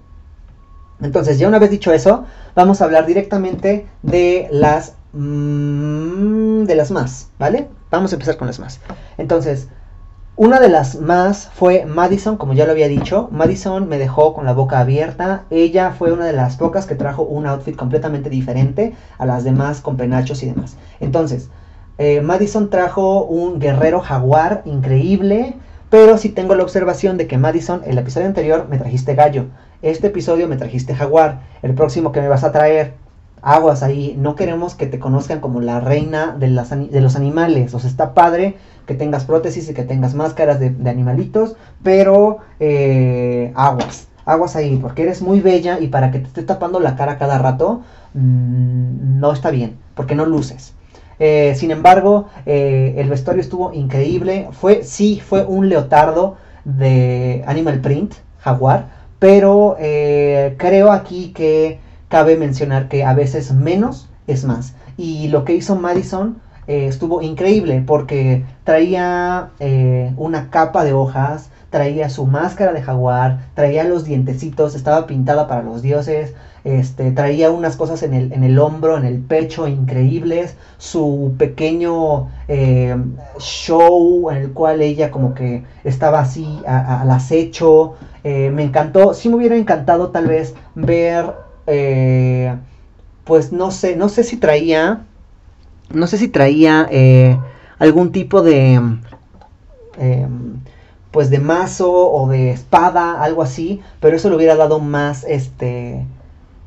Entonces, 0.99 1.39
ya 1.39 1.47
una 1.47 1.59
vez 1.59 1.71
dicho 1.71 1.93
eso, 1.93 2.25
vamos 2.53 2.81
a 2.81 2.85
hablar 2.85 3.05
directamente 3.05 3.87
de 4.03 4.49
las 4.51 4.97
mm, 5.13 6.63
de 6.63 6.75
las 6.75 6.91
más, 6.91 7.29
¿vale? 7.39 7.69
Vamos 7.89 8.11
a 8.11 8.15
empezar 8.15 8.37
con 8.37 8.47
las 8.47 8.59
más. 8.59 8.79
Entonces, 9.17 9.69
una 10.35 10.59
de 10.59 10.69
las 10.69 11.01
más 11.01 11.49
fue 11.53 11.85
Madison, 11.85 12.37
como 12.37 12.53
ya 12.53 12.65
lo 12.65 12.71
había 12.71 12.87
dicho. 12.87 13.27
Madison 13.31 13.87
me 13.89 13.97
dejó 13.97 14.33
con 14.33 14.45
la 14.45 14.53
boca 14.53 14.79
abierta. 14.79 15.45
Ella 15.49 15.91
fue 15.97 16.11
una 16.11 16.25
de 16.25 16.33
las 16.33 16.57
pocas 16.57 16.85
que 16.85 16.95
trajo 16.95 17.23
un 17.23 17.47
outfit 17.47 17.75
completamente 17.75 18.29
diferente 18.29 18.95
a 19.17 19.25
las 19.25 19.43
demás 19.43 19.81
con 19.81 19.97
penachos 19.97 20.43
y 20.43 20.47
demás. 20.47 20.77
Entonces, 20.99 21.49
eh, 21.97 22.21
Madison 22.21 22.69
trajo 22.69 23.23
un 23.23 23.59
guerrero 23.59 23.99
jaguar 23.99 24.61
increíble. 24.65 25.55
Pero 25.89 26.17
sí 26.17 26.29
tengo 26.29 26.53
la 26.53 26.63
observación 26.63 27.17
de 27.17 27.27
que 27.27 27.37
Madison, 27.37 27.81
el 27.85 27.97
episodio 27.97 28.27
anterior 28.27 28.67
me 28.69 28.77
trajiste 28.77 29.15
gallo. 29.15 29.45
Este 29.81 30.07
episodio 30.07 30.47
me 30.47 30.57
trajiste 30.57 30.93
jaguar. 30.93 31.43
El 31.61 31.73
próximo 31.73 32.11
que 32.11 32.19
me 32.19 32.27
vas 32.27 32.43
a 32.43 32.51
traer 32.51 32.95
aguas 33.41 33.83
ahí, 33.83 34.15
no 34.17 34.35
queremos 34.35 34.75
que 34.75 34.87
te 34.87 34.99
conozcan 34.99 35.39
como 35.39 35.61
la 35.61 35.79
reina 35.79 36.35
de, 36.37 36.47
de 36.47 37.01
los 37.01 37.15
animales, 37.15 37.73
o 37.73 37.79
sea, 37.79 37.89
está 37.89 38.13
padre 38.13 38.57
que 38.87 38.95
tengas 38.95 39.25
prótesis 39.25 39.69
y 39.69 39.73
que 39.73 39.83
tengas 39.83 40.15
máscaras 40.15 40.59
de, 40.59 40.73
animalitos, 40.89 41.55
pero 41.83 42.39
eh, 42.59 43.51
aguas, 43.55 44.07
aguas 44.25 44.55
ahí, 44.55 44.77
porque 44.81 45.03
eres 45.03 45.21
muy 45.21 45.41
bella 45.41 45.79
y 45.79 45.87
para 45.89 46.09
que 46.09 46.19
te 46.19 46.27
esté 46.27 46.43
tapando 46.43 46.79
la 46.79 46.95
cara 46.95 47.19
cada 47.19 47.37
rato, 47.37 47.81
mm, 48.13 49.19
no 49.19 49.31
está 49.33 49.51
bien, 49.51 49.77
porque 49.93 50.15
no 50.15 50.25
luces. 50.25 50.73
Eh, 51.19 51.53
sin 51.55 51.71
embargo, 51.71 52.27
eh, 52.45 52.95
el 52.97 53.09
vestuario 53.09 53.41
estuvo 53.41 53.73
increíble, 53.73 54.47
fue, 54.51 54.83
sí, 54.83 55.21
fue 55.23 55.43
un 55.45 55.67
leotardo 55.67 56.37
de 56.63 57.43
Animal 57.45 57.79
Print, 57.81 58.15
jaguar, 58.39 58.97
pero 59.19 59.75
creo 59.77 60.91
aquí 60.91 61.33
que 61.33 61.79
cabe 62.09 62.37
mencionar 62.37 62.87
que 62.87 63.03
a 63.03 63.13
veces 63.13 63.51
menos 63.51 64.09
es 64.27 64.43
más. 64.45 64.73
Y 64.97 65.27
lo 65.29 65.45
que 65.45 65.55
hizo 65.55 65.75
Madison 65.75 66.37
eh, 66.67 66.87
estuvo 66.87 67.21
increíble 67.21 67.83
porque 67.85 68.43
traía 68.63 69.51
eh, 69.59 70.13
una 70.17 70.49
capa 70.49 70.83
de 70.83 70.93
hojas, 70.93 71.49
traía 71.69 72.09
su 72.09 72.25
máscara 72.25 72.73
de 72.73 72.81
jaguar, 72.81 73.45
traía 73.53 73.83
los 73.83 74.03
dientecitos, 74.05 74.75
estaba 74.75 75.07
pintada 75.07 75.47
para 75.47 75.61
los 75.61 75.81
dioses, 75.81 76.33
este, 76.63 77.11
traía 77.11 77.51
unas 77.51 77.77
cosas 77.77 78.03
en 78.03 78.13
el, 78.13 78.33
en 78.33 78.43
el 78.43 78.59
hombro, 78.59 78.97
en 78.97 79.05
el 79.05 79.19
pecho 79.19 79.67
increíbles, 79.67 80.57
su 80.77 81.35
pequeño 81.37 82.29
eh, 82.49 82.95
show 83.39 84.29
en 84.31 84.37
el 84.37 84.51
cual 84.51 84.81
ella 84.81 85.11
como 85.11 85.33
que 85.33 85.63
estaba 85.85 86.19
así 86.19 86.61
al 86.65 87.09
acecho, 87.11 87.95
me 88.25 88.61
encantó, 88.61 89.13
sí 89.13 89.29
me 89.29 89.35
hubiera 89.35 89.55
encantado 89.55 90.09
tal 90.09 90.27
vez 90.27 90.53
ver 90.75 91.33
eh, 91.67 92.55
pues 93.23 93.51
no 93.51 93.71
sé, 93.71 93.95
no 93.95 94.09
sé 94.09 94.23
si 94.23 94.37
traía, 94.37 95.05
no 95.93 96.07
sé 96.07 96.17
si 96.17 96.29
traía 96.29 96.87
eh, 96.89 97.37
algún 97.77 98.11
tipo 98.11 98.41
de, 98.41 98.73
em, 99.97 100.59
pues 101.11 101.29
de 101.29 101.39
mazo 101.39 101.91
o 101.91 102.27
de 102.29 102.51
espada, 102.51 103.21
algo 103.21 103.43
así, 103.43 103.81
pero 103.99 104.15
eso 104.15 104.29
le 104.29 104.35
hubiera 104.37 104.55
dado 104.55 104.79
más, 104.79 105.23
este, 105.25 106.05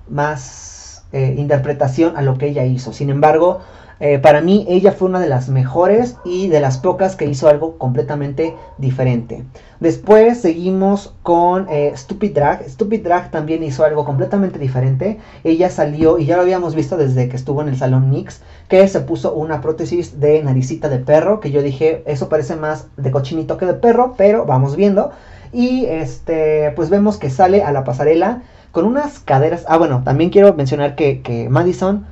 más 0.09 1.05
eh, 1.13 1.35
interpretación 1.39 2.17
a 2.17 2.23
lo 2.23 2.39
que 2.39 2.49
ella 2.49 2.65
hizo. 2.65 2.93
Sin 2.93 3.11
embargo, 3.11 3.61
eh, 4.01 4.19
para 4.19 4.41
mí 4.41 4.65
ella 4.67 4.93
fue 4.93 5.09
una 5.09 5.21
de 5.21 5.29
las 5.29 5.51
mejores 5.51 6.17
y 6.25 6.49
de 6.49 6.61
las 6.61 6.79
pocas 6.79 7.17
que 7.17 7.27
hizo 7.27 7.49
algo 7.49 7.77
completamente 7.77 8.57
diferente. 8.79 9.45
Después 9.79 10.41
seguimos 10.41 11.15
con 11.23 11.67
eh, 11.69 11.93
Stupid 11.95 12.35
Drag. 12.35 12.67
Stupid 12.67 13.03
Drag 13.03 13.31
también 13.31 13.63
hizo 13.63 13.85
algo 13.85 14.07
completamente 14.07 14.59
diferente. 14.59 15.19
Ella 15.45 15.69
salió, 15.69 16.19
y 16.19 16.25
ya 16.25 16.37
lo 16.37 16.43
habíamos 16.43 16.75
visto 16.75 16.97
desde 16.97 17.29
que 17.29 17.37
estuvo 17.37 17.61
en 17.61 17.69
el 17.69 17.77
Salón 17.77 18.11
Nix, 18.11 18.41
que 18.69 18.89
se 18.89 19.01
puso 19.01 19.35
una 19.35 19.61
prótesis 19.61 20.19
de 20.19 20.43
naricita 20.43 20.89
de 20.89 20.99
perro, 20.99 21.41
que 21.41 21.51
yo 21.51 21.61
dije, 21.61 22.03
eso 22.07 22.31
parece 22.31 22.57
más 22.57 22.87
de 22.97 23.11
cochinito 23.11 23.59
que 23.59 23.67
de 23.67 23.75
perro, 23.75 24.15
pero 24.17 24.47
vamos 24.47 24.77
viendo. 24.77 25.11
Y 25.53 25.85
este, 25.85 26.73
pues 26.75 26.89
vemos 26.89 27.19
que 27.19 27.29
sale 27.29 27.63
a 27.63 27.73
la 27.73 27.85
pasarela 27.85 28.45
con 28.73 28.87
unas 28.87 29.19
caderas. 29.19 29.65
Ah, 29.69 29.77
bueno, 29.77 30.03
también 30.05 30.31
quiero 30.31 30.55
mencionar 30.55 30.95
que, 30.95 31.21
que 31.21 31.51
Madison, 31.51 32.07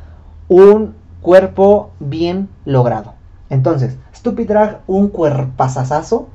un 0.48 0.97
cuerpo 1.20 1.90
bien 2.00 2.48
logrado. 2.64 3.14
Entonces, 3.50 3.96
Stupid 4.14 4.48
Drag, 4.48 4.80
un 4.86 5.08
cuerpazazazo, 5.08 6.28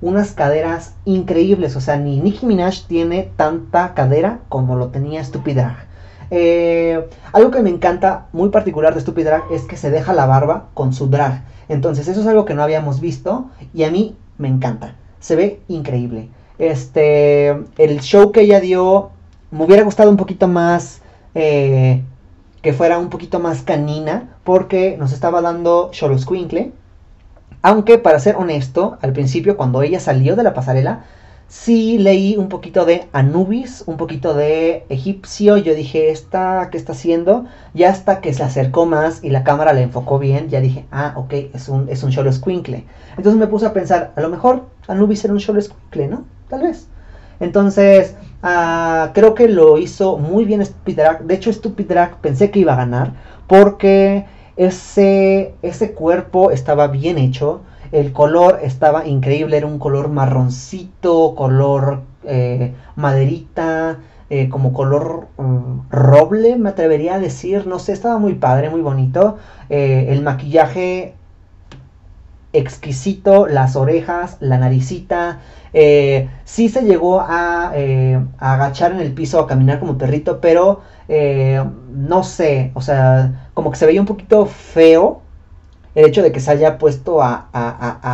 unas 0.00 0.32
caderas 0.32 0.94
increíbles. 1.04 1.76
O 1.76 1.80
sea, 1.80 1.96
ni 1.96 2.20
Nicki 2.20 2.46
Minaj 2.46 2.86
tiene 2.86 3.30
tanta 3.36 3.94
cadera 3.94 4.40
como 4.48 4.76
lo 4.76 4.88
tenía 4.88 5.24
Stupid 5.24 5.56
Drag. 5.56 5.88
Eh, 6.30 7.08
algo 7.32 7.50
que 7.50 7.62
me 7.62 7.70
encanta 7.70 8.26
muy 8.32 8.50
particular 8.50 8.94
de 8.94 9.00
Stupid 9.00 9.24
Drag 9.24 9.44
es 9.50 9.62
que 9.62 9.76
se 9.76 9.90
deja 9.90 10.12
la 10.12 10.26
barba 10.26 10.66
con 10.74 10.92
su 10.92 11.08
drag. 11.08 11.42
Entonces, 11.68 12.08
eso 12.08 12.20
es 12.20 12.26
algo 12.26 12.44
que 12.44 12.54
no 12.54 12.62
habíamos 12.62 13.00
visto 13.00 13.50
y 13.74 13.84
a 13.84 13.90
mí 13.90 14.16
me 14.36 14.48
encanta. 14.48 14.94
Se 15.20 15.36
ve 15.36 15.60
increíble. 15.68 16.28
Este, 16.58 17.50
el 17.78 18.00
show 18.00 18.32
que 18.32 18.42
ella 18.42 18.60
dio, 18.60 19.10
me 19.50 19.64
hubiera 19.64 19.84
gustado 19.84 20.10
un 20.10 20.16
poquito 20.16 20.48
más 20.48 21.02
eh, 21.34 22.02
que 22.62 22.72
fuera 22.72 22.98
un 22.98 23.08
poquito 23.08 23.38
más 23.40 23.62
canina, 23.62 24.36
porque 24.44 24.96
nos 24.98 25.12
estaba 25.12 25.40
dando 25.40 25.90
Xoloscuincle. 25.92 26.72
Aunque, 27.62 27.98
para 27.98 28.20
ser 28.20 28.36
honesto, 28.36 28.98
al 29.00 29.12
principio, 29.12 29.56
cuando 29.56 29.82
ella 29.82 30.00
salió 30.00 30.36
de 30.36 30.42
la 30.42 30.54
pasarela, 30.54 31.04
sí 31.48 31.98
leí 31.98 32.36
un 32.36 32.48
poquito 32.48 32.84
de 32.84 33.08
Anubis, 33.12 33.82
un 33.86 33.96
poquito 33.96 34.34
de 34.34 34.84
egipcio. 34.88 35.56
Yo 35.56 35.74
dije, 35.74 36.10
¿esta 36.10 36.68
qué 36.70 36.76
está 36.76 36.92
haciendo? 36.92 37.46
Ya 37.74 37.90
hasta 37.90 38.20
que 38.20 38.34
se 38.34 38.42
acercó 38.42 38.86
más 38.86 39.24
y 39.24 39.30
la 39.30 39.44
cámara 39.44 39.72
le 39.72 39.82
enfocó 39.82 40.18
bien, 40.18 40.48
ya 40.48 40.60
dije, 40.60 40.84
ah, 40.92 41.14
ok, 41.16 41.32
es 41.54 41.68
un, 41.68 41.88
es 41.88 42.02
un 42.02 42.12
Entonces 42.12 43.34
me 43.34 43.46
puse 43.46 43.66
a 43.66 43.72
pensar, 43.72 44.12
a 44.14 44.20
lo 44.20 44.28
mejor 44.28 44.66
Anubis 44.86 45.24
era 45.24 45.32
un 45.32 45.40
Xoloscuincle, 45.40 46.08
¿no? 46.08 46.24
Tal 46.48 46.62
vez. 46.62 46.86
Entonces, 47.40 48.14
ah, 48.42 49.10
creo 49.14 49.34
que 49.34 49.48
lo 49.48 49.78
hizo 49.78 50.18
muy 50.18 50.44
bien 50.44 50.64
Stupid 50.64 50.96
Drag. 50.96 51.24
De 51.24 51.34
hecho, 51.34 51.52
Stupid 51.52 51.86
Drag 51.86 52.16
pensé 52.20 52.50
que 52.50 52.60
iba 52.60 52.74
a 52.74 52.76
ganar 52.76 53.14
porque 53.46 54.26
ese, 54.56 55.54
ese 55.62 55.92
cuerpo 55.92 56.50
estaba 56.50 56.88
bien 56.88 57.18
hecho. 57.18 57.62
El 57.92 58.12
color 58.12 58.60
estaba 58.62 59.06
increíble, 59.06 59.56
era 59.56 59.66
un 59.66 59.78
color 59.78 60.08
marroncito, 60.08 61.34
color 61.34 62.02
eh, 62.24 62.74
maderita, 62.96 63.98
eh, 64.30 64.50
como 64.50 64.74
color 64.74 65.28
mm, 65.38 65.88
roble, 65.90 66.56
me 66.56 66.68
atrevería 66.68 67.14
a 67.14 67.18
decir, 67.18 67.66
no 67.66 67.78
sé, 67.78 67.92
estaba 67.92 68.18
muy 68.18 68.34
padre, 68.34 68.68
muy 68.68 68.82
bonito. 68.82 69.38
Eh, 69.70 70.08
el 70.10 70.22
maquillaje 70.22 71.14
exquisito, 72.58 73.46
las 73.46 73.76
orejas, 73.76 74.36
la 74.40 74.58
naricita. 74.58 75.40
Eh, 75.72 76.28
sí 76.44 76.68
se 76.68 76.82
llegó 76.82 77.20
a, 77.20 77.72
a, 78.38 78.52
agachar 78.54 78.92
en 78.92 79.00
el 79.00 79.12
piso, 79.12 79.40
a 79.40 79.46
caminar 79.46 79.80
como 79.80 79.98
perrito, 79.98 80.40
pero 80.40 80.82
no 81.08 82.22
sé, 82.22 82.70
o 82.74 82.82
sea, 82.82 83.48
como 83.54 83.70
que 83.70 83.78
se 83.78 83.86
veía 83.86 84.00
un 84.00 84.06
poquito 84.06 84.44
feo 84.44 85.22
el 85.98 86.06
hecho 86.06 86.22
de 86.22 86.30
que 86.32 86.38
se 86.40 86.52
haya 86.52 86.78
puesto 86.78 87.22
a, 87.22 87.48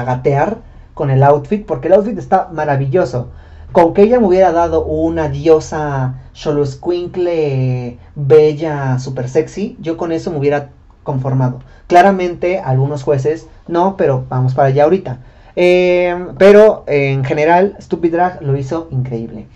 gatear 0.06 0.58
con 0.94 1.10
el 1.10 1.22
outfit, 1.22 1.66
porque 1.66 1.88
el 1.88 1.94
outfit 1.94 2.18
está 2.18 2.48
maravilloso. 2.50 3.28
Con 3.72 3.92
que 3.92 4.02
ella 4.02 4.20
me 4.20 4.26
hubiera 4.26 4.52
dado 4.52 4.84
una 4.86 5.28
diosa 5.28 6.14
Squinkle 6.34 7.98
bella, 8.14 8.98
super 8.98 9.28
sexy, 9.28 9.76
yo 9.80 9.96
con 9.96 10.12
eso 10.12 10.30
me 10.30 10.38
hubiera 10.38 10.70
conformado. 11.04 11.60
Claramente 11.86 12.58
algunos 12.58 13.04
jueces 13.04 13.46
no, 13.68 13.96
pero 13.96 14.24
vamos 14.28 14.54
para 14.54 14.68
allá 14.68 14.84
ahorita. 14.84 15.18
Em, 15.56 16.34
pero 16.36 16.82
en 16.88 17.24
general, 17.24 17.76
Stupid 17.80 18.12
Drag 18.12 18.42
lo 18.42 18.56
hizo 18.56 18.88
increíble. 18.90 19.46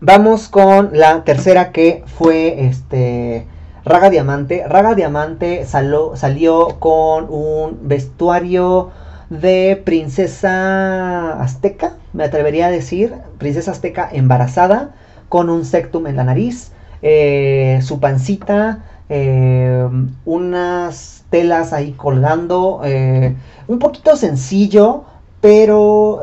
Vamos 0.00 0.48
con 0.48 0.90
la 0.92 1.24
tercera 1.24 1.72
que 1.72 2.04
fue 2.06 2.66
este 2.66 3.46
Raga 3.84 4.08
Diamante. 4.08 4.64
Raga 4.66 4.94
Diamante 4.94 5.64
salió 5.66 6.78
con 6.78 7.26
un 7.28 7.80
vestuario 7.82 8.90
de 9.30 9.80
princesa 9.84 11.40
azteca, 11.40 11.94
me 12.12 12.24
atrevería 12.24 12.66
a 12.66 12.70
decir, 12.70 13.14
princesa 13.38 13.70
azteca 13.70 14.08
embarazada, 14.10 14.90
con 15.28 15.48
un 15.50 15.64
sectum 15.64 16.06
en 16.08 16.16
la 16.16 16.24
nariz, 16.24 16.72
eh, 17.02 17.78
su 17.82 18.00
pancita, 18.00 18.84
eh, 19.10 19.86
unas 20.24 21.24
telas 21.28 21.74
ahí 21.74 21.92
colgando, 21.92 22.80
eh, 22.84 23.36
un 23.68 23.78
poquito 23.78 24.16
sencillo, 24.16 25.04
pero 25.42 26.22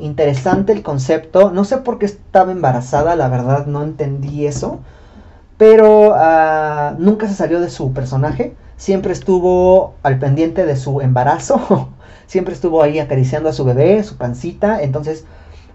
interesante 0.00 0.72
el 0.72 0.82
concepto. 0.82 1.50
No 1.50 1.64
sé 1.64 1.78
por 1.78 1.98
qué 1.98 2.06
estaba 2.06 2.52
embarazada, 2.52 3.16
la 3.16 3.28
verdad 3.28 3.66
no 3.66 3.82
entendí 3.82 4.46
eso, 4.46 4.80
pero 5.56 6.12
ah, 6.14 6.94
nunca 6.98 7.28
se 7.28 7.34
salió 7.34 7.60
de 7.60 7.70
su 7.70 7.92
personaje, 7.92 8.54
siempre 8.76 9.12
estuvo 9.12 9.94
al 10.02 10.18
pendiente 10.18 10.66
de 10.66 10.76
su 10.76 11.00
embarazo. 11.00 11.88
siempre 12.28 12.54
estuvo 12.54 12.82
ahí 12.82 13.00
acariciando 13.00 13.48
a 13.48 13.52
su 13.52 13.64
bebé, 13.64 14.04
su 14.04 14.16
pancita, 14.16 14.82
entonces 14.82 15.24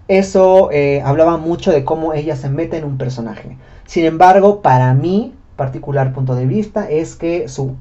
eso 0.08 0.70
eh, 0.70 1.02
hablaba 1.04 1.36
mucho 1.36 1.72
de 1.72 1.84
cómo 1.84 2.14
ella 2.14 2.36
se 2.36 2.48
mete 2.48 2.78
en 2.78 2.84
un 2.84 2.96
personaje. 2.96 3.58
Sin 3.86 4.04
embargo, 4.04 4.62
para 4.62 4.94
mí, 4.94 5.34
particular 5.56 6.12
punto 6.12 6.34
de 6.34 6.46
vista, 6.46 6.88
es 6.88 7.16
que 7.16 7.48
su, 7.48 7.76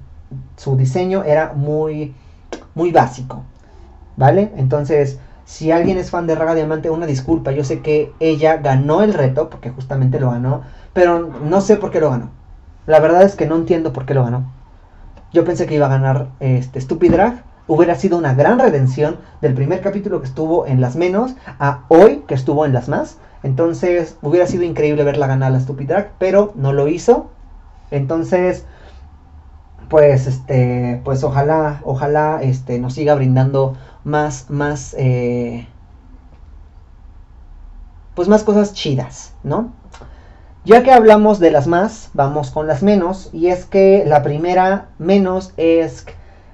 su 0.57 0.77
diseño 0.77 1.23
era 1.23 1.53
muy, 1.53 2.13
muy 2.75 2.91
básico, 2.91 3.43
¿vale? 4.15 4.51
Entonces, 4.57 5.19
si 5.45 5.71
alguien 5.71 5.97
es 5.97 6.09
fan 6.09 6.27
de 6.27 6.35
Raga 6.35 6.55
Diamante, 6.55 6.89
una 6.89 7.05
disculpa, 7.05 7.51
yo 7.51 7.63
sé 7.63 7.81
que 7.81 8.11
ella 8.19 8.57
ganó 8.57 9.01
el 9.03 9.13
reto, 9.13 9.49
porque 9.49 9.69
justamente 9.69 10.19
lo 10.19 10.31
ganó, 10.31 10.61
pero 10.93 11.19
no 11.19 11.61
sé 11.61 11.77
por 11.77 11.91
qué 11.91 11.99
lo 11.99 12.09
ganó. 12.09 12.29
La 12.85 12.99
verdad 12.99 13.23
es 13.23 13.35
que 13.35 13.45
no 13.45 13.55
entiendo 13.55 13.93
por 13.93 14.05
qué 14.05 14.13
lo 14.13 14.23
ganó. 14.23 14.51
Yo 15.31 15.43
pensé 15.45 15.65
que 15.65 15.75
iba 15.75 15.87
a 15.87 15.89
ganar 15.89 16.27
este 16.39 16.79
Stupid 16.79 17.11
Drag, 17.11 17.43
hubiera 17.67 17.95
sido 17.95 18.17
una 18.17 18.33
gran 18.33 18.59
redención 18.59 19.17
del 19.41 19.53
primer 19.53 19.81
capítulo 19.81 20.19
que 20.21 20.27
estuvo 20.27 20.67
en 20.67 20.81
las 20.81 20.95
menos 20.95 21.35
a 21.59 21.85
hoy 21.87 22.23
que 22.27 22.35
estuvo 22.35 22.65
en 22.65 22.73
las 22.73 22.89
más. 22.89 23.17
Entonces 23.41 24.17
hubiera 24.21 24.47
sido 24.47 24.63
increíble 24.63 25.03
verla 25.03 25.27
ganar 25.27 25.51
la 25.51 25.59
Stupid 25.59 25.87
Drag, 25.87 26.11
pero 26.19 26.53
no 26.55 26.71
lo 26.71 26.87
hizo. 26.87 27.29
Entonces, 27.93 28.65
pues 29.89 30.27
este, 30.27 30.99
pues 31.03 31.23
ojalá, 31.23 31.81
ojalá 31.83 32.39
este, 32.41 32.79
nos 32.79 32.95
siga 32.95 33.15
brindando 33.15 33.75
más, 34.03 34.49
más, 34.49 34.95
eh, 34.97 35.67
pues 38.15 38.27
más 38.27 38.43
cosas 38.43 38.73
chidas, 38.73 39.35
¿no? 39.43 39.71
Ya 40.65 40.81
que 40.81 40.91
hablamos 40.91 41.39
de 41.39 41.51
las 41.51 41.67
más, 41.67 42.09
vamos 42.13 42.49
con 42.49 42.67
las 42.67 42.81
menos. 42.81 43.29
Y 43.33 43.47
es 43.47 43.65
que 43.65 44.03
la 44.07 44.23
primera 44.23 44.87
menos 44.97 45.53
es 45.57 46.05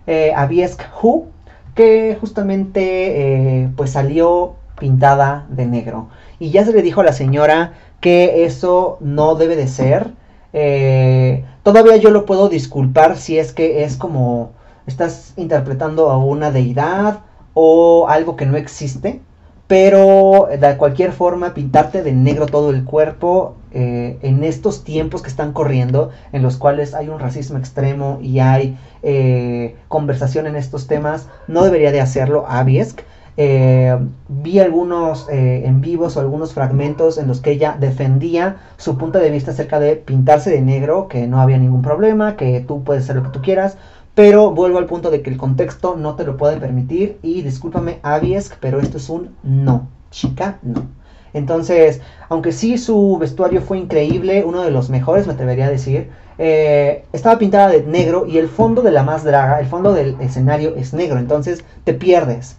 eh, 0.08 0.34
Aviesk 0.36 0.82
Hu, 1.02 1.28
que 1.76 2.18
justamente 2.20 3.62
eh, 3.62 3.70
pues 3.78 3.92
salió 3.92 4.56
pintada 4.80 5.46
de 5.50 5.66
negro. 5.66 6.10
Y 6.40 6.50
ya 6.50 6.66
se 6.66 6.74
le 6.74 6.82
dijo 6.82 7.02
a 7.02 7.04
la 7.04 7.14
señora 7.14 7.74
que 8.02 8.46
eso 8.46 8.98
no 9.00 9.36
debe 9.36 9.56
de 9.56 9.68
ser. 9.68 10.12
Eh, 10.54 11.46
todavía 11.64 11.98
yo 11.98 12.10
lo 12.12 12.26
puedo 12.26 12.50
disculpar 12.50 13.18
si 13.18 13.38
es 13.38 13.54
que 13.54 13.84
es 13.84 13.96
como 13.98 14.52
estás 14.88 15.34
interpretando 15.38 16.10
a 16.10 16.18
una 16.18 16.52
deidad 16.52 17.22
o 17.54 18.08
algo 18.10 18.36
que 18.36 18.46
no 18.46 18.58
existe. 18.58 19.22
Pero 19.68 20.50
de 20.50 20.78
cualquier 20.78 21.12
forma, 21.12 21.54
pintarte 21.54 22.02
de 22.02 22.12
negro 22.12 22.48
todo 22.48 22.72
el 22.72 22.86
cuerpo 22.86 23.56
eh, 23.72 24.18
en 24.24 24.44
estos 24.44 24.84
tiempos 24.84 25.22
que 25.22 25.30
están 25.30 25.54
corriendo, 25.54 26.10
en 26.32 26.42
los 26.42 26.58
cuales 26.58 26.96
hay 26.96 27.08
un 27.08 27.20
racismo 27.20 27.60
extremo 27.60 28.18
y 28.20 28.40
hay 28.40 28.80
eh, 29.04 29.76
conversación 29.88 30.48
en 30.48 30.56
estos 30.56 30.88
temas, 30.88 31.28
no 31.48 31.64
debería 31.64 31.92
de 31.92 32.02
hacerlo 32.02 32.46
Aviesk. 32.48 33.02
Eh, 33.42 33.98
vi 34.28 34.60
algunos 34.60 35.28
en 35.30 35.80
vivos 35.80 36.18
o 36.18 36.20
algunos 36.20 36.54
fragmentos 36.54 37.18
en 37.18 37.28
los 37.30 37.40
que 37.40 37.52
ella 37.52 37.78
defendía 37.80 38.58
su 38.76 38.98
punto 38.98 39.18
de 39.18 39.30
vista 39.30 39.52
acerca 39.52 39.80
de 39.80 39.96
pintarse 39.96 40.50
de 40.50 40.62
negro, 40.62 41.08
que 41.08 41.26
no 41.26 41.40
había 41.40 41.58
ningún 41.58 41.82
problema, 41.82 42.36
que 42.36 42.60
tú 42.60 42.84
puedes 42.84 43.04
hacer 43.04 43.16
lo 43.16 43.24
que 43.24 43.30
tú 43.30 43.42
quieras, 43.42 43.78
pero 44.14 44.52
vuelvo 44.52 44.78
al 44.78 44.88
punto 44.88 45.10
de 45.10 45.22
que 45.22 45.30
el 45.30 45.38
contexto 45.38 45.96
no 45.96 46.16
te 46.16 46.26
lo 46.26 46.36
puede 46.36 46.58
permitir. 46.58 47.18
Y 47.22 47.42
discúlpame, 47.42 48.00
Aviesk, 48.04 48.56
pero 48.60 48.82
esto 48.82 48.98
es 48.98 49.10
un 49.10 49.30
no. 49.44 49.88
Chica, 50.12 50.60
no. 50.62 50.88
Entonces, 51.32 52.02
aunque 52.28 52.52
sí 52.52 52.78
su 52.78 53.18
vestuario 53.20 53.62
fue 53.62 53.78
increíble, 53.78 54.44
uno 54.44 54.64
de 54.64 54.72
los 54.72 54.90
mejores, 54.90 55.28
me 55.28 55.34
atrevería 55.34 55.68
a 55.68 55.72
decir, 55.72 56.10
eh, 56.38 57.06
estaba 57.14 57.38
pintada 57.38 57.70
de 57.70 57.84
negro 57.84 58.26
y 58.26 58.38
el 58.38 58.50
fondo 58.50 58.82
de 58.82 58.92
la 58.92 59.04
más 59.04 59.24
draga, 59.24 59.62
el 59.62 59.68
fondo 59.68 59.94
del 59.94 60.18
escenario 60.20 60.76
es 60.76 60.94
negro. 60.94 61.20
Entonces, 61.20 61.64
te 61.86 61.94
pierdes. 61.94 62.58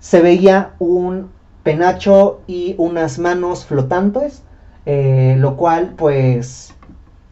Se 0.00 0.20
veía 0.20 0.72
un 0.78 1.30
penacho 1.62 2.40
y 2.46 2.74
unas 2.78 3.18
manos 3.18 3.64
flotantes, 3.64 4.42
eh, 4.86 5.36
lo 5.38 5.56
cual, 5.56 5.94
pues, 5.96 6.74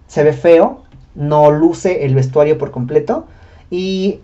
se 0.07 0.23
ve 0.23 0.33
feo. 0.33 0.85
No 1.15 1.51
luce 1.51 2.05
el 2.05 2.15
vestuario 2.15 2.59
por 2.59 2.71
completo. 2.71 3.27
Y 3.71 4.21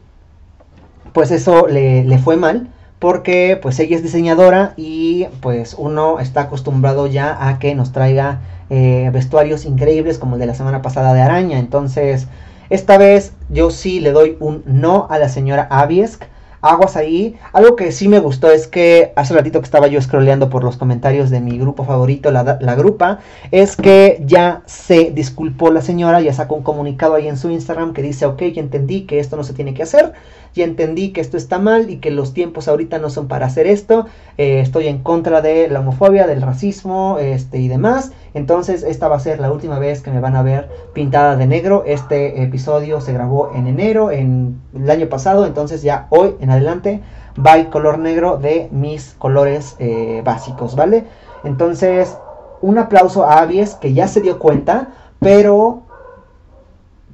pues 1.14 1.30
eso 1.30 1.68
le, 1.68 2.18
fue 2.18 2.36
mal 2.36 2.68
porque 2.99 3.59
pues 3.61 3.78
ella 3.78 3.97
es 3.97 4.03
diseñadora 4.03 4.74
y 4.76 5.26
pues 5.40 5.74
uno 5.78 6.18
está 6.18 6.42
acostumbrado 6.42 7.07
ya 7.07 7.49
a 7.49 7.59
que 7.59 7.74
nos 7.74 7.92
traiga 7.92 8.40
eh, 8.70 9.11
vestuarios 9.12 9.64
increíbles 9.64 10.18
como 10.18 10.34
el 10.34 10.40
de 10.40 10.47
la 10.47 10.55
semana 10.55 10.82
pasada 10.82 11.14
de 11.14 11.20
araña. 11.20 11.59
Entonces, 11.59 12.26
esta 12.70 12.99
vez 12.99 13.32
yo 13.51 13.70
sí 13.70 14.01
le 14.01 14.12
doy 14.12 14.36
un 14.40 14.62
no 14.66 15.07
a 15.09 15.18
la 15.18 15.28
señora 15.28 15.68
Aviesk 15.70 16.24
aguas 16.64 16.96
ahí. 16.96 17.36
Algo 17.52 17.76
que 17.76 17.92
sí 17.92 18.08
me 18.08 18.18
gustó 18.18 18.50
es 18.50 18.66
que 18.66 19.12
hace 19.16 19.34
ratito 19.34 19.60
que 19.60 19.66
estaba 19.66 19.86
yo 19.86 20.00
scrolleando 20.00 20.48
por 20.48 20.64
los 20.64 20.76
comentarios 20.76 21.30
de 21.30 21.40
mi 21.40 21.58
grupo 21.58 21.84
favorito, 21.84 22.30
la, 22.30 22.58
la 22.60 22.74
grupa, 22.74 23.20
es 23.50 23.76
que 23.76 24.22
ya 24.24 24.62
se 24.66 25.10
disculpó 25.10 25.70
la 25.70 25.82
señora, 25.82 26.20
ya 26.20 26.32
sacó 26.32 26.54
un 26.54 26.62
comunicado 26.62 27.14
ahí 27.14 27.28
en 27.28 27.36
su 27.36 27.50
Instagram 27.50 27.92
que 27.92 28.02
dice, 28.02 28.26
ok, 28.26 28.42
ya 28.42 28.62
entendí 28.62 29.02
que 29.02 29.18
esto 29.18 29.36
no 29.36 29.44
se 29.44 29.52
tiene 29.52 29.74
que 29.74 29.82
hacer 29.82 30.14
ya 30.55 30.64
entendí 30.64 31.12
que 31.12 31.20
esto 31.20 31.36
está 31.36 31.59
mal 31.59 31.90
y 31.90 31.98
que 31.98 32.11
los 32.11 32.32
tiempos 32.32 32.68
ahorita 32.68 32.98
no 32.98 33.11
son 33.11 33.28
para 33.28 33.46
hacer 33.46 33.66
esto, 33.66 34.07
eh, 34.38 34.61
estoy 34.61 34.86
en 34.86 35.02
contra 35.02 35.42
de 35.42 35.68
la 35.68 35.80
homofobia, 35.80 36.26
del 36.26 36.42
racismo 36.42 37.18
este, 37.18 37.59
y 37.59 37.68
demás, 37.68 38.12
entonces 38.34 38.82
esta 38.82 39.09
va 39.09 39.16
a 39.16 39.20
ser 39.20 39.40
la 39.40 39.50
última 39.50 39.78
vez 39.78 40.00
que 40.00 40.11
me 40.11 40.20
van 40.20 40.36
a 40.36 40.42
ver 40.42 40.70
pintada 40.92 41.36
de 41.36 41.46
negro, 41.46 41.82
este 41.86 42.42
episodio 42.42 43.00
se 43.00 43.12
grabó 43.12 43.52
en 43.55 43.66
enero, 43.66 44.11
en 44.11 44.61
el 44.74 44.90
año 44.90 45.09
pasado, 45.09 45.46
entonces 45.46 45.82
ya 45.82 46.07
hoy 46.11 46.36
en 46.40 46.50
adelante 46.50 47.02
va 47.44 47.57
el 47.57 47.68
color 47.68 47.98
negro 47.98 48.36
de 48.36 48.68
mis 48.70 49.14
colores 49.18 49.76
eh, 49.78 50.22
básicos, 50.24 50.76
¿vale? 50.76 51.05
Entonces, 51.42 52.16
un 52.61 52.78
aplauso 52.78 53.24
a 53.24 53.40
Avies 53.40 53.74
que 53.74 53.92
ya 53.92 54.09
se 54.09 54.20
dio 54.20 54.38
cuenta, 54.38 54.88
pero 55.18 55.82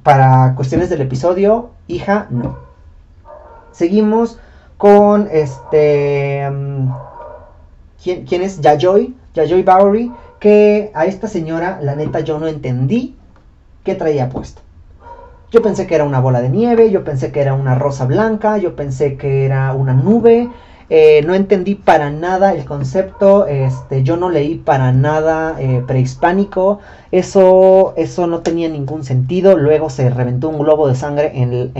para 0.03 0.55
cuestiones 0.55 0.89
del 0.89 1.01
episodio, 1.01 1.71
hija, 1.87 2.27
no. 2.29 2.70
Seguimos 3.71 4.39
con 4.77 5.27
este. 5.31 6.49
Mm, 6.49 6.89
¿quién, 8.03 8.41
es? 8.41 8.61
Yayoi, 8.61 9.15
Yayoi 9.33 9.63
Bowery. 9.63 10.11
Que 10.39 10.89
a 10.95 11.05
esta 11.05 11.27
señora, 11.27 11.79
la 11.83 11.95
neta, 11.95 12.21
yo 12.21 12.39
no 12.39 12.47
entendí 12.47 13.15
qué 13.83 13.93
traía 13.93 14.29
puesto. 14.29 14.61
Yo 15.51 15.61
pensé 15.61 15.85
que 15.85 15.95
era 15.95 16.03
una 16.03 16.19
bola 16.19 16.41
de 16.41 16.49
nieve, 16.49 16.89
yo 16.89 17.03
pensé 17.03 17.31
que 17.31 17.41
era 17.41 17.53
una 17.53 17.75
rosa 17.75 18.05
blanca, 18.05 18.57
yo 18.57 18.75
pensé 18.75 19.17
que 19.17 19.45
era 19.45 19.73
una 19.73 19.93
nube. 19.93 20.49
Eh, 20.93 21.21
no 21.25 21.35
entendí 21.35 21.75
para 21.75 22.09
nada 22.09 22.53
el 22.53 22.65
concepto, 22.65 23.47
este, 23.47 24.03
yo 24.03 24.17
no 24.17 24.29
leí 24.29 24.55
para 24.55 24.91
nada 24.91 25.55
eh, 25.57 25.81
prehispánico, 25.87 26.79
eso, 27.13 27.93
eso 27.95 28.27
no 28.27 28.39
tenía 28.39 28.67
ningún 28.67 29.05
sentido, 29.05 29.55
luego 29.55 29.89
se 29.89 30.09
reventó 30.09 30.49
un 30.49 30.59
globo 30.59 30.89
de 30.89 30.95
sangre 30.95 31.31
en, 31.33 31.71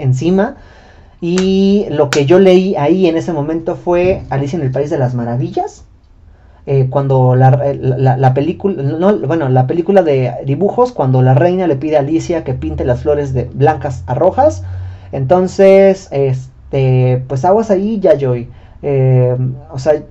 encima 0.00 0.56
y 1.22 1.86
lo 1.88 2.10
que 2.10 2.26
yo 2.26 2.40
leí 2.40 2.74
ahí 2.74 3.06
en 3.06 3.16
ese 3.16 3.32
momento 3.32 3.76
fue 3.76 4.24
Alicia 4.28 4.58
en 4.58 4.64
el 4.64 4.72
País 4.72 4.90
de 4.90 4.98
las 4.98 5.14
Maravillas, 5.14 5.84
eh, 6.66 6.88
cuando 6.90 7.36
la, 7.36 7.50
la, 7.52 8.34
película, 8.34 8.82
no, 8.82 9.16
bueno, 9.20 9.48
la 9.48 9.68
película 9.68 10.02
de 10.02 10.34
dibujos, 10.44 10.90
cuando 10.90 11.22
la 11.22 11.34
reina 11.34 11.68
le 11.68 11.76
pide 11.76 11.96
a 11.96 12.00
Alicia 12.00 12.42
que 12.42 12.54
pinte 12.54 12.84
las 12.84 13.02
flores 13.02 13.32
de 13.34 13.44
blancas 13.44 14.02
a 14.08 14.14
rojas. 14.14 14.64
Entonces, 15.12 16.08
este, 16.10 17.22
pues 17.28 17.44
aguas 17.44 17.70
ahí, 17.70 18.00
ya. 18.00 18.14
Eh, 18.82 19.36
o 19.70 19.78
sea, 19.78 20.02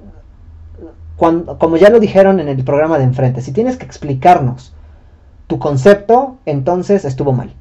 cuando, 1.17 1.57
como 1.57 1.75
ya 1.75 1.89
lo 1.89 1.99
dijeron 1.99 2.39
en 2.39 2.47
el 2.47 2.63
programa 2.63 2.97
de 2.97 3.03
enfrente, 3.03 3.41
si 3.41 3.51
tienes 3.51 3.75
que 3.75 3.85
explicarnos 3.85 4.73
tu 5.47 5.59
concepto, 5.59 6.37
entonces 6.45 7.03
estuvo 7.03 7.33
mal. 7.33 7.53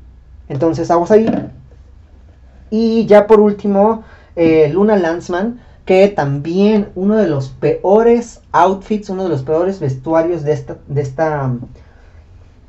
Entonces, 0.48 0.88
aguas 0.92 1.10
ahí. 1.10 1.26
Y 2.70 3.06
ya 3.06 3.26
por 3.26 3.40
último, 3.40 4.04
eh, 4.36 4.70
Luna 4.72 4.96
Lanzman 4.96 5.60
que 5.90 6.06
también 6.06 6.90
uno 6.94 7.16
de 7.16 7.26
los 7.26 7.48
peores 7.48 8.42
outfits, 8.52 9.10
uno 9.10 9.24
de 9.24 9.28
los 9.28 9.42
peores 9.42 9.80
vestuarios 9.80 10.44
de 10.44 10.52
esta, 10.52 10.76
de 10.86 11.00
esta, 11.00 11.50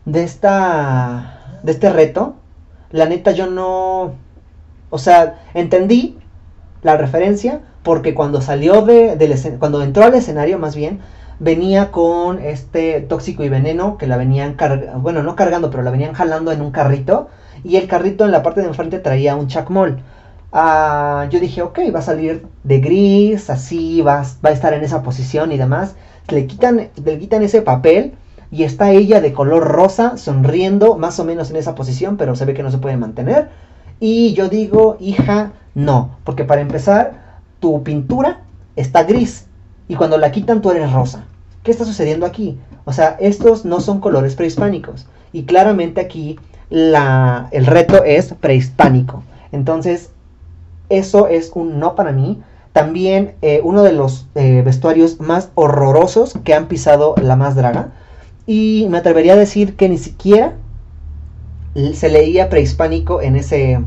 de 0.06 0.24
esta, 0.24 1.60
de 1.62 1.72
este 1.72 1.92
reto. 1.92 2.34
La 2.90 3.06
neta 3.06 3.30
yo 3.30 3.46
no, 3.46 4.14
o 4.90 4.98
sea, 4.98 5.40
entendí 5.54 6.18
la 6.82 6.98
referencia 6.98 7.62
porque 7.84 8.16
cuando 8.16 8.42
salió 8.42 8.82
de, 8.82 9.16
del 9.16 9.36
cuando 9.60 9.84
entró 9.84 10.04
al 10.04 10.16
escenario 10.16 10.58
más 10.58 10.76
bien, 10.76 11.00
venía 11.40 11.92
con 11.92 12.40
este 12.40 13.02
tóxico 13.02 13.44
y 13.44 13.50
veneno 13.50 14.00
que 14.00 14.08
la 14.08 14.18
venían 14.18 14.58
bueno, 14.98 15.22
no 15.22 15.36
cargando, 15.36 15.70
pero 15.70 15.84
la 15.84 15.92
venían 15.92 16.14
jalando 16.14 16.52
en 16.52 16.62
un 16.62 16.72
carrito 16.72 17.30
y 17.64 17.78
el 17.78 17.88
carrito 17.88 18.26
en 18.26 18.32
la 18.32 18.44
parte 18.44 18.62
de 18.62 18.68
enfrente 18.68 19.00
traía 19.00 19.36
un 19.36 19.48
chacmol. 19.48 20.00
Ah, 20.52 21.28
yo 21.30 21.40
dije, 21.40 21.62
ok, 21.62 21.80
va 21.94 22.00
a 22.00 22.04
salir 22.04 22.46
de 22.64 22.80
gris, 22.80 23.50
así, 23.50 24.02
va, 24.02 24.24
va 24.44 24.50
a 24.50 24.54
estar 24.54 24.74
en 24.74 24.84
esa 24.84 25.02
posición 25.04 25.52
y 25.52 25.58
demás. 25.58 25.96
Le 26.30 26.48
quitan, 26.48 26.90
le 27.04 27.20
quitan 27.20 27.42
ese 27.44 27.62
papel 27.62 28.14
y 28.52 28.64
está 28.64 28.92
ella 28.92 29.22
de 29.22 29.34
color 29.34 29.64
rosa, 29.64 30.18
sonriendo, 30.18 30.98
más 30.98 31.20
o 31.20 31.26
menos 31.26 31.50
en 31.52 31.56
esa 31.56 31.74
posición, 31.76 32.18
pero 32.18 32.36
se 32.36 32.46
ve 32.46 32.54
que 32.54 32.64
no 32.64 32.72
se 32.72 32.80
puede 32.80 32.98
mantener. 32.98 33.50
Y 34.00 34.34
yo 34.34 34.50
digo, 34.50 34.98
hija, 35.00 35.54
no, 35.74 36.18
porque 36.26 36.44
para 36.44 36.62
empezar, 36.62 37.40
tu 37.60 37.84
pintura 37.84 38.42
está 38.76 39.04
gris 39.04 39.46
y 39.88 39.96
cuando 39.96 40.18
la 40.18 40.32
quitan 40.32 40.62
tú 40.62 40.72
eres 40.72 40.92
rosa. 40.92 41.26
¿Qué 41.64 41.72
está 41.72 41.86
sucediendo 41.86 42.26
aquí? 42.26 42.58
O 42.86 42.94
sea, 42.94 43.16
estos 43.20 43.66
no 43.66 43.80
son 43.80 44.02
colores 44.02 44.36
prehispánicos. 44.36 45.06
Y 45.32 45.44
claramente 45.44 46.02
aquí 46.02 46.40
la, 46.72 47.50
el 47.52 47.68
reto 47.68 48.04
es 48.04 48.34
prehispánico. 48.34 49.24
Entonces, 49.52 50.10
eso 50.90 51.28
es 51.28 51.52
un 51.54 51.80
no 51.80 51.96
para 51.96 52.14
mí. 52.14 52.42
También 52.74 53.36
eh, 53.42 53.60
uno 53.64 53.84
de 53.84 53.92
los 53.92 54.28
eh, 54.36 54.64
vestuarios 54.66 55.20
más 55.20 55.50
horrorosos 55.56 56.34
que 56.44 56.54
han 56.56 56.68
pisado 56.68 57.14
la 57.22 57.36
más 57.36 57.56
draga. 57.56 57.90
Y 58.48 58.88
me 58.90 58.98
atrevería 58.98 59.34
a 59.34 59.38
decir 59.38 59.76
que 59.76 59.90
ni 59.90 59.98
siquiera 59.98 60.54
se 61.94 62.10
leía 62.10 62.50
prehispánico 62.50 63.22
en 63.22 63.36
ese, 63.36 63.80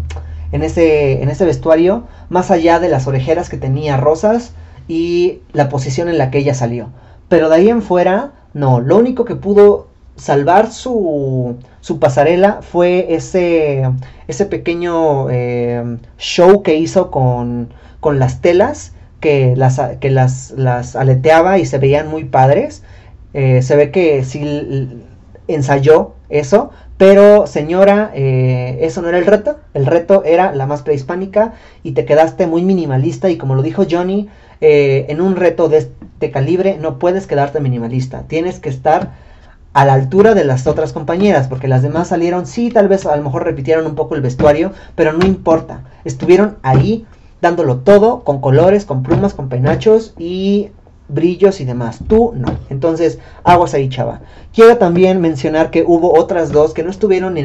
en 0.53 0.63
ese, 0.63 1.23
en 1.23 1.29
ese 1.31 1.45
vestuario, 1.45 2.05
más 2.29 2.51
allá 2.51 2.81
de 2.81 2.89
las 2.89 3.07
orejeras 3.07 3.49
que 3.49 3.57
tenía 3.57 3.97
rosas 3.97 4.53
y 4.89 5.41
la 5.53 5.71
posición 5.71 6.09
en 6.09 6.19
la 6.19 6.31
que 6.31 6.39
ella 6.39 6.55
salió. 6.55 6.91
Pero 7.29 7.49
de 7.49 7.57
ahí 7.57 7.69
en 7.71 7.83
fuera, 7.83 8.33
no. 8.53 8.81
Lo 8.81 8.99
único 8.99 9.25
que 9.25 9.37
pudo 9.37 9.89
salvar 10.17 10.71
su, 10.71 11.57
su 11.81 11.99
pasarela 11.99 12.61
fue 12.63 13.15
ese, 13.15 13.83
ese 14.29 14.47
pequeño 14.47 15.29
eh, 15.31 15.99
show 16.19 16.63
que 16.63 16.77
hizo 16.77 17.11
con, 17.11 17.73
con 18.01 18.19
las 18.19 18.41
telas 18.41 18.93
que, 19.21 19.55
las, 19.57 19.81
que 20.01 20.11
las, 20.11 20.53
las, 20.57 20.97
aleteaba 20.97 21.59
y 21.59 21.67
se 21.67 21.79
veían 21.79 22.09
muy 22.09 22.25
padres. 22.25 22.83
Eh, 23.33 23.63
se 23.63 23.75
ve 23.75 23.91
que 23.91 24.25
sí 24.25 25.03
ensayó 25.49 26.15
eso, 26.29 26.71
pero 26.97 27.47
señora, 27.47 28.13
eh, 28.15 28.79
eso 28.83 29.03
no 29.03 29.09
era 29.09 29.19
el 29.19 29.27
reto. 29.27 29.59
El 29.75 29.87
reto 29.87 30.23
era 30.25 30.55
la 30.55 30.67
más 30.67 30.83
prehispánica 30.83 31.55
y 31.83 31.93
te 31.93 32.05
quedaste 32.05 32.47
muy 32.47 32.63
minimalista 32.63 33.29
y 33.31 33.37
como 33.37 33.55
lo 33.55 33.63
dijo 33.63 33.85
Johnny, 33.91 34.29
en 34.61 35.21
un 35.21 35.37
reto 35.37 35.69
de 35.69 35.79
este 35.79 36.31
calibre 36.31 36.79
no 36.81 36.99
puedes 36.99 37.27
quedarte 37.27 37.61
minimalista. 37.61 38.23
Tienes 38.29 38.61
que 38.61 38.71
estar 38.71 39.11
a 39.75 39.85
la 39.85 39.93
altura 39.95 40.35
de 40.35 40.45
las 40.45 40.67
otras 40.67 40.93
compañeras, 40.93 41.49
porque 41.49 41.69
las 41.69 41.83
demás 41.83 42.09
salieron, 42.09 42.47
sí, 42.47 42.71
tal 42.71 42.89
vez 42.89 43.05
a 43.07 43.17
lo 43.17 43.23
mejor 43.23 43.45
repitieron 43.45 43.87
un 43.87 43.97
poco 43.97 44.15
el 44.15 44.23
vestuario, 44.23 44.73
pero 44.95 45.13
no 45.13 45.27
importa, 45.27 45.83
estuvieron 46.05 46.57
ahí 46.63 47.05
dándolo 47.43 47.79
todo, 47.79 48.21
con 48.21 48.41
colores, 48.41 48.87
con 48.87 49.03
plumas, 49.03 49.35
con 49.35 49.49
penachos 49.49 50.15
y 50.17 50.71
brillos 51.09 51.61
y 51.61 51.67
demás. 51.67 51.99
Tú 52.09 52.33
no. 52.35 52.57
Entonces, 52.71 53.19
aguas 53.43 53.75
ahí, 53.75 53.91
chava. 53.91 54.21
Quiero 54.55 54.79
también 54.79 55.21
mencionar 55.21 55.71
que 55.71 55.85
hubo 55.87 56.19
otras 56.19 56.53
dos 56.53 56.73
que 56.73 56.83
no 56.83 56.91
estuvieron 56.91 57.35
ni 57.35 57.41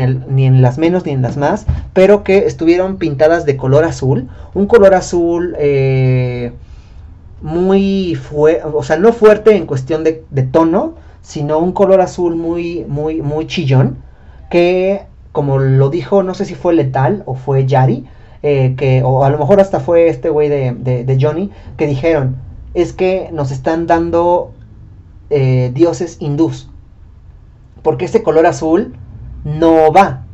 en, 0.46 0.62
las 0.62 0.78
menos 0.78 1.06
ni 1.06 1.12
en 1.12 1.22
las 1.22 1.36
más, 1.36 1.66
pero 1.94 2.24
que 2.24 2.46
estuvieron 2.46 2.98
pintadas 2.98 3.46
de 3.46 3.58
color 3.58 3.84
azul. 3.84 4.30
Un 4.54 4.68
color 4.68 4.94
azul 4.94 5.56
eh, 5.60 6.54
muy 7.42 8.16
fuerte, 8.16 8.64
o 8.64 8.84
sea, 8.84 8.98
no 8.98 9.12
fuerte 9.12 9.56
en 9.58 9.66
cuestión 9.66 10.04
de 10.04 10.44
tono, 10.44 10.94
sino 11.22 11.60
un 11.60 11.72
color 11.72 12.02
azul 12.02 12.36
muy, 12.36 12.86
muy, 12.88 13.22
muy 13.22 13.48
chillón, 13.48 13.98
que 14.50 15.08
como 15.32 15.60
lo 15.60 15.90
dijo, 15.90 16.24
no 16.24 16.34
sé 16.34 16.46
si 16.46 16.56
fue 16.56 16.74
Letal 16.74 17.24
o 17.26 17.36
fue 17.36 17.66
Yari, 17.66 18.06
eh, 18.42 18.76
que, 18.78 19.04
o 19.04 19.24
a 19.24 19.30
lo 19.30 19.38
mejor 19.38 19.60
hasta 19.60 19.80
fue 19.80 20.08
este 20.08 20.30
güey 20.30 20.50
de, 20.50 20.74
de, 20.74 21.18
Johnny, 21.20 21.52
que 21.78 21.88
dijeron, 21.88 22.38
es 22.74 22.94
que 22.94 23.30
nos 23.32 23.52
están 23.52 23.86
dando 23.86 24.54
eh, 25.30 25.72
dioses 25.74 26.18
hindús, 26.20 26.70
porque 27.84 28.06
ese 28.06 28.24
color 28.24 28.46
azul 28.46 28.96
no 29.44 29.92
va. 29.92 30.26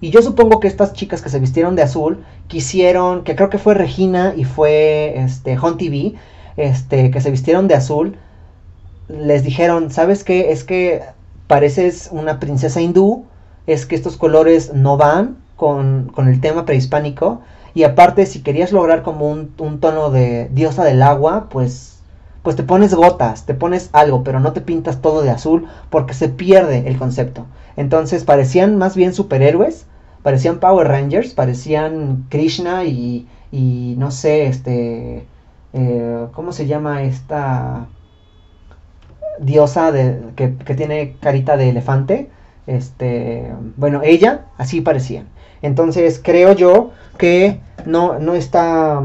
Y 0.00 0.10
yo 0.10 0.22
supongo 0.22 0.60
que 0.60 0.68
estas 0.68 0.94
chicas 0.94 1.20
que 1.20 1.28
se 1.28 1.40
vistieron 1.40 1.76
de 1.76 1.82
azul 1.82 2.24
quisieron, 2.48 3.22
que 3.24 3.36
creo 3.36 3.50
que 3.50 3.58
fue 3.58 3.74
Regina 3.74 4.32
y 4.34 4.44
fue 4.44 5.18
este, 5.18 5.58
Hon 5.58 5.76
TV, 5.76 6.14
este, 6.56 7.10
que 7.10 7.20
se 7.20 7.30
vistieron 7.30 7.68
de 7.68 7.74
azul, 7.74 8.16
les 9.18 9.42
dijeron, 9.42 9.90
¿sabes 9.90 10.24
qué? 10.24 10.52
Es 10.52 10.64
que 10.64 11.02
pareces 11.46 12.08
una 12.12 12.38
princesa 12.38 12.80
hindú, 12.80 13.24
es 13.66 13.86
que 13.86 13.96
estos 13.96 14.16
colores 14.16 14.72
no 14.72 14.96
van 14.96 15.38
con, 15.56 16.12
el 16.16 16.40
tema 16.40 16.64
prehispánico. 16.64 17.40
Y 17.74 17.84
aparte, 17.84 18.26
si 18.26 18.42
querías 18.42 18.72
lograr 18.72 19.02
como 19.02 19.28
un, 19.30 19.80
tono 19.80 20.10
de 20.10 20.48
diosa 20.52 20.84
del 20.84 21.02
agua, 21.02 21.48
pues, 21.50 22.00
pues 22.42 22.56
te 22.56 22.62
pones 22.62 22.94
gotas, 22.94 23.46
te 23.46 23.54
pones 23.54 23.90
algo, 23.92 24.24
pero 24.24 24.40
no 24.40 24.52
te 24.52 24.60
pintas 24.60 25.00
todo 25.00 25.22
de 25.22 25.30
azul 25.30 25.66
porque 25.90 26.14
se 26.14 26.28
pierde 26.28 26.88
el 26.88 26.98
concepto. 26.98 27.46
Entonces 27.76 28.24
parecían 28.24 28.76
más 28.78 28.96
bien 28.96 29.14
superhéroes, 29.14 29.86
parecían 30.22 30.58
Power 30.58 30.88
Rangers, 30.88 31.34
parecían 31.34 32.26
Krishna 32.28 32.84
y, 32.84 33.28
y 33.52 33.94
no 33.98 34.10
sé, 34.10 34.46
este, 34.46 35.26
eh, 35.72 36.26
¿cómo 36.32 36.52
se 36.52 36.66
llama 36.66 37.02
esta? 37.02 37.86
Diosa 39.40 39.90
de, 39.92 40.20
que, 40.36 40.48
tiene 40.74 41.16
carita 41.20 41.56
de 41.56 41.70
elefante. 41.70 42.30
Este, 42.66 43.50
bueno, 43.76 44.02
ella 44.04 44.46
así 44.58 44.80
parecía. 44.80 45.24
Entonces 45.62 46.20
creo 46.22 46.52
yo 46.52 46.92
que 47.18 47.60
no, 47.86 48.18
no 48.18 48.34
está, 48.34 49.02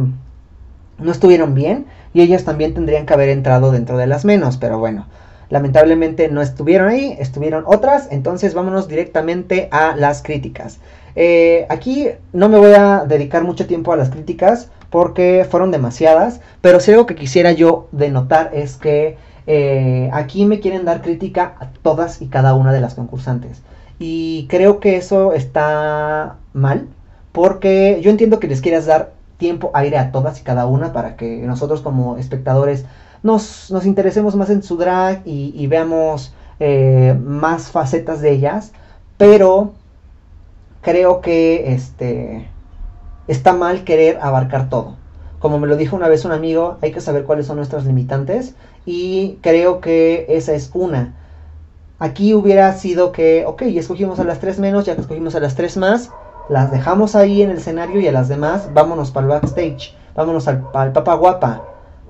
no 0.99 1.11
estuvieron 1.11 1.53
bien 1.53 1.85
y 2.13 2.21
ellas 2.21 2.43
también 2.43 2.73
tendrían 2.73 3.05
que 3.05 3.13
haber 3.13 3.29
entrado 3.29 3.71
dentro 3.71 3.97
de 3.97 4.07
las 4.07 4.23
menos, 4.23 4.57
pero 4.57 4.79
bueno, 4.79 5.07
lamentablemente 5.49 6.29
no 6.29 6.41
estuvieron 6.41 6.87
ahí, 6.87 7.15
estuvieron 7.19 7.63
otras, 7.67 8.07
entonces 8.11 8.53
vámonos 8.53 8.87
directamente 8.87 9.67
a 9.71 9.95
las 9.95 10.21
críticas. 10.21 10.79
Eh, 11.15 11.65
aquí 11.69 12.09
no 12.33 12.49
me 12.49 12.57
voy 12.57 12.73
a 12.73 13.05
dedicar 13.05 13.43
mucho 13.43 13.67
tiempo 13.67 13.93
a 13.93 13.97
las 13.97 14.09
críticas 14.09 14.69
porque 14.89 15.45
fueron 15.49 15.71
demasiadas, 15.71 16.41
pero 16.61 16.79
si 16.79 16.91
algo 16.91 17.05
que 17.05 17.15
quisiera 17.15 17.51
yo 17.51 17.87
denotar 17.91 18.51
es 18.53 18.77
que 18.77 19.17
eh, 19.47 20.09
aquí 20.13 20.45
me 20.45 20.59
quieren 20.59 20.85
dar 20.85 21.01
crítica 21.01 21.55
a 21.59 21.67
todas 21.69 22.21
y 22.21 22.27
cada 22.27 22.55
una 22.55 22.73
de 22.73 22.81
las 22.81 22.95
concursantes. 22.95 23.61
Y 23.99 24.47
creo 24.49 24.79
que 24.79 24.97
eso 24.97 25.33
está 25.33 26.37
mal, 26.53 26.87
porque 27.31 27.99
yo 28.01 28.11
entiendo 28.11 28.39
que 28.39 28.47
les 28.47 28.61
quieras 28.61 28.85
dar 28.85 29.13
tiempo, 29.37 29.71
aire 29.73 29.97
a 29.97 30.11
todas 30.11 30.39
y 30.39 30.43
cada 30.43 30.65
una 30.65 30.93
para 30.93 31.15
que 31.15 31.37
nosotros 31.45 31.81
como 31.81 32.17
espectadores 32.17 32.85
nos, 33.23 33.71
interesemos 33.85 34.35
más 34.35 34.49
en 34.49 34.63
su 34.63 34.77
drag 34.77 35.21
y, 35.25 35.65
veamos 35.67 36.33
eh, 36.59 37.17
más 37.21 37.71
facetas 37.71 38.21
de 38.21 38.31
ellas, 38.31 38.71
pero 39.17 39.73
creo 40.81 41.21
que 41.21 41.73
este 41.73 42.47
está 43.27 43.53
mal 43.53 43.83
querer 43.83 44.19
abarcar 44.21 44.69
todo. 44.69 44.95
Como 45.45 45.59
me 45.59 45.67
lo 45.67 45.77
dijo 45.77 45.95
una 45.95 46.07
vez 46.07 46.25
un 46.25 46.31
amigo, 46.31 46.79
hay 46.81 46.91
que 46.91 47.01
saber 47.01 47.23
cuáles 47.23 47.45
son 47.45 47.57
nuestras 47.57 47.85
limitantes 47.85 48.55
y 48.83 49.37
creo 49.43 49.79
que 49.79 50.25
esa 50.27 50.53
es 50.53 50.71
una. 50.73 51.13
Aquí 51.99 52.33
hubiera 52.33 52.73
sido 52.73 53.11
que, 53.11 53.45
ok, 53.45 53.61
escogimos 53.61 54.19
a 54.19 54.23
las 54.23 54.39
tres 54.39 54.57
menos, 54.57 54.85
ya 54.85 54.95
que 54.95 55.01
escogimos 55.01 55.35
a 55.35 55.39
las 55.39 55.53
tres 55.53 55.77
más, 55.77 56.09
las 56.49 56.71
dejamos 56.71 57.15
ahí 57.15 57.43
en 57.43 57.51
el 57.51 57.57
escenario 57.57 58.01
y 58.01 58.07
a 58.07 58.11
las 58.11 58.27
demás 58.27 58.71
vámonos 58.73 59.11
para 59.11 59.27
el 59.27 59.33
backstage, 59.33 59.95
vámonos 60.15 60.47
al, 60.47 60.65
al 60.73 60.93
Papa 60.93 61.13
Guapa, 61.13 61.61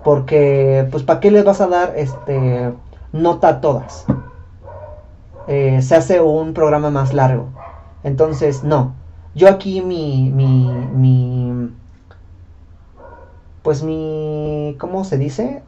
porque 0.06 0.88
pues 0.90 1.04
¿para 1.04 1.20
qué 1.20 1.30
les 1.30 1.44
vas 1.44 1.60
a 1.60 1.68
dar 1.68 1.94
este 1.98 2.72
nota 3.12 3.50
a 3.50 3.60
todas? 3.60 4.06
Eh, 5.50 5.82
se 5.82 5.94
hace 5.94 6.22
un 6.22 6.54
programa 6.54 6.90
más 6.90 7.14
largo. 7.14 7.50
Entonces, 8.06 8.64
no. 8.64 8.94
Yo 9.36 9.50
aquí 9.50 9.82
mi, 9.82 10.32
mi, 10.34 10.72
mi, 10.94 11.70
pues 13.66 13.82
mi, 13.82 14.76
¿cómo 14.78 15.04
se 15.06 15.18
dice? 15.18 15.64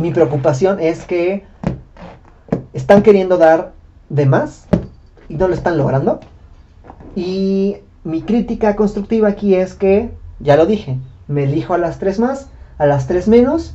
Mi 0.00 0.10
preocupación 0.10 0.80
es 0.80 1.04
que 1.04 1.44
están 2.72 3.02
queriendo 3.02 3.36
dar 3.36 3.72
de 4.08 4.24
más 4.24 4.64
y 5.28 5.34
no 5.34 5.48
lo 5.48 5.54
están 5.54 5.76
logrando. 5.76 6.18
Y 7.14 7.76
mi 8.04 8.22
crítica 8.22 8.74
constructiva 8.74 9.28
aquí 9.28 9.54
es 9.54 9.74
que, 9.74 10.14
ya 10.38 10.56
lo 10.56 10.64
dije, 10.64 10.96
me 11.28 11.44
elijo 11.44 11.74
a 11.74 11.78
las 11.78 11.98
tres 11.98 12.18
más, 12.18 12.48
a 12.78 12.86
las 12.86 13.06
tres 13.06 13.28
menos 13.28 13.74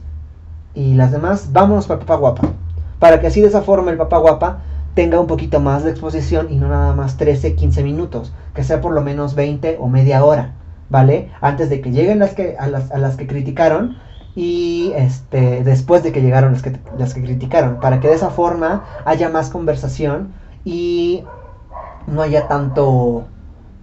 y 0.74 0.95
las 0.95 1.11
demás, 1.11 1.53
vámonos 1.53 1.86
para 1.86 1.99
papá 1.99 2.16
guapa. 2.16 2.49
Para 2.97 3.22
que 3.22 3.28
así 3.28 3.41
de 3.41 3.49
esa 3.49 3.61
forma 3.61 3.91
el 3.91 3.97
papá 3.97 4.18
guapa 4.18 4.63
tenga 4.95 5.20
un 5.20 5.28
poquito 5.28 5.59
más 5.59 5.84
de 5.84 5.91
exposición 5.91 6.47
y 6.49 6.55
no 6.55 6.68
nada 6.70 6.95
más 6.95 7.16
13, 7.18 7.53
15 7.53 7.84
minutos, 7.84 8.34
que 8.55 8.63
sea 8.63 8.82
por 8.82 8.91
lo 8.91 9.01
menos 9.01 9.36
20 9.36 9.78
o 9.80 9.88
media 9.88 10.26
hora, 10.26 10.55
¿vale? 10.90 11.32
Antes 11.42 11.70
de 11.70 11.82
que 11.82 11.92
lleguen 11.92 12.20
las 12.20 12.34
que, 12.34 12.56
a, 12.60 12.68
las, 12.68 12.92
a 12.92 12.98
las 12.98 13.16
que 13.16 13.28
criticaron 13.28 13.98
y 14.36 14.92
este, 14.96 15.64
después 15.64 16.04
de 16.04 16.12
que 16.12 16.22
llegaron 16.22 16.54
las 16.54 16.62
que, 16.62 16.78
las 16.98 17.14
que 17.14 17.24
criticaron, 17.24 17.80
para 17.80 18.00
que 18.00 18.10
de 18.10 18.16
esa 18.16 18.30
forma 18.30 18.84
haya 19.06 19.30
más 19.30 19.50
conversación 19.50 20.34
y 20.66 21.24
no 22.08 22.22
haya 22.22 22.48
tanto, 22.48 23.26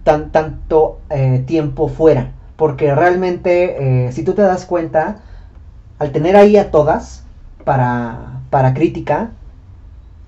tan, 0.03 0.31
tanto 0.31 0.99
eh, 1.09 1.43
tiempo 1.45 1.87
fuera. 1.87 2.31
Porque 2.55 2.93
realmente, 2.93 4.07
eh, 4.07 4.11
si 4.11 4.23
tú 4.23 4.33
te 4.33 4.43
das 4.43 4.65
cuenta, 4.65 5.17
al 5.97 6.11
tener 6.11 6.35
ahí 6.35 6.55
a 6.57 6.69
todas 6.69 7.25
para, 7.65 8.41
para 8.49 8.73
crítica, 8.73 9.31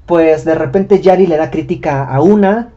pues 0.05 0.43
de 0.43 0.55
repente 0.55 1.01
Yari 1.01 1.27
le 1.27 1.37
da 1.37 1.51
crítica 1.51 2.03
a 2.03 2.21
una 2.21 2.69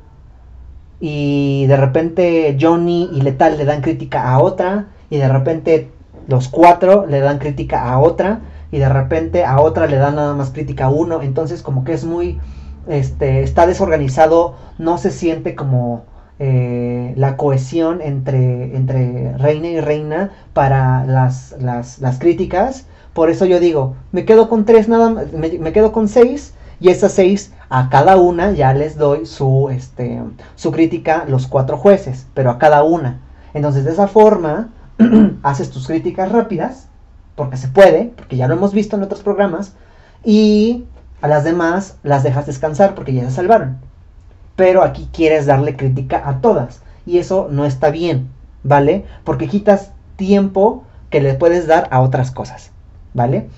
y 1.01 1.67
de 1.67 1.77
repente 1.77 2.57
Johnny 2.61 3.09
y 3.13 3.21
Letal 3.21 3.57
le 3.57 3.65
dan 3.65 3.83
crítica 3.83 4.31
a 4.31 4.41
otra 4.41 4.89
y 5.11 5.19
de 5.19 5.29
repente 5.29 5.91
los 6.27 6.49
cuatro 6.49 7.07
le 7.07 7.21
dan 7.21 7.39
crítica 7.39 7.91
a 7.91 7.99
otra 7.99 8.41
y 8.71 8.79
de 8.79 8.89
repente 8.89 9.45
a 9.45 9.61
otra 9.61 9.87
le 9.87 9.97
dan 9.97 10.17
nada 10.17 10.35
más 10.35 10.51
crítica 10.51 10.87
a 10.87 10.91
uno, 10.91 11.23
entonces 11.23 11.63
como 11.63 11.85
que 11.85 11.95
es 11.95 12.05
muy, 12.05 12.39
este, 12.87 13.43
está 13.43 13.67
desorganizado, 13.67 14.57
no 14.79 14.99
se 14.99 15.11
siente 15.11 15.55
como 15.55 16.05
eh, 16.39 17.15
la 17.17 17.37
cohesión 17.37 18.03
entre, 18.03 18.77
entre 18.77 19.37
reina 19.39 19.69
y 19.69 19.81
reina 19.81 20.33
para 20.53 21.05
las, 21.07 21.57
las, 21.59 21.99
las, 22.01 22.19
críticas, 22.19 22.87
por 23.15 23.31
eso 23.31 23.47
yo 23.47 23.59
digo, 23.59 23.97
me 24.13 24.27
quedo 24.27 24.51
con 24.51 24.67
tres 24.67 24.89
nada 24.89 25.25
me, 25.33 25.59
me 25.59 25.73
quedo 25.73 25.93
con 25.93 26.09
seis 26.09 26.53
y 26.81 26.91
esas 26.91 27.13
seis, 27.13 27.53
a 27.69 27.89
cada 27.91 28.17
una 28.17 28.53
ya 28.53 28.73
les 28.73 28.97
doy 28.97 29.27
su, 29.27 29.69
este, 29.71 30.23
su 30.57 30.71
crítica 30.71 31.25
los 31.29 31.47
cuatro 31.47 31.77
jueces, 31.77 32.27
pero 32.35 32.51
a 32.51 32.59
cada 32.59 32.83
una. 32.83 33.21
Entonces, 33.55 33.85
de 33.85 33.93
esa 33.93 34.07
forma, 34.07 34.71
haces 35.43 35.71
tus 35.71 35.87
críticas 35.87 36.31
rápidas, 36.31 36.89
porque 37.35 37.57
se 37.57 37.69
puede, 37.69 38.13
porque 38.17 38.37
ya 38.37 38.49
lo 38.49 38.55
hemos 38.55 38.73
visto 38.73 38.97
en 38.97 39.03
otros 39.03 39.23
programas, 39.23 39.75
y 40.25 40.85
a 41.21 41.29
las 41.29 41.45
demás 41.45 41.97
las 42.03 42.23
dejas 42.23 42.47
descansar 42.47 42.95
porque 42.95 43.13
ya 43.13 43.25
se 43.25 43.31
salvaron. 43.31 43.79
Pero 44.57 44.83
aquí 44.83 45.09
quieres 45.13 45.47
darle 45.47 45.77
crítica 45.77 46.23
a 46.29 46.41
todas, 46.41 46.83
y 47.07 47.19
eso 47.19 47.49
no 47.51 47.65
está 47.65 47.91
bien, 47.91 48.29
¿vale? 48.63 49.05
Porque 49.25 49.49
quitas 49.49 49.93
tiempo 50.17 50.85
que 51.11 51.21
le 51.21 51.35
puedes 51.35 51.67
dar 51.67 51.89
a 51.91 52.01
otras 52.01 52.31
cosas, 52.31 52.71
¿vale? 53.15 53.49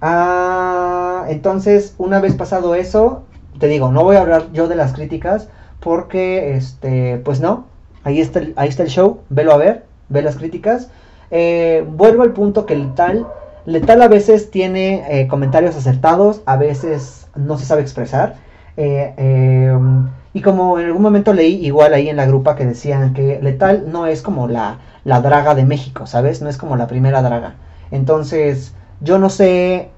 Ah, 0.00 1.09
entonces, 1.28 1.94
una 1.98 2.20
vez 2.20 2.34
pasado 2.34 2.74
eso, 2.74 3.22
te 3.58 3.66
digo, 3.66 3.90
no 3.90 4.04
voy 4.04 4.16
a 4.16 4.22
hablar 4.22 4.52
yo 4.52 4.68
de 4.68 4.76
las 4.76 4.92
críticas 4.92 5.48
porque, 5.80 6.54
este, 6.54 7.18
pues 7.24 7.40
no, 7.40 7.66
ahí 8.04 8.20
está 8.20 8.40
el, 8.40 8.52
ahí 8.56 8.68
está 8.68 8.82
el 8.82 8.88
show, 8.88 9.20
velo 9.28 9.52
a 9.52 9.56
ver, 9.56 9.84
ve 10.08 10.22
las 10.22 10.36
críticas. 10.36 10.90
Eh, 11.30 11.84
vuelvo 11.88 12.22
al 12.22 12.32
punto 12.32 12.66
que 12.66 12.76
Letal, 12.76 13.26
Letal 13.66 14.02
a 14.02 14.08
veces 14.08 14.50
tiene 14.50 15.04
eh, 15.08 15.28
comentarios 15.28 15.76
acertados, 15.76 16.42
a 16.46 16.56
veces 16.56 17.28
no 17.36 17.58
se 17.58 17.66
sabe 17.66 17.82
expresar. 17.82 18.36
Eh, 18.76 19.14
em, 19.16 20.08
y 20.32 20.42
como 20.42 20.78
en 20.78 20.86
algún 20.86 21.02
momento 21.02 21.32
leí 21.32 21.64
igual 21.66 21.92
ahí 21.92 22.08
en 22.08 22.16
la 22.16 22.26
grupa 22.26 22.56
que 22.56 22.64
decían 22.64 23.14
que 23.14 23.40
Letal 23.42 23.90
no 23.90 24.06
es 24.06 24.22
como 24.22 24.48
la, 24.48 24.78
la 25.04 25.20
draga 25.20 25.54
de 25.54 25.64
México, 25.64 26.06
¿sabes? 26.06 26.40
No 26.40 26.48
es 26.48 26.56
como 26.56 26.76
la 26.76 26.86
primera 26.86 27.22
draga. 27.22 27.56
Entonces, 27.90 28.74
yo 29.00 29.18
no 29.18 29.28
sé 29.30 29.90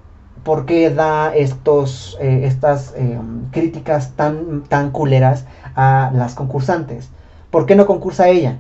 por 0.45 0.67
qué 0.67 0.91
da 0.91 1.35
estos, 1.35 2.19
eh, 2.21 2.43
estas 2.45 2.95
eh, 2.97 3.19
críticas 3.51 4.13
tan, 4.17 4.63
tan 4.65 4.91
culeras 4.91 5.47
a 5.75 6.11
las 6.15 6.35
concursantes. 6.35 7.11
¿Por 7.51 7.67
qué 7.67 7.77
no 7.77 7.87
concursa 7.87 8.29
ella? 8.29 8.59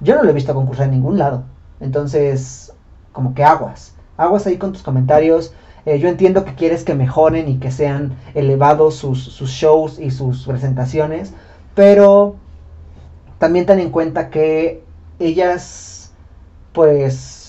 Yo 0.00 0.14
no 0.16 0.22
lo 0.22 0.30
he 0.30 0.34
visto 0.34 0.54
concursar 0.54 0.86
en 0.86 0.92
ningún 0.92 1.18
lado. 1.18 1.44
Entonces, 1.80 2.72
como 3.12 3.34
que 3.34 3.44
aguas. 3.44 3.94
Aguas 4.16 4.46
ahí 4.46 4.58
con 4.58 4.72
tus 4.72 4.82
comentarios. 4.82 5.52
Eh, 5.86 5.98
yo 5.98 6.08
entiendo 6.08 6.44
que 6.44 6.54
quieres 6.54 6.84
que 6.84 6.94
mejoren 6.94 7.48
y 7.48 7.58
que 7.58 7.70
sean 7.70 8.14
elevados 8.34 8.94
sus, 8.94 9.22
sus 9.22 9.50
shows 9.50 9.98
y 9.98 10.10
sus 10.10 10.46
presentaciones. 10.46 11.32
Pero 11.74 12.36
también 13.38 13.66
ten 13.66 13.80
en 13.80 13.90
cuenta 13.90 14.30
que 14.30 14.84
ellas, 15.18 16.12
pues, 16.72 17.43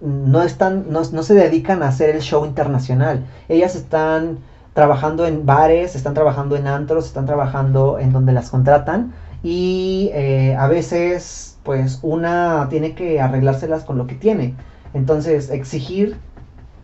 no 0.00 0.42
están, 0.42 0.86
no, 0.90 1.04
se 1.04 1.34
dedican 1.34 1.82
a 1.82 1.88
hacer 1.88 2.10
el 2.10 2.22
show 2.22 2.44
internacional. 2.44 3.26
Ellas 3.48 3.74
están 3.74 4.38
trabajando 4.74 5.26
en 5.26 5.44
bares, 5.44 5.96
están 5.96 6.14
trabajando 6.14 6.56
en 6.56 6.66
antros, 6.66 7.06
están 7.06 7.26
trabajando 7.26 7.98
en 7.98 8.12
donde 8.12 8.32
las 8.32 8.50
contratan 8.50 9.12
y 9.42 10.10
eh, 10.12 10.54
a 10.56 10.68
veces 10.68 11.58
pues 11.64 11.98
una 12.02 12.68
tiene 12.70 12.94
que 12.94 13.20
arreglárselas 13.20 13.84
con 13.84 13.98
lo 13.98 14.06
que 14.06 14.14
tiene. 14.14 14.54
Entonces 14.94 15.50
exigir 15.50 16.16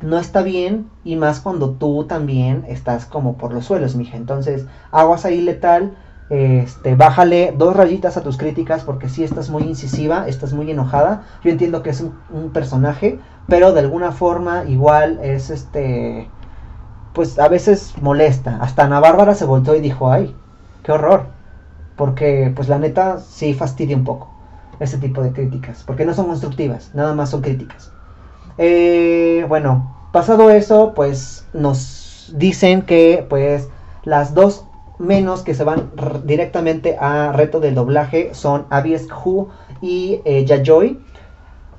no 0.02 0.18
está 0.18 0.42
bien 0.42 0.90
y 1.04 1.16
más 1.16 1.40
cuando 1.40 1.70
tú 1.70 2.04
también 2.04 2.64
estás 2.68 3.06
como 3.06 3.36
por 3.36 3.52
los 3.54 3.64
suelos, 3.66 3.94
mija. 3.96 4.16
Entonces 4.16 4.66
aguas 4.90 5.24
ahí 5.24 5.40
letal 5.40 5.94
este, 6.30 6.94
bájale 6.94 7.54
dos 7.56 7.76
rayitas 7.76 8.16
a 8.16 8.22
tus 8.22 8.38
críticas 8.38 8.82
porque 8.82 9.08
si 9.08 9.24
estás 9.24 9.50
muy 9.50 9.64
incisiva, 9.64 10.26
estás 10.26 10.52
muy 10.52 10.70
enojada. 10.70 11.24
Yo 11.42 11.50
entiendo 11.50 11.82
que 11.82 11.90
es 11.90 12.00
un, 12.00 12.50
personaje, 12.50 13.18
pero 13.46 13.72
de 13.72 13.80
alguna 13.80 14.12
forma 14.12 14.64
igual 14.64 15.20
es 15.22 15.50
este, 15.50 16.28
pues 17.12 17.38
a 17.38 17.48
veces 17.48 17.94
molesta. 18.00 18.58
Hasta 18.60 18.84
Ana 18.84 19.00
Bárbara 19.00 19.34
se 19.34 19.44
voltó 19.44 19.74
y 19.74 19.80
dijo, 19.80 20.10
ay, 20.10 20.34
qué 20.82 20.92
horror. 20.92 21.26
Porque 21.96 22.52
pues 22.54 22.68
la 22.68 22.78
neta 22.78 23.20
sí 23.20 23.54
fastidia 23.54 23.96
un 23.96 24.04
poco 24.04 24.30
ese 24.80 24.98
tipo 24.98 25.22
de 25.22 25.32
críticas, 25.32 25.84
porque 25.86 26.04
no 26.04 26.14
son 26.14 26.26
constructivas, 26.26 26.90
nada 26.94 27.14
más 27.14 27.30
son 27.30 27.42
críticas. 27.42 27.92
Eh, 28.58 29.46
bueno, 29.48 29.94
pasado 30.12 30.50
eso, 30.50 30.92
pues 30.94 31.46
nos 31.52 32.32
dicen 32.36 32.82
que 32.82 33.24
pues 33.28 33.68
las 34.02 34.34
dos 34.34 34.66
menos 34.98 35.42
que 35.42 35.54
se 35.54 35.64
van 35.64 35.90
directamente 36.24 36.96
a 36.98 37.32
reto 37.32 37.60
del 37.60 37.74
doblaje 37.74 38.34
son 38.34 38.66
Abies 38.70 39.08
Hu 39.10 39.48
y 39.80 40.20
eh, 40.24 40.44
Yajoy. 40.44 41.00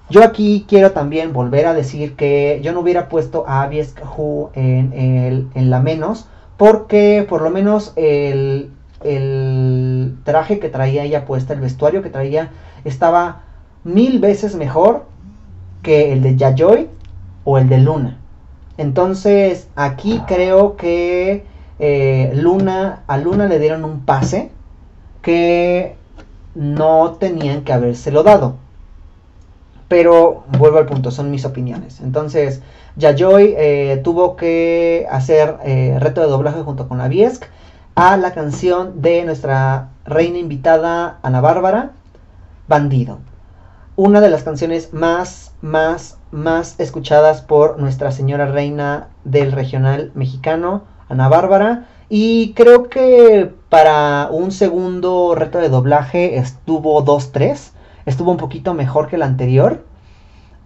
Yo 0.10 0.24
aquí 0.24 0.66
quiero 0.68 0.92
también 0.92 1.34
volver 1.34 1.66
a 1.66 1.74
decir 1.74 2.16
que 2.16 2.60
yo 2.64 2.74
no 2.74 2.82
hubiera 2.82 3.10
puesto 3.10 3.46
a 3.48 3.64
Abies 3.64 3.96
Hu 4.16 4.50
en, 4.54 5.50
en, 5.54 5.70
la 5.70 5.80
menos, 5.80 6.28
porque 6.58 7.26
por 7.28 7.42
lo 7.42 7.50
menos 7.50 7.92
el, 7.96 8.72
el 9.04 10.16
traje 10.24 10.60
que 10.60 10.70
traía 10.70 11.04
ella 11.04 11.26
puesta, 11.26 11.54
el 11.54 11.62
vestuario 11.62 12.04
que 12.04 12.12
traía, 12.12 12.52
estaba 12.84 13.42
mil 13.84 14.20
veces 14.20 14.56
mejor 14.56 15.06
que 15.82 16.14
el 16.14 16.22
de 16.22 16.36
Yajoy 16.36 16.90
o 17.44 17.58
el 17.58 17.68
de 17.68 17.80
Luna. 17.80 18.20
Entonces 18.78 19.70
aquí 19.76 20.22
creo 20.28 20.76
que 20.76 21.46
eh, 21.80 22.32
Luna, 22.36 23.04
a 23.08 23.18
Luna 23.18 23.48
le 23.48 23.60
dieron 23.60 23.84
un 23.84 24.06
pase 24.06 24.52
que 25.22 25.96
no 26.56 27.12
tenían 27.20 27.64
que 27.64 27.74
habérselo 27.74 28.24
dado. 28.24 28.56
Pero 29.88 30.44
vuelvo 30.58 30.78
al 30.78 30.86
punto, 30.86 31.12
son 31.12 31.30
mis 31.30 31.46
opiniones. 31.46 32.00
Entonces, 32.00 32.62
Yayoy 32.96 33.54
eh, 33.58 34.02
tuvo 34.04 34.36
que 34.36 35.06
hacer 35.12 35.58
eh, 35.64 35.98
reto 36.00 36.22
de 36.22 36.28
doblaje 36.28 36.62
junto 36.62 36.88
con 36.88 36.98
la 36.98 37.08
Viesk 37.08 37.46
a 37.96 38.18
la 38.18 38.34
canción 38.34 39.02
de 39.02 39.24
nuestra 39.26 39.90
reina 40.06 40.38
invitada 40.38 41.20
Ana 41.24 41.42
Bárbara, 41.42 41.92
Bandido. 42.68 43.20
Una 43.96 44.22
de 44.22 44.30
las 44.30 44.44
canciones 44.44 44.94
más, 44.94 45.54
más, 45.62 46.18
más 46.32 46.80
escuchadas 46.80 47.42
por 47.42 47.80
nuestra 47.80 48.12
señora 48.12 48.48
reina 48.48 49.08
del 49.24 49.52
regional 49.52 50.12
mexicano, 50.16 50.84
Ana 51.10 51.30
Bárbara. 51.30 51.88
Y 52.10 52.54
creo 52.54 52.90
que 52.90 53.52
para 53.70 54.30
un 54.32 54.52
segundo 54.52 55.34
reto 55.36 55.58
de 55.58 55.70
doblaje 55.70 56.38
estuvo 56.38 57.04
2-3. 57.04 57.72
Estuvo 58.06 58.32
un 58.32 58.38
poquito 58.38 58.74
mejor 58.74 59.08
que 59.08 59.16
el 59.16 59.24
anterior. 59.24 59.84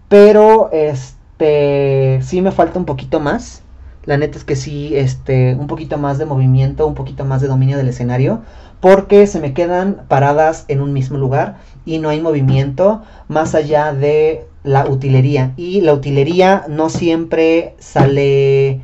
Pero 0.09 0.69
este 0.71 2.19
sí 2.21 2.41
me 2.41 2.51
falta 2.51 2.79
un 2.79 2.85
poquito 2.85 3.19
más. 3.19 3.63
La 4.05 4.17
neta 4.17 4.37
es 4.37 4.43
que 4.43 4.55
sí, 4.55 4.95
este, 4.95 5.55
un 5.55 5.67
poquito 5.67 5.97
más 5.97 6.17
de 6.17 6.25
movimiento, 6.25 6.87
un 6.87 6.95
poquito 6.95 7.25
más 7.25 7.41
de 7.41 7.47
dominio 7.47 7.77
del 7.77 7.89
escenario. 7.89 8.41
Porque 8.79 9.27
se 9.27 9.39
me 9.39 9.53
quedan 9.53 10.05
paradas 10.07 10.65
en 10.67 10.81
un 10.81 10.93
mismo 10.93 11.17
lugar 11.17 11.57
y 11.85 11.99
no 11.99 12.09
hay 12.09 12.21
movimiento 12.21 13.03
más 13.27 13.55
allá 13.55 13.93
de 13.93 14.47
la 14.63 14.87
utilería. 14.87 15.53
Y 15.57 15.81
la 15.81 15.93
utilería 15.93 16.65
no 16.67 16.89
siempre 16.89 17.75
sale 17.79 18.81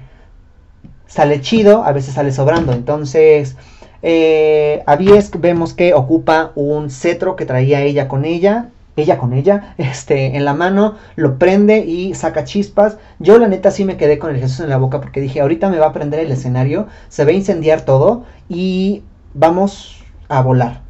sale 1.16 1.40
chido, 1.40 1.86
a 1.86 1.94
veces 1.94 2.16
sale 2.16 2.34
sobrando. 2.34 2.74
Entonces, 2.74 3.56
eh, 4.02 4.84
a 4.86 4.98
Viesk 4.98 5.38
vemos 5.40 5.74
que 5.74 5.94
ocupa 5.94 6.52
un 6.56 6.90
cetro 6.90 7.38
que 7.38 7.46
traía 7.46 7.82
ella 7.82 8.10
con 8.10 8.26
ella. 8.26 8.70
Ella 8.98 9.18
con 9.18 9.34
ella, 9.34 9.74
este, 9.78 10.38
en 10.38 10.46
la 10.46 10.54
mano, 10.54 10.96
lo 11.16 11.38
prende 11.38 11.80
y 11.80 12.14
saca 12.16 12.44
chispas. 12.44 12.98
Yo 13.20 13.38
la 13.38 13.48
neta 13.48 13.72
sí 13.72 13.86
me 13.86 13.96
quedé 13.96 14.20
con 14.20 14.32
el 14.32 14.42
Jesús 14.42 14.60
en 14.60 14.70
la 14.70 14.78
boca 14.78 15.00
porque 15.00 15.22
dije, 15.22 15.40
ahorita 15.40 15.70
me 15.70 15.80
va 15.80 15.88
a 15.88 15.94
prender 15.94 16.20
el 16.20 16.32
escenario, 16.32 16.88
se 17.08 17.24
va 17.24 17.32
a 17.32 17.34
incendiar 17.34 17.82
todo 17.82 18.24
y 18.50 19.04
vamos 19.34 20.04
a 20.28 20.42
volar. 20.42 20.82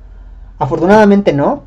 Afortunadamente 0.58 1.34
no, 1.34 1.64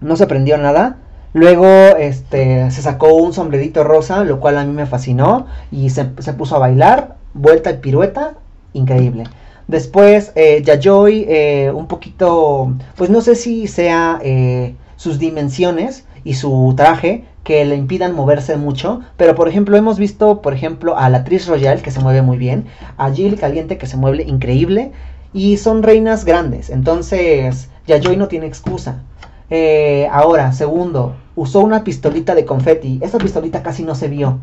no 0.00 0.16
se 0.16 0.26
prendió 0.26 0.58
nada. 0.58 0.98
Luego 1.32 1.66
este, 1.98 2.70
se 2.70 2.82
sacó 2.82 3.14
un 3.14 3.32
sombrerito 3.32 3.84
rosa, 3.84 4.24
lo 4.24 4.40
cual 4.40 4.58
a 4.58 4.64
mí 4.64 4.72
me 4.72 4.86
fascinó 4.86 5.46
y 5.70 5.90
se, 5.90 6.10
se 6.18 6.32
puso 6.32 6.56
a 6.56 6.60
bailar 6.60 7.17
vuelta 7.38 7.70
y 7.70 7.78
pirueta, 7.78 8.34
increíble. 8.72 9.24
Después, 9.66 10.32
eh, 10.34 10.62
Yayoi, 10.62 11.26
eh, 11.28 11.72
un 11.74 11.88
poquito, 11.88 12.74
pues 12.96 13.10
no 13.10 13.20
sé 13.20 13.34
si 13.34 13.66
sea 13.66 14.18
eh, 14.22 14.74
sus 14.96 15.18
dimensiones 15.18 16.04
y 16.24 16.34
su 16.34 16.74
traje 16.76 17.24
que 17.44 17.64
le 17.64 17.76
impidan 17.76 18.14
moverse 18.14 18.56
mucho, 18.56 19.00
pero 19.16 19.34
por 19.34 19.48
ejemplo 19.48 19.76
hemos 19.76 19.98
visto, 19.98 20.42
por 20.42 20.52
ejemplo, 20.52 20.96
a 20.98 21.08
la 21.08 21.18
actriz 21.18 21.46
Royal 21.46 21.80
que 21.80 21.90
se 21.90 22.00
mueve 22.00 22.20
muy 22.22 22.36
bien, 22.36 22.66
a 22.98 23.10
Jill 23.10 23.38
Caliente 23.38 23.78
que 23.78 23.86
se 23.86 23.96
mueve 23.96 24.24
increíble, 24.24 24.92
y 25.32 25.56
son 25.56 25.82
reinas 25.82 26.24
grandes, 26.24 26.70
entonces 26.70 27.70
Yayoi 27.86 28.16
no 28.16 28.28
tiene 28.28 28.46
excusa. 28.46 29.02
Eh, 29.50 30.08
ahora, 30.12 30.52
segundo, 30.52 31.16
usó 31.36 31.60
una 31.60 31.84
pistolita 31.84 32.34
de 32.34 32.44
confeti, 32.44 32.98
esa 33.02 33.18
pistolita 33.18 33.62
casi 33.62 33.82
no 33.82 33.94
se 33.94 34.08
vio. 34.08 34.38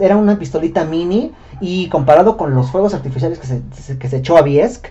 Era 0.00 0.16
una 0.16 0.38
pistolita 0.38 0.84
mini 0.84 1.32
y 1.60 1.88
comparado 1.88 2.36
con 2.36 2.54
los 2.54 2.70
fuegos 2.70 2.94
artificiales 2.94 3.38
que 3.38 3.46
se, 3.46 3.98
que 3.98 4.08
se 4.08 4.16
echó 4.18 4.36
a 4.36 4.42
Biesk, 4.42 4.86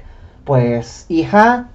pues, 0.45 1.05
hija, 1.09 1.69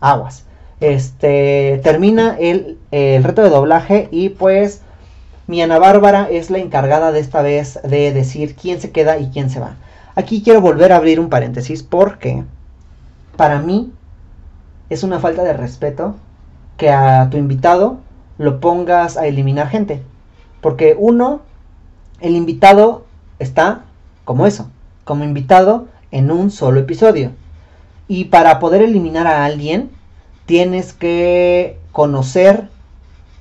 aguas. 0.00 0.44
Este, 0.80 1.80
termina 1.82 2.36
el, 2.38 2.78
el 2.90 3.24
reto 3.24 3.42
de 3.42 3.48
doblaje 3.48 4.08
y 4.10 4.30
pues 4.30 4.82
mi 5.46 5.62
Ana 5.62 5.78
Bárbara 5.78 6.28
es 6.30 6.50
la 6.50 6.58
encargada 6.58 7.12
de 7.12 7.20
esta 7.20 7.42
vez 7.42 7.78
de 7.84 8.12
decir 8.12 8.54
quién 8.54 8.80
se 8.80 8.90
queda 8.90 9.18
y 9.18 9.28
quién 9.28 9.50
se 9.50 9.60
va. 9.60 9.76
Aquí 10.14 10.42
quiero 10.42 10.60
volver 10.60 10.92
a 10.92 10.96
abrir 10.96 11.20
un 11.20 11.28
paréntesis 11.28 11.82
porque 11.82 12.44
para 13.36 13.60
mí 13.60 13.92
es 14.90 15.02
una 15.02 15.20
falta 15.20 15.42
de 15.42 15.52
respeto 15.52 16.16
que 16.76 16.90
a 16.90 17.28
tu 17.30 17.36
invitado 17.36 17.98
lo 18.38 18.60
pongas 18.60 19.16
a 19.16 19.26
eliminar 19.26 19.68
gente. 19.68 20.02
Porque 20.60 20.96
uno, 20.98 21.42
el 22.24 22.36
invitado 22.36 23.04
está 23.38 23.84
como 24.24 24.46
eso, 24.46 24.70
como 25.04 25.24
invitado 25.24 25.88
en 26.10 26.30
un 26.30 26.50
solo 26.50 26.80
episodio. 26.80 27.32
Y 28.08 28.24
para 28.24 28.58
poder 28.58 28.80
eliminar 28.80 29.26
a 29.26 29.44
alguien, 29.44 29.90
tienes 30.46 30.94
que 30.94 31.78
conocer 31.92 32.68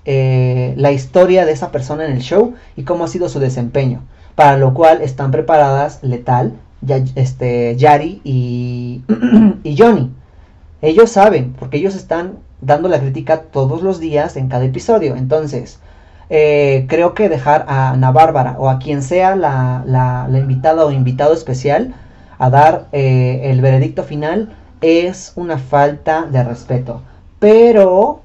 eh, 0.04 0.74
la 0.76 0.92
historia 0.92 1.46
de 1.46 1.54
esa 1.54 1.72
persona 1.72 2.06
en 2.06 2.12
el 2.12 2.22
show 2.22 2.56
y 2.76 2.84
cómo 2.84 3.06
ha 3.06 3.08
sido 3.08 3.30
su 3.30 3.40
desempeño. 3.40 4.02
Para 4.36 4.58
lo 4.58 4.74
cual 4.74 5.02
están 5.02 5.32
preparadas 5.32 6.00
Letal, 6.04 6.54
este, 7.16 7.78
Yari 7.78 8.20
y, 8.26 9.02
y 9.64 9.78
Johnny. 9.78 10.12
Ellos 10.82 11.10
saben, 11.10 11.54
porque 11.58 11.78
ellos 11.78 11.96
están 11.96 12.40
dando 12.60 12.90
la 12.90 13.00
crítica 13.00 13.44
todos 13.44 13.82
los 13.82 14.02
días 14.02 14.36
en 14.36 14.50
cada 14.50 14.66
episodio. 14.66 15.16
Entonces, 15.16 15.80
eh, 16.30 16.86
creo 16.90 17.14
que 17.14 17.30
dejar 17.30 17.66
a 17.68 17.92
Ana 17.92 18.12
Bárbara 18.12 18.56
o 18.58 18.70
a 18.70 18.80
quien 18.80 19.02
sea 19.02 19.36
la, 19.36 19.84
la, 19.86 20.28
invitada 20.38 20.86
o 20.86 20.92
invitado 20.92 21.34
especial 21.34 21.94
a 22.40 22.50
dar 22.50 22.88
eh, 22.92 23.42
el 23.46 23.62
veredicto 23.62 24.04
final 24.04 24.54
es 24.82 25.34
una 25.36 25.58
falta 25.58 26.24
de 26.24 26.44
respeto. 26.44 27.02
Pero, 27.40 28.22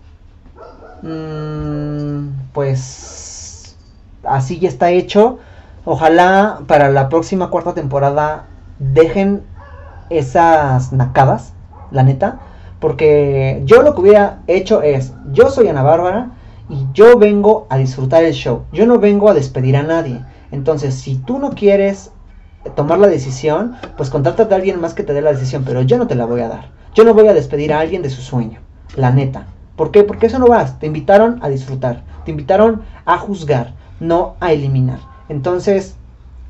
mmm, 1.03 2.29
pues, 2.53 3.77
así 4.25 4.59
ya 4.59 4.69
está 4.69 4.91
hecho. 4.91 5.39
Ojalá 5.85 6.61
para 6.67 6.91
la 6.91 7.09
próxima 7.09 7.51
cuarta 7.51 7.75
temporada 7.75 8.47
dejen 8.79 9.43
esas 10.11 10.93
nacadas, 10.93 11.53
la 11.91 12.03
neta. 12.03 12.41
Porque 12.81 13.63
yo 13.65 13.83
lo 13.83 13.95
que 13.95 14.01
hubiera 14.01 14.39
hecho 14.47 14.83
es, 14.83 15.13
yo 15.33 15.51
soy 15.51 15.69
Ana 15.69 15.83
Bárbara, 15.83 16.31
y 16.69 16.87
yo 16.93 17.19
vengo 17.19 17.67
a 17.71 17.79
disfrutar 17.79 18.25
el 18.25 18.33
show. 18.33 18.65
Yo 18.73 18.87
no 18.87 18.99
vengo 18.99 19.29
a 19.29 19.35
despedir 19.35 19.77
a 19.77 19.83
nadie. 19.83 20.21
Entonces, 20.51 20.95
si 20.95 21.17
tú 21.17 21.39
no 21.39 21.51
quieres 21.51 22.13
tomar 22.75 22.99
la 22.99 23.09
decisión, 23.09 23.77
pues 23.97 24.11
contáctate 24.11 24.55
a 24.55 24.57
alguien 24.57 24.81
más 24.81 24.95
que 24.95 25.03
te 25.03 25.15
dé 25.15 25.23
la 25.23 25.33
decisión, 25.33 25.65
pero 25.65 25.83
yo 25.83 25.99
no 25.99 26.07
te 26.07 26.15
la 26.15 26.27
voy 26.27 26.41
a 26.41 26.49
dar. 26.49 26.71
Yo 26.95 27.05
no 27.05 27.15
voy 27.15 27.29
a 27.29 27.35
despedir 27.35 27.73
a 27.73 27.81
alguien 27.81 28.03
de 28.03 28.11
su 28.11 28.23
sueño, 28.23 28.61
la 28.97 29.11
neta. 29.11 29.47
¿Por 29.77 29.91
qué? 29.91 30.03
Porque 30.03 30.27
eso 30.27 30.39
no 30.39 30.49
vas. 30.49 30.79
Te 30.79 30.87
invitaron 30.87 31.39
a 31.43 31.49
disfrutar, 31.49 32.03
te 32.25 32.31
invitaron 32.31 32.83
a 33.05 33.19
juzgar, 33.19 33.75
no 34.01 34.35
a 34.41 34.53
eliminar. 34.53 34.99
Entonces, 35.29 35.95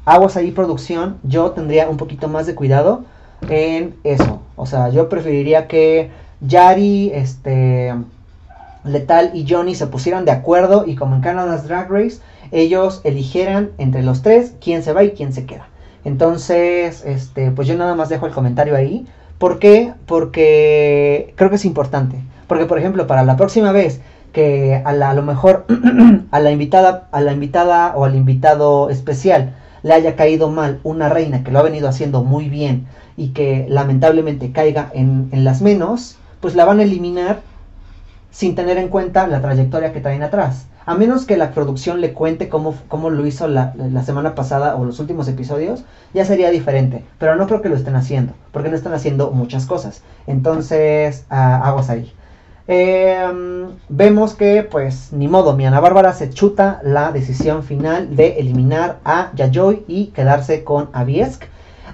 aguas 0.04 0.36
ahí 0.36 0.50
producción, 0.50 1.18
yo 1.22 1.50
tendría 1.50 1.88
un 1.88 1.98
poquito 1.98 2.28
más 2.28 2.46
de 2.46 2.54
cuidado 2.54 3.04
en 3.48 3.96
eso. 4.04 4.40
O 4.56 4.66
sea, 4.66 4.88
yo 4.88 5.08
preferiría 5.08 5.68
que 5.68 6.10
Yari, 6.40 7.10
este 7.12 7.94
Letal 8.88 9.30
y 9.34 9.46
Johnny 9.48 9.74
se 9.74 9.86
pusieran 9.86 10.24
de 10.24 10.32
acuerdo 10.32 10.84
y 10.86 10.96
como 10.96 11.14
en 11.14 11.20
Canada's 11.20 11.66
Drag 11.66 11.90
Race, 11.90 12.18
ellos 12.50 13.00
eligieran 13.04 13.70
entre 13.78 14.02
los 14.02 14.22
tres 14.22 14.54
quién 14.60 14.82
se 14.82 14.92
va 14.92 15.04
y 15.04 15.10
quién 15.10 15.32
se 15.32 15.46
queda. 15.46 15.68
Entonces, 16.04 17.04
este, 17.04 17.50
pues 17.50 17.68
yo 17.68 17.76
nada 17.76 17.94
más 17.94 18.08
dejo 18.08 18.26
el 18.26 18.32
comentario 18.32 18.76
ahí. 18.76 19.06
¿Por 19.38 19.58
qué? 19.58 19.92
Porque 20.06 21.34
creo 21.36 21.50
que 21.50 21.56
es 21.56 21.64
importante. 21.64 22.18
Porque, 22.46 22.66
por 22.66 22.78
ejemplo, 22.78 23.06
para 23.06 23.24
la 23.24 23.36
próxima 23.36 23.72
vez 23.72 24.00
que 24.32 24.80
a, 24.84 25.14
lo 25.14 25.22
mejor 25.22 25.66
a 26.30 26.40
la 26.40 26.50
invitada, 26.50 27.08
a 27.12 27.20
la 27.20 27.32
invitada 27.32 27.92
o 27.96 28.04
al 28.04 28.14
invitado 28.14 28.90
especial 28.90 29.54
le 29.82 29.94
haya 29.94 30.16
caído 30.16 30.50
mal 30.50 30.80
una 30.82 31.08
reina 31.08 31.44
que 31.44 31.52
lo 31.52 31.58
ha 31.60 31.62
venido 31.62 31.88
haciendo 31.88 32.24
muy 32.24 32.48
bien 32.48 32.86
y 33.16 33.28
que 33.28 33.66
lamentablemente 33.68 34.52
caiga 34.52 34.90
en, 34.92 35.28
en 35.32 35.44
las 35.44 35.62
menos, 35.62 36.16
pues 36.40 36.54
la 36.56 36.64
van 36.64 36.80
a 36.80 36.82
eliminar 36.82 37.40
sin 38.30 38.54
tener 38.54 38.78
en 38.78 38.88
cuenta 38.88 39.26
la 39.26 39.40
trayectoria 39.40 39.92
que 39.92 40.00
traen 40.00 40.22
atrás. 40.22 40.66
A 40.86 40.94
menos 40.94 41.26
que 41.26 41.36
la 41.36 41.50
producción 41.50 42.00
le 42.00 42.14
cuente 42.14 42.48
cómo, 42.48 42.74
cómo 42.88 43.10
lo 43.10 43.26
hizo 43.26 43.46
la, 43.46 43.74
semana 44.04 44.34
pasada 44.34 44.76
o 44.76 44.86
los 44.86 45.00
últimos 45.00 45.28
episodios, 45.28 45.84
ya 46.14 46.24
sería 46.24 46.50
diferente. 46.50 47.04
Pero 47.18 47.36
no 47.36 47.46
creo 47.46 47.60
que 47.60 47.68
lo 47.68 47.76
estén 47.76 47.94
haciendo, 47.94 48.32
porque 48.52 48.70
no 48.70 48.76
están 48.76 48.94
haciendo 48.94 49.30
muchas 49.30 49.66
cosas. 49.66 50.02
Entonces, 50.26 51.26
uh, 51.30 51.34
aguas 51.34 51.90
ahí. 51.90 52.12
Em, 52.70 53.70
vemos 53.88 54.34
que, 54.34 54.62
pues, 54.62 55.12
ni 55.12 55.26
modo, 55.26 55.56
mi 55.56 55.64
Ana 55.64 55.80
Bárbara 55.80 56.12
se 56.12 56.28
chuta 56.28 56.80
la 56.82 57.12
decisión 57.12 57.62
final 57.62 58.14
de 58.14 58.38
eliminar 58.38 58.98
a 59.06 59.30
Yayoi 59.34 59.84
y 59.88 60.08
quedarse 60.08 60.64
con 60.64 60.90
Aviesk. 60.92 61.44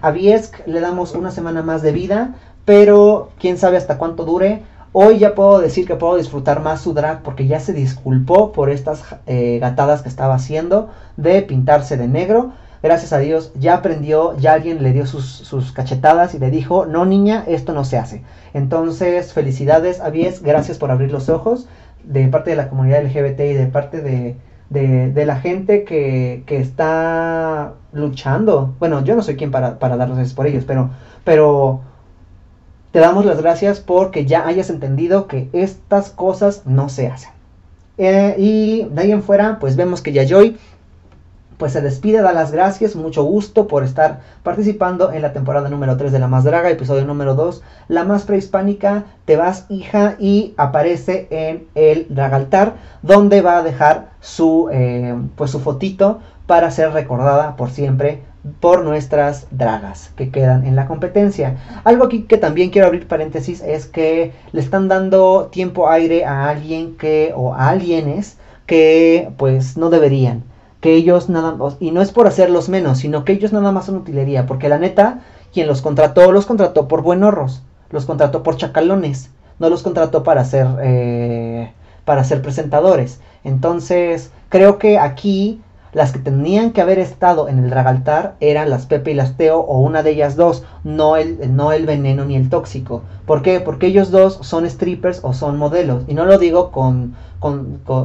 A 0.02 0.08
Aviesk 0.08 0.66
le 0.66 0.80
damos 0.80 1.14
una 1.14 1.30
semana 1.30 1.62
más 1.62 1.82
de 1.82 1.92
vida, 1.92 2.34
pero 2.64 3.30
quién 3.38 3.56
sabe 3.56 3.76
hasta 3.76 3.98
cuánto 3.98 4.24
dure. 4.24 4.62
Hoy 4.96 5.18
ya 5.18 5.34
puedo 5.34 5.58
decir 5.58 5.88
que 5.88 5.96
puedo 5.96 6.14
disfrutar 6.14 6.62
más 6.62 6.82
su 6.82 6.94
drag 6.94 7.24
porque 7.24 7.48
ya 7.48 7.58
se 7.58 7.72
disculpó 7.72 8.52
por 8.52 8.70
estas 8.70 9.02
eh, 9.26 9.58
gatadas 9.60 10.02
que 10.02 10.08
estaba 10.08 10.36
haciendo 10.36 10.88
de 11.16 11.42
pintarse 11.42 11.96
de 11.96 12.06
negro. 12.06 12.52
Gracias 12.80 13.12
a 13.12 13.18
Dios 13.18 13.50
ya 13.58 13.74
aprendió, 13.74 14.38
ya 14.38 14.52
alguien 14.52 14.84
le 14.84 14.92
dio 14.92 15.04
sus, 15.04 15.72
cachetadas 15.72 16.36
y 16.36 16.38
le 16.38 16.48
dijo, 16.52 16.86
no 16.86 17.06
niña, 17.06 17.42
esto 17.48 17.72
no 17.72 17.84
se 17.84 17.98
hace. 17.98 18.22
Entonces, 18.52 19.32
felicidades 19.32 19.98
a 19.98 20.10
Vies, 20.10 20.44
gracias 20.44 20.78
por 20.78 20.92
abrir 20.92 21.10
los 21.10 21.28
ojos 21.28 21.66
de 22.04 22.28
parte 22.28 22.50
de 22.50 22.56
la 22.56 22.68
comunidad 22.68 23.02
LGBT 23.02 23.40
y 23.40 23.54
de 23.54 23.66
parte 23.66 24.00
de, 24.00 24.36
de, 24.70 25.26
la 25.26 25.40
gente 25.40 25.82
que, 25.82 26.44
que, 26.46 26.60
está 26.60 27.72
luchando. 27.92 28.76
Bueno, 28.78 29.02
yo 29.02 29.16
no 29.16 29.22
soy 29.22 29.34
quien 29.34 29.50
para, 29.50 29.80
para 29.80 29.96
dar 29.96 30.06
gracias 30.10 30.34
por 30.34 30.46
ellos, 30.46 30.62
pero, 30.64 30.90
pero 31.24 31.80
te 32.94 33.00
damos 33.00 33.24
las 33.24 33.42
gracias 33.42 33.80
porque 33.80 34.24
ya 34.24 34.46
hayas 34.46 34.70
entendido 34.70 35.26
que 35.26 35.48
estas 35.52 36.10
cosas 36.10 36.62
no 36.64 36.88
se 36.88 37.08
hacen. 37.08 37.30
Eh, 37.98 38.36
y 38.38 38.84
de 38.84 39.02
ahí 39.02 39.10
en 39.10 39.24
fuera, 39.24 39.58
pues 39.58 39.74
vemos 39.74 40.00
que 40.00 40.12
Yayoi 40.12 40.56
pues 41.56 41.72
se 41.72 41.80
despide, 41.80 42.22
da 42.22 42.32
las 42.32 42.52
gracias, 42.52 42.94
mucho 42.94 43.24
gusto 43.24 43.66
por 43.66 43.82
estar 43.82 44.20
participando 44.44 45.10
en 45.10 45.22
la 45.22 45.32
temporada 45.32 45.68
número 45.70 45.96
3 45.96 46.12
de 46.12 46.20
La 46.20 46.28
Más 46.28 46.44
Draga, 46.44 46.70
episodio 46.70 47.04
número 47.04 47.34
2, 47.34 47.62
La 47.88 48.04
Más 48.04 48.22
Prehispánica, 48.22 49.06
te 49.24 49.36
vas 49.36 49.66
hija 49.70 50.14
y 50.20 50.54
aparece 50.56 51.26
en 51.30 51.66
el 51.74 52.06
Dragaltar, 52.10 52.74
donde 53.02 53.40
va 53.40 53.58
a 53.58 53.64
dejar 53.64 54.10
su, 54.20 54.68
eh, 54.70 55.16
pues 55.34 55.50
su 55.50 55.58
fotito 55.58 56.20
para 56.46 56.70
ser 56.70 56.92
recordada 56.92 57.56
por 57.56 57.70
siempre 57.70 58.22
por 58.60 58.84
nuestras 58.84 59.46
dragas 59.50 60.12
que 60.16 60.30
quedan 60.30 60.66
en 60.66 60.76
la 60.76 60.86
competencia. 60.86 61.56
Algo 61.84 62.04
aquí 62.04 62.22
que 62.22 62.36
también 62.36 62.70
quiero 62.70 62.86
abrir 62.86 63.06
paréntesis 63.06 63.62
es 63.62 63.86
que 63.86 64.32
le 64.52 64.60
están 64.60 64.88
dando 64.88 65.48
tiempo 65.50 65.88
aire 65.88 66.24
a 66.24 66.48
alguien 66.48 66.96
que 66.96 67.32
o 67.34 67.54
a 67.54 67.68
alguienes 67.70 68.36
que 68.66 69.30
pues 69.36 69.76
no 69.76 69.90
deberían, 69.90 70.44
que 70.80 70.94
ellos 70.94 71.28
nada 71.28 71.56
y 71.80 71.90
no 71.90 72.02
es 72.02 72.12
por 72.12 72.26
hacerlos 72.26 72.68
menos, 72.68 72.98
sino 72.98 73.24
que 73.24 73.32
ellos 73.32 73.52
nada 73.52 73.72
más 73.72 73.86
son 73.86 73.96
utilería, 73.96 74.46
porque 74.46 74.68
la 74.68 74.78
neta 74.78 75.20
quien 75.52 75.66
los 75.66 75.82
contrató 75.82 76.32
los 76.32 76.46
contrató 76.46 76.88
por 76.88 77.02
buenorros, 77.02 77.62
los 77.90 78.06
contrató 78.06 78.42
por 78.42 78.56
chacalones, 78.56 79.30
no 79.58 79.70
los 79.70 79.82
contrató 79.82 80.22
para 80.22 80.44
ser 80.44 80.66
eh, 80.82 81.72
para 82.04 82.24
ser 82.24 82.42
presentadores. 82.42 83.20
Entonces 83.44 84.30
creo 84.50 84.78
que 84.78 84.98
aquí 84.98 85.60
las 85.94 86.12
que 86.12 86.18
tenían 86.18 86.72
que 86.72 86.80
haber 86.80 86.98
estado 86.98 87.48
en 87.48 87.60
el 87.60 87.70
dragaltar 87.70 88.34
eran 88.40 88.68
las 88.68 88.86
Pepe 88.86 89.12
y 89.12 89.14
las 89.14 89.36
Teo 89.36 89.60
o 89.60 89.78
una 89.78 90.02
de 90.02 90.10
ellas 90.10 90.34
dos, 90.34 90.64
no 90.82 91.16
el, 91.16 91.56
no 91.56 91.70
el 91.70 91.86
veneno 91.86 92.24
ni 92.24 92.34
el 92.34 92.50
tóxico. 92.50 93.02
¿Por 93.26 93.42
qué? 93.42 93.60
Porque 93.60 93.86
ellos 93.86 94.10
dos 94.10 94.40
son 94.42 94.68
strippers 94.68 95.20
o 95.22 95.32
son 95.32 95.56
modelos. 95.56 96.02
Y 96.08 96.14
no 96.14 96.24
lo 96.24 96.38
digo 96.38 96.72
con, 96.72 97.14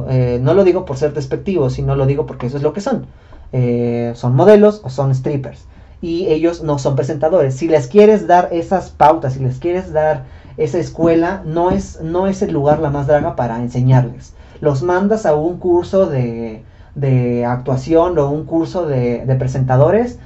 eh, 0.08 0.38
no 0.40 0.54
lo 0.54 0.62
digo 0.62 0.84
por 0.84 0.96
ser 0.96 1.12
despectivo, 1.12 1.68
sino 1.68 1.96
lo 1.96 2.06
digo 2.06 2.26
porque 2.26 2.46
eso 2.46 2.56
es 2.56 2.62
lo 2.62 2.72
que 2.72 2.80
son. 2.80 3.06
Eh, 3.52 4.12
son 4.14 4.36
modelos 4.36 4.80
o 4.84 4.88
son 4.88 5.12
strippers. 5.12 5.64
Y 6.00 6.28
ellos 6.28 6.62
no 6.62 6.78
son 6.78 6.94
presentadores. 6.94 7.56
Si 7.56 7.66
les 7.66 7.88
quieres 7.88 8.28
dar 8.28 8.50
esas 8.52 8.90
pautas, 8.90 9.34
si 9.34 9.40
les 9.40 9.58
quieres 9.58 9.92
dar 9.92 10.26
esa 10.56 10.78
escuela, 10.78 11.42
no 11.44 11.72
es, 11.72 12.00
no 12.00 12.28
es 12.28 12.40
el 12.40 12.52
lugar 12.52 12.78
la 12.78 12.90
más 12.90 13.08
draga 13.08 13.34
para 13.34 13.56
enseñarles. 13.56 14.32
Los 14.60 14.82
mandas 14.82 15.26
a 15.26 15.34
un 15.34 15.58
curso 15.58 16.06
de, 16.06 16.62
de 16.94 17.44
actuación 17.44 18.18
o 18.18 18.30
un 18.30 18.44
curso 18.44 18.86
de, 18.86 19.24
presentadores 19.38 20.18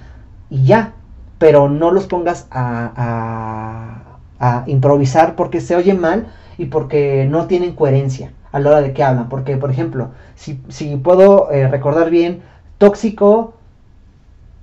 y 0.50 0.64
ya, 0.64 0.92
pero 1.38 1.68
no 1.68 1.90
los 1.90 2.06
pongas 2.06 2.46
a, 2.50 4.00
a, 4.38 4.64
improvisar 4.66 5.36
porque 5.36 5.60
se 5.60 5.76
oye 5.76 5.94
mal 5.94 6.26
y 6.58 6.66
porque 6.66 7.26
no 7.28 7.46
tienen 7.46 7.74
coherencia 7.74 8.32
a 8.52 8.60
la 8.60 8.70
hora 8.70 8.80
de 8.82 8.92
que 8.92 9.02
hablan. 9.02 9.28
Porque, 9.28 9.56
por 9.56 9.70
ejemplo, 9.70 10.10
si, 10.34 10.60
si 10.68 10.96
puedo 10.96 11.50
eh, 11.50 11.68
recordar 11.68 12.10
bien, 12.10 12.42
Tóxico, 12.78 13.54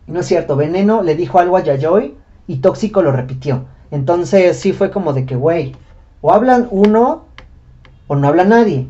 no 0.08 0.20
es 0.20 0.26
cierto, 0.26 0.56
Veneno 0.56 1.02
le 1.02 1.16
dijo 1.16 1.40
algo 1.40 1.58
a 1.58 1.62
Yayoi 1.62 2.16
y 2.48 2.58
Tóxico 2.58 3.02
lo 3.02 3.12
repitió. 3.12 3.66
Entonces 3.90 4.60
sí 4.60 4.74
fue 4.74 4.92
como 4.92 5.14
de 5.14 5.26
que, 5.26 5.36
güey, 5.36 5.76
o 6.22 6.32
hablan 6.32 6.68
uno 6.72 7.24
o 8.08 8.16
no 8.16 8.28
habla 8.28 8.44
nadie. 8.44 8.88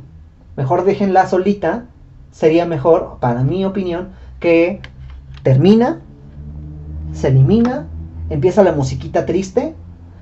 Mejor 0.57 0.83
déjenla 0.83 1.27
solita 1.27 1.85
sería 2.31 2.65
mejor, 2.65 3.17
para 3.19 3.43
mi 3.43 3.65
opinión, 3.65 4.09
que 4.39 4.81
termina, 5.43 5.99
se 7.13 7.27
elimina, 7.27 7.87
empieza 8.29 8.63
la 8.63 8.71
musiquita 8.71 9.25
triste, 9.25 9.75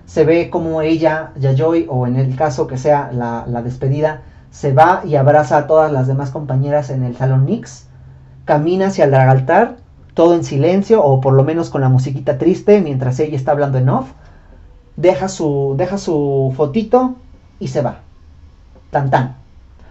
se 0.06 0.26
ve 0.26 0.50
como 0.50 0.82
ella, 0.82 1.32
Yayoi, 1.40 1.86
o 1.90 2.08
en 2.08 2.16
el 2.16 2.36
caso 2.36 2.68
que 2.68 2.78
sea 2.78 3.12
la, 3.14 3.62
despedida, 3.62 4.22
se 4.50 4.74
va 4.74 5.04
y 5.06 5.16
abraza 5.16 5.58
a 5.58 5.68
todas 5.68 5.92
las 5.92 6.08
demás 6.08 6.32
compañeras 6.32 6.90
en 6.90 7.04
el 7.04 7.16
salón 7.16 7.46
Nix, 7.46 7.86
camina 8.46 8.88
hacia 8.88 9.06
el 9.06 9.14
altar, 9.14 9.78
todo 10.16 10.34
en 10.34 10.44
silencio, 10.44 11.04
o 11.04 11.22
por 11.22 11.34
lo 11.34 11.44
menos 11.44 11.70
con 11.70 11.82
la 11.82 11.90
musiquita 11.90 12.40
triste, 12.40 12.82
mientras 12.82 13.20
ella 13.20 13.36
está 13.36 13.52
hablando 13.52 13.78
en 13.78 13.90
off, 13.90 14.10
deja 14.98 15.30
su, 15.30 15.76
deja 15.78 16.00
su 16.00 16.54
fotito 16.58 17.16
y 17.60 17.68
se 17.68 17.82
va. 17.82 18.00
Tan 18.90 19.12
tan. 19.12 19.36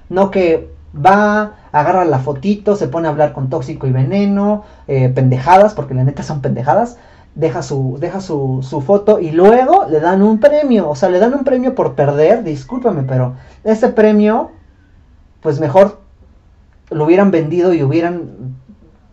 No 0.08 0.32
que 0.32 0.74
va, 0.94 1.52
agarra 1.72 2.04
la 2.04 2.18
fotito, 2.18 2.76
se 2.76 2.88
pone 2.88 3.08
a 3.08 3.10
hablar 3.10 3.32
con 3.32 3.50
tóxico 3.50 3.86
y 3.86 3.92
veneno, 3.92 4.64
eh, 4.86 5.08
pendejadas, 5.08 5.74
porque 5.74 5.94
la 5.94 6.04
neta 6.04 6.22
son 6.22 6.40
pendejadas, 6.40 6.96
deja, 7.34 7.62
su, 7.62 7.98
deja 8.00 8.20
su, 8.20 8.66
su, 8.68 8.80
foto 8.80 9.20
y 9.20 9.30
luego 9.30 9.86
le 9.88 10.00
dan 10.00 10.22
un 10.22 10.40
premio, 10.40 10.88
o 10.88 10.96
sea, 10.96 11.08
le 11.08 11.18
dan 11.18 11.34
un 11.34 11.44
premio 11.44 11.74
por 11.74 11.94
perder, 11.94 12.42
discúlpame, 12.42 13.02
pero 13.02 13.34
ese 13.64 13.88
premio, 13.88 14.50
pues 15.40 15.60
mejor 15.60 16.00
lo 16.90 17.04
hubieran 17.04 17.30
vendido 17.30 17.72
y 17.72 17.82
hubieran 17.82 18.56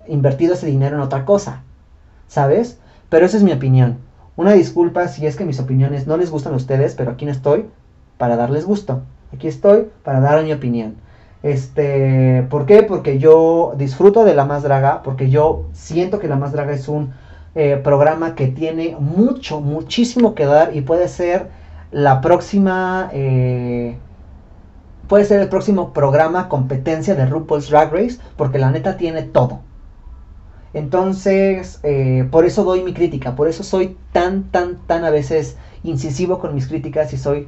invertido 0.08 0.53
ese 0.53 0.68
dinero 0.68 0.95
en 0.95 1.01
otra 1.01 1.26
cosa, 1.26 1.64
¿sabes? 2.28 2.80
Pero 3.10 3.26
esa 3.26 3.38
es 3.38 3.43
mi 3.43 3.51
opinión. 3.51 3.97
Una 4.36 4.53
disculpa 4.53 5.08
si 5.08 5.26
es 5.26 5.36
que 5.36 5.45
mis 5.45 5.60
opiniones 5.60 6.08
no 6.08 6.18
les 6.18 6.32
gustan 6.32 6.53
a 6.53 6.58
ustedes, 6.58 6.95
pero 6.95 7.12
aquí 7.12 7.26
no 7.26 7.32
estoy 7.32 7.66
para 8.18 8.36
darles 8.36 8.66
gusto. 8.66 9.01
Aquí 9.34 9.47
estoy 9.47 9.88
para 10.03 10.20
dar 10.20 10.43
mi 10.43 10.51
opinión. 10.51 10.95
Este, 11.46 12.41
¿Por 12.50 12.66
qué? 12.66 12.82
Porque 12.82 13.20
yo 13.20 13.76
disfruto 13.78 14.26
de 14.26 14.34
La 14.34 14.46
Más 14.46 14.64
Draga, 14.64 15.04
porque 15.04 15.30
yo 15.30 15.66
siento 15.74 16.18
que 16.18 16.28
La 16.28 16.38
Más 16.38 16.54
Draga 16.54 16.74
es 16.74 16.88
un 16.88 17.14
eh, 17.54 17.80
programa 17.84 18.34
que 18.34 18.48
tiene 18.48 18.98
mucho, 19.00 19.62
muchísimo 19.62 20.34
que 20.34 20.48
dar 20.48 20.76
y 20.76 20.82
puede 20.82 21.08
ser 21.08 21.52
la 21.91 22.20
próxima, 22.20 23.12
eh, 23.14 23.96
puede 25.08 25.26
ser 25.26 25.39
el 25.39 25.48
próximo 25.48 25.93
programa 25.93 26.50
competencia 26.50 27.14
de 27.14 27.28
RuPaul's 27.28 27.70
Drag 27.70 27.93
Race, 27.93 28.18
porque 28.38 28.58
la 28.58 28.72
neta 28.72 28.98
tiene 28.98 29.22
todo. 29.22 29.60
Entonces, 30.74 31.80
eh, 31.84 32.28
por 32.32 32.46
eso 32.46 32.64
doy 32.64 32.82
mi 32.82 32.96
crítica, 32.96 33.36
por 33.36 33.48
eso 33.48 33.62
soy 33.62 33.96
tan, 34.14 34.46
tan, 34.46 34.78
tan 34.88 35.06
a 35.06 35.12
veces 35.12 35.58
incisivo 35.84 36.39
con 36.39 36.56
mis 36.56 36.68
críticas 36.68 37.14
y 37.14 37.18
soy 37.18 37.48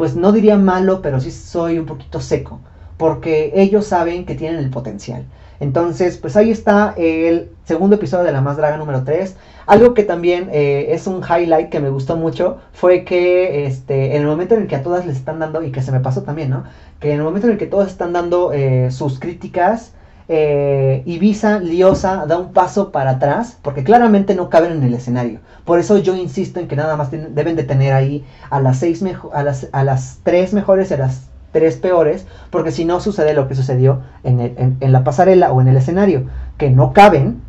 pues 0.00 0.16
no 0.16 0.32
diría 0.32 0.56
malo, 0.56 1.02
pero 1.02 1.20
sí 1.20 1.30
soy 1.30 1.78
un 1.78 1.84
poquito 1.84 2.22
seco, 2.22 2.58
porque 2.96 3.52
ellos 3.54 3.84
saben 3.84 4.24
que 4.24 4.34
tienen 4.34 4.58
el 4.58 4.70
potencial. 4.70 5.26
Entonces, 5.60 6.16
pues 6.16 6.38
ahí 6.38 6.50
está 6.50 6.94
el 6.96 7.50
segundo 7.66 7.96
episodio 7.96 8.24
de 8.24 8.32
La 8.32 8.40
Más 8.40 8.56
Draga 8.56 8.78
número 8.78 9.04
3. 9.04 9.36
Algo 9.66 9.92
que 9.92 10.04
también 10.04 10.48
eh, 10.52 10.86
es 10.92 11.06
un 11.06 11.20
highlight 11.22 11.68
que 11.68 11.80
me 11.80 11.90
gustó 11.90 12.16
mucho 12.16 12.62
fue 12.72 13.04
que 13.04 13.66
este, 13.66 14.16
en 14.16 14.22
el 14.22 14.26
momento 14.26 14.54
en 14.54 14.62
el 14.62 14.68
que 14.68 14.76
a 14.76 14.82
todas 14.82 15.04
les 15.04 15.16
están 15.16 15.38
dando, 15.38 15.62
y 15.62 15.70
que 15.70 15.82
se 15.82 15.92
me 15.92 16.00
pasó 16.00 16.22
también, 16.22 16.48
¿no? 16.48 16.64
Que 16.98 17.12
en 17.12 17.18
el 17.18 17.22
momento 17.22 17.48
en 17.48 17.52
el 17.52 17.58
que 17.58 17.66
todas 17.66 17.88
están 17.90 18.14
dando 18.14 18.54
eh, 18.54 18.90
sus 18.90 19.20
críticas, 19.20 19.92
eh, 20.32 21.02
Ibiza 21.06 21.58
Liosa 21.58 22.24
da 22.24 22.38
un 22.38 22.52
paso 22.52 22.92
para 22.92 23.10
atrás 23.10 23.58
porque 23.62 23.82
claramente 23.82 24.36
no 24.36 24.48
caben 24.48 24.70
en 24.70 24.84
el 24.84 24.94
escenario. 24.94 25.40
Por 25.64 25.80
eso 25.80 25.98
yo 25.98 26.14
insisto 26.14 26.60
en 26.60 26.68
que 26.68 26.76
nada 26.76 26.96
más 26.96 27.10
deben 27.10 27.56
de 27.56 27.64
tener 27.64 27.92
ahí 27.92 28.24
a 28.48 28.60
las, 28.60 28.78
seis 28.78 29.04
a, 29.32 29.42
las, 29.42 29.66
a 29.72 29.82
las 29.82 30.20
tres 30.22 30.52
mejores 30.52 30.88
y 30.88 30.94
a 30.94 30.98
las 30.98 31.22
tres 31.50 31.78
peores, 31.78 32.26
porque 32.50 32.70
si 32.70 32.84
no 32.84 33.00
sucede 33.00 33.34
lo 33.34 33.48
que 33.48 33.56
sucedió 33.56 34.02
en, 34.22 34.76
la 34.80 35.02
pasarela 35.02 35.50
o 35.50 35.60
en 35.60 35.66
el 35.66 35.76
escenario, 35.76 36.26
que 36.58 36.70
no 36.70 36.92
caben, 36.92 37.42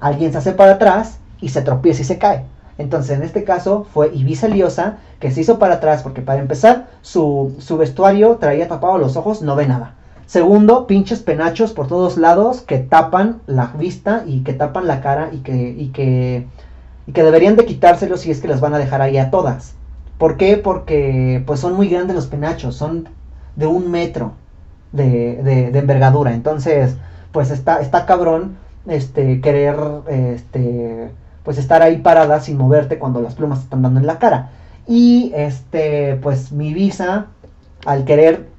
alguien 0.00 0.32
se 0.32 0.38
hace 0.38 0.52
para 0.52 0.72
atrás 0.72 1.18
y 1.42 1.50
se 1.50 1.60
tropieza 1.60 2.00
y 2.00 2.06
se 2.06 2.16
cae. 2.16 2.46
Entonces 2.78 3.14
en 3.18 3.24
este 3.24 3.44
caso 3.44 3.86
fue 3.92 4.10
Ibiza 4.14 4.48
Liosa 4.48 4.96
que 5.20 5.30
se 5.30 5.42
hizo 5.42 5.58
para 5.58 5.74
atrás 5.74 6.02
porque 6.02 6.22
para 6.22 6.40
empezar 6.40 6.86
su, 7.02 7.54
su 7.58 7.76
vestuario 7.76 8.36
traía 8.36 8.68
tapado 8.68 8.96
los 8.96 9.18
ojos, 9.18 9.42
no 9.42 9.54
ve 9.54 9.66
nada. 9.66 9.96
Segundo, 10.26 10.88
pinches 10.88 11.22
penachos 11.22 11.72
por 11.72 11.86
todos 11.86 12.16
lados 12.16 12.60
que 12.60 12.78
tapan 12.78 13.40
la 13.46 13.66
vista 13.78 14.24
y 14.26 14.40
que 14.40 14.54
tapan 14.54 14.88
la 14.88 15.00
cara 15.00 15.30
y 15.32 15.38
que, 15.38 15.70
y 15.70 15.88
que, 15.88 16.46
y 17.06 17.12
que 17.12 17.22
deberían 17.22 17.54
de 17.54 17.64
quitárselos 17.64 18.20
si 18.20 18.32
es 18.32 18.40
que 18.40 18.48
las 18.48 18.60
van 18.60 18.74
a 18.74 18.78
dejar 18.78 19.02
ahí 19.02 19.18
a 19.18 19.30
todas. 19.30 19.74
¿Por 20.18 20.36
qué? 20.36 20.56
Porque 20.56 21.44
pues 21.46 21.60
son 21.60 21.74
muy 21.74 21.88
grandes 21.88 22.16
los 22.16 22.26
penachos, 22.26 22.74
son 22.74 23.08
de 23.54 23.66
un 23.68 23.88
metro 23.90 24.32
de, 24.90 25.42
de, 25.72 25.78
envergadura. 25.78 26.34
Entonces, 26.34 26.96
pues 27.30 27.52
está, 27.52 27.80
está 27.80 28.04
cabrón 28.04 28.56
este, 28.88 29.40
querer 29.40 29.76
este, 30.08 31.10
pues 31.44 31.58
estar 31.58 31.82
ahí 31.82 31.98
parada 31.98 32.40
sin 32.40 32.56
moverte 32.56 32.98
cuando 32.98 33.20
las 33.20 33.36
plumas 33.36 33.60
están 33.60 33.82
dando 33.82 34.00
en 34.00 34.06
la 34.06 34.18
cara. 34.18 34.50
Y 34.88 35.32
este, 35.36 36.16
pues 36.16 36.50
mi 36.50 36.74
visa, 36.74 37.26
al 37.84 38.04
querer 38.04 38.55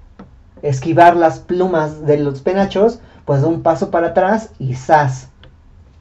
esquivar 0.62 1.16
las 1.16 1.39
plumas 1.39 2.05
de 2.05 2.18
los 2.18 2.41
penachos, 2.41 2.99
pues 3.26 3.43
un 3.43 3.62
paso 3.62 3.91
para 3.91 4.08
atrás 4.08 4.51
y 4.60 4.76
¡zas! 4.76 5.30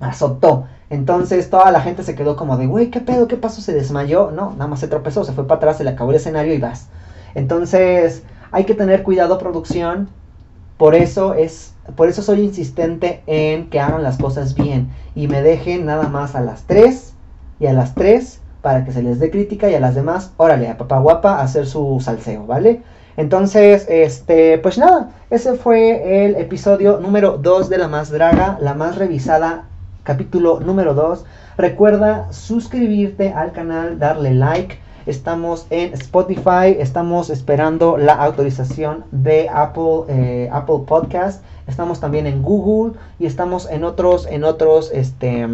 Azotó. 0.01 0.67
Entonces 0.91 1.51
toda 1.51 1.71
la 1.73 1.81
gente 1.81 2.03
se 2.03 2.15
quedó 2.15 2.37
como 2.37 2.57
de, 2.57 2.67
güey, 2.67 2.91
¿qué 2.91 3.01
pedo? 3.01 3.27
¿Qué 3.27 3.37
pasó? 3.37 3.61
¿Se 3.61 3.73
desmayó? 3.73 4.31
No, 4.31 4.53
nada 4.53 4.69
más 4.69 4.81
se 4.81 4.89
tropezó, 4.89 5.25
se 5.25 5.33
fue 5.33 5.47
para 5.47 5.57
atrás, 5.57 5.79
se 5.79 5.85
le 5.85 5.91
acabó 5.91 6.11
el 6.11 6.17
escenario 6.17 6.55
y 6.55 6.59
vas. 6.59 6.89
Entonces 7.35 8.23
hay 8.53 8.65
que 8.65 8.75
tener 8.75 9.03
cuidado 9.03 9.39
producción. 9.39 10.09
Por 10.79 10.95
eso 10.95 11.35
es, 11.35 11.73
por 11.97 12.09
eso 12.09 12.23
soy 12.23 12.41
insistente 12.43 13.23
en 13.27 13.71
que 13.71 13.81
hagan 13.81 14.03
las 14.03 14.19
cosas 14.19 14.55
bien 14.55 14.91
y 15.15 15.27
me 15.27 15.43
dejen 15.43 15.87
nada 15.87 16.09
más 16.09 16.35
a 16.35 16.43
las 16.43 16.65
3 16.65 17.15
y 17.59 17.67
a 17.67 17.73
las 17.73 17.95
3 17.95 18.41
para 18.61 18.85
que 18.85 18.93
se 18.93 19.03
les 19.03 19.19
dé 19.19 19.31
crítica 19.31 19.71
y 19.71 19.75
a 19.75 19.81
las 19.81 19.95
demás, 19.95 20.33
órale, 20.37 20.69
a 20.69 20.77
papá 20.77 20.99
guapa 20.99 21.41
hacer 21.41 21.67
su 21.67 21.99
salseo, 22.01 22.47
¿vale? 22.47 22.83
Entonces, 23.17 23.87
este, 23.89 24.59
pues 24.59 24.77
nada, 24.77 25.11
ese 25.31 25.55
fue 25.55 26.27
el 26.27 26.37
episodio 26.37 27.01
número 27.01 27.39
2 27.39 27.71
de 27.71 27.79
La 27.79 27.89
Más 27.89 28.11
Draga, 28.11 28.59
la 28.61 28.75
más 28.75 28.97
revisada, 28.97 29.65
capítulo 30.03 30.61
número 30.61 30.93
2. 30.93 31.25
Recuerda 31.57 32.31
suscribirte 32.31 33.33
al 33.33 33.53
canal, 33.53 33.99
darle 33.99 34.35
like. 34.35 34.79
Estamos 35.07 35.67
en 35.71 35.95
Spotify, 35.95 36.77
estamos 36.79 37.31
esperando 37.31 37.97
la 37.97 38.15
autorización 38.15 39.05
de 39.13 39.49
Apple, 39.49 40.03
eh, 40.09 40.51
Apple 40.53 40.81
Podcast. 40.87 41.43
Estamos 41.67 42.01
también 42.01 42.27
en 42.27 42.43
Google 42.43 42.99
y 43.19 43.25
estamos 43.25 43.71
en 43.71 43.85
otros, 43.85 44.27
en 44.27 44.45
otros, 44.45 44.91
este, 44.93 45.47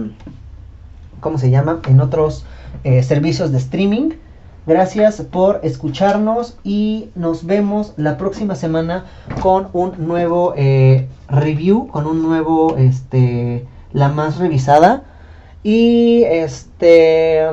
¿cómo 1.21 1.39
se 1.39 1.51
llama? 1.51 1.81
En 1.89 2.01
otros 2.01 2.45
eh, 2.83 3.05
servicios 3.05 3.53
de 3.53 3.59
streaming. 3.59 4.11
Gracias 4.65 5.21
por 5.23 5.59
escucharnos 5.65 6.57
y 6.63 7.11
nos 7.17 7.47
vemos 7.47 7.95
la 7.97 8.17
próxima 8.17 8.55
semana 8.55 9.07
con 9.41 9.67
un 9.73 10.07
nuevo 10.07 10.55
eh, 10.57 11.09
review, 11.29 11.89
con 11.89 12.07
un 12.07 12.23
nuevo, 12.23 12.77
este, 12.77 13.67
la 13.93 14.09
más 14.09 14.39
revisada. 14.39 15.03
Y 15.65 16.23
este, 16.25 17.45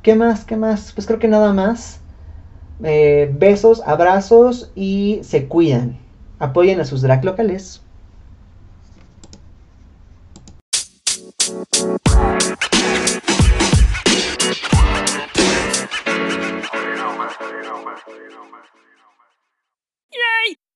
¿qué 0.00 0.14
más? 0.14 0.46
¿Qué 0.46 0.56
más? 0.56 0.92
Pues 0.94 1.06
creo 1.06 1.18
que 1.18 1.28
nada 1.28 1.52
más. 1.52 2.00
Eh, 2.82 3.30
besos, 3.34 3.82
abrazos 3.84 4.70
y 4.74 5.20
se 5.24 5.48
cuidan. 5.48 5.98
Apoyen 6.38 6.80
a 6.80 6.86
sus 6.86 7.02
drag 7.02 7.22
locales. 7.22 7.82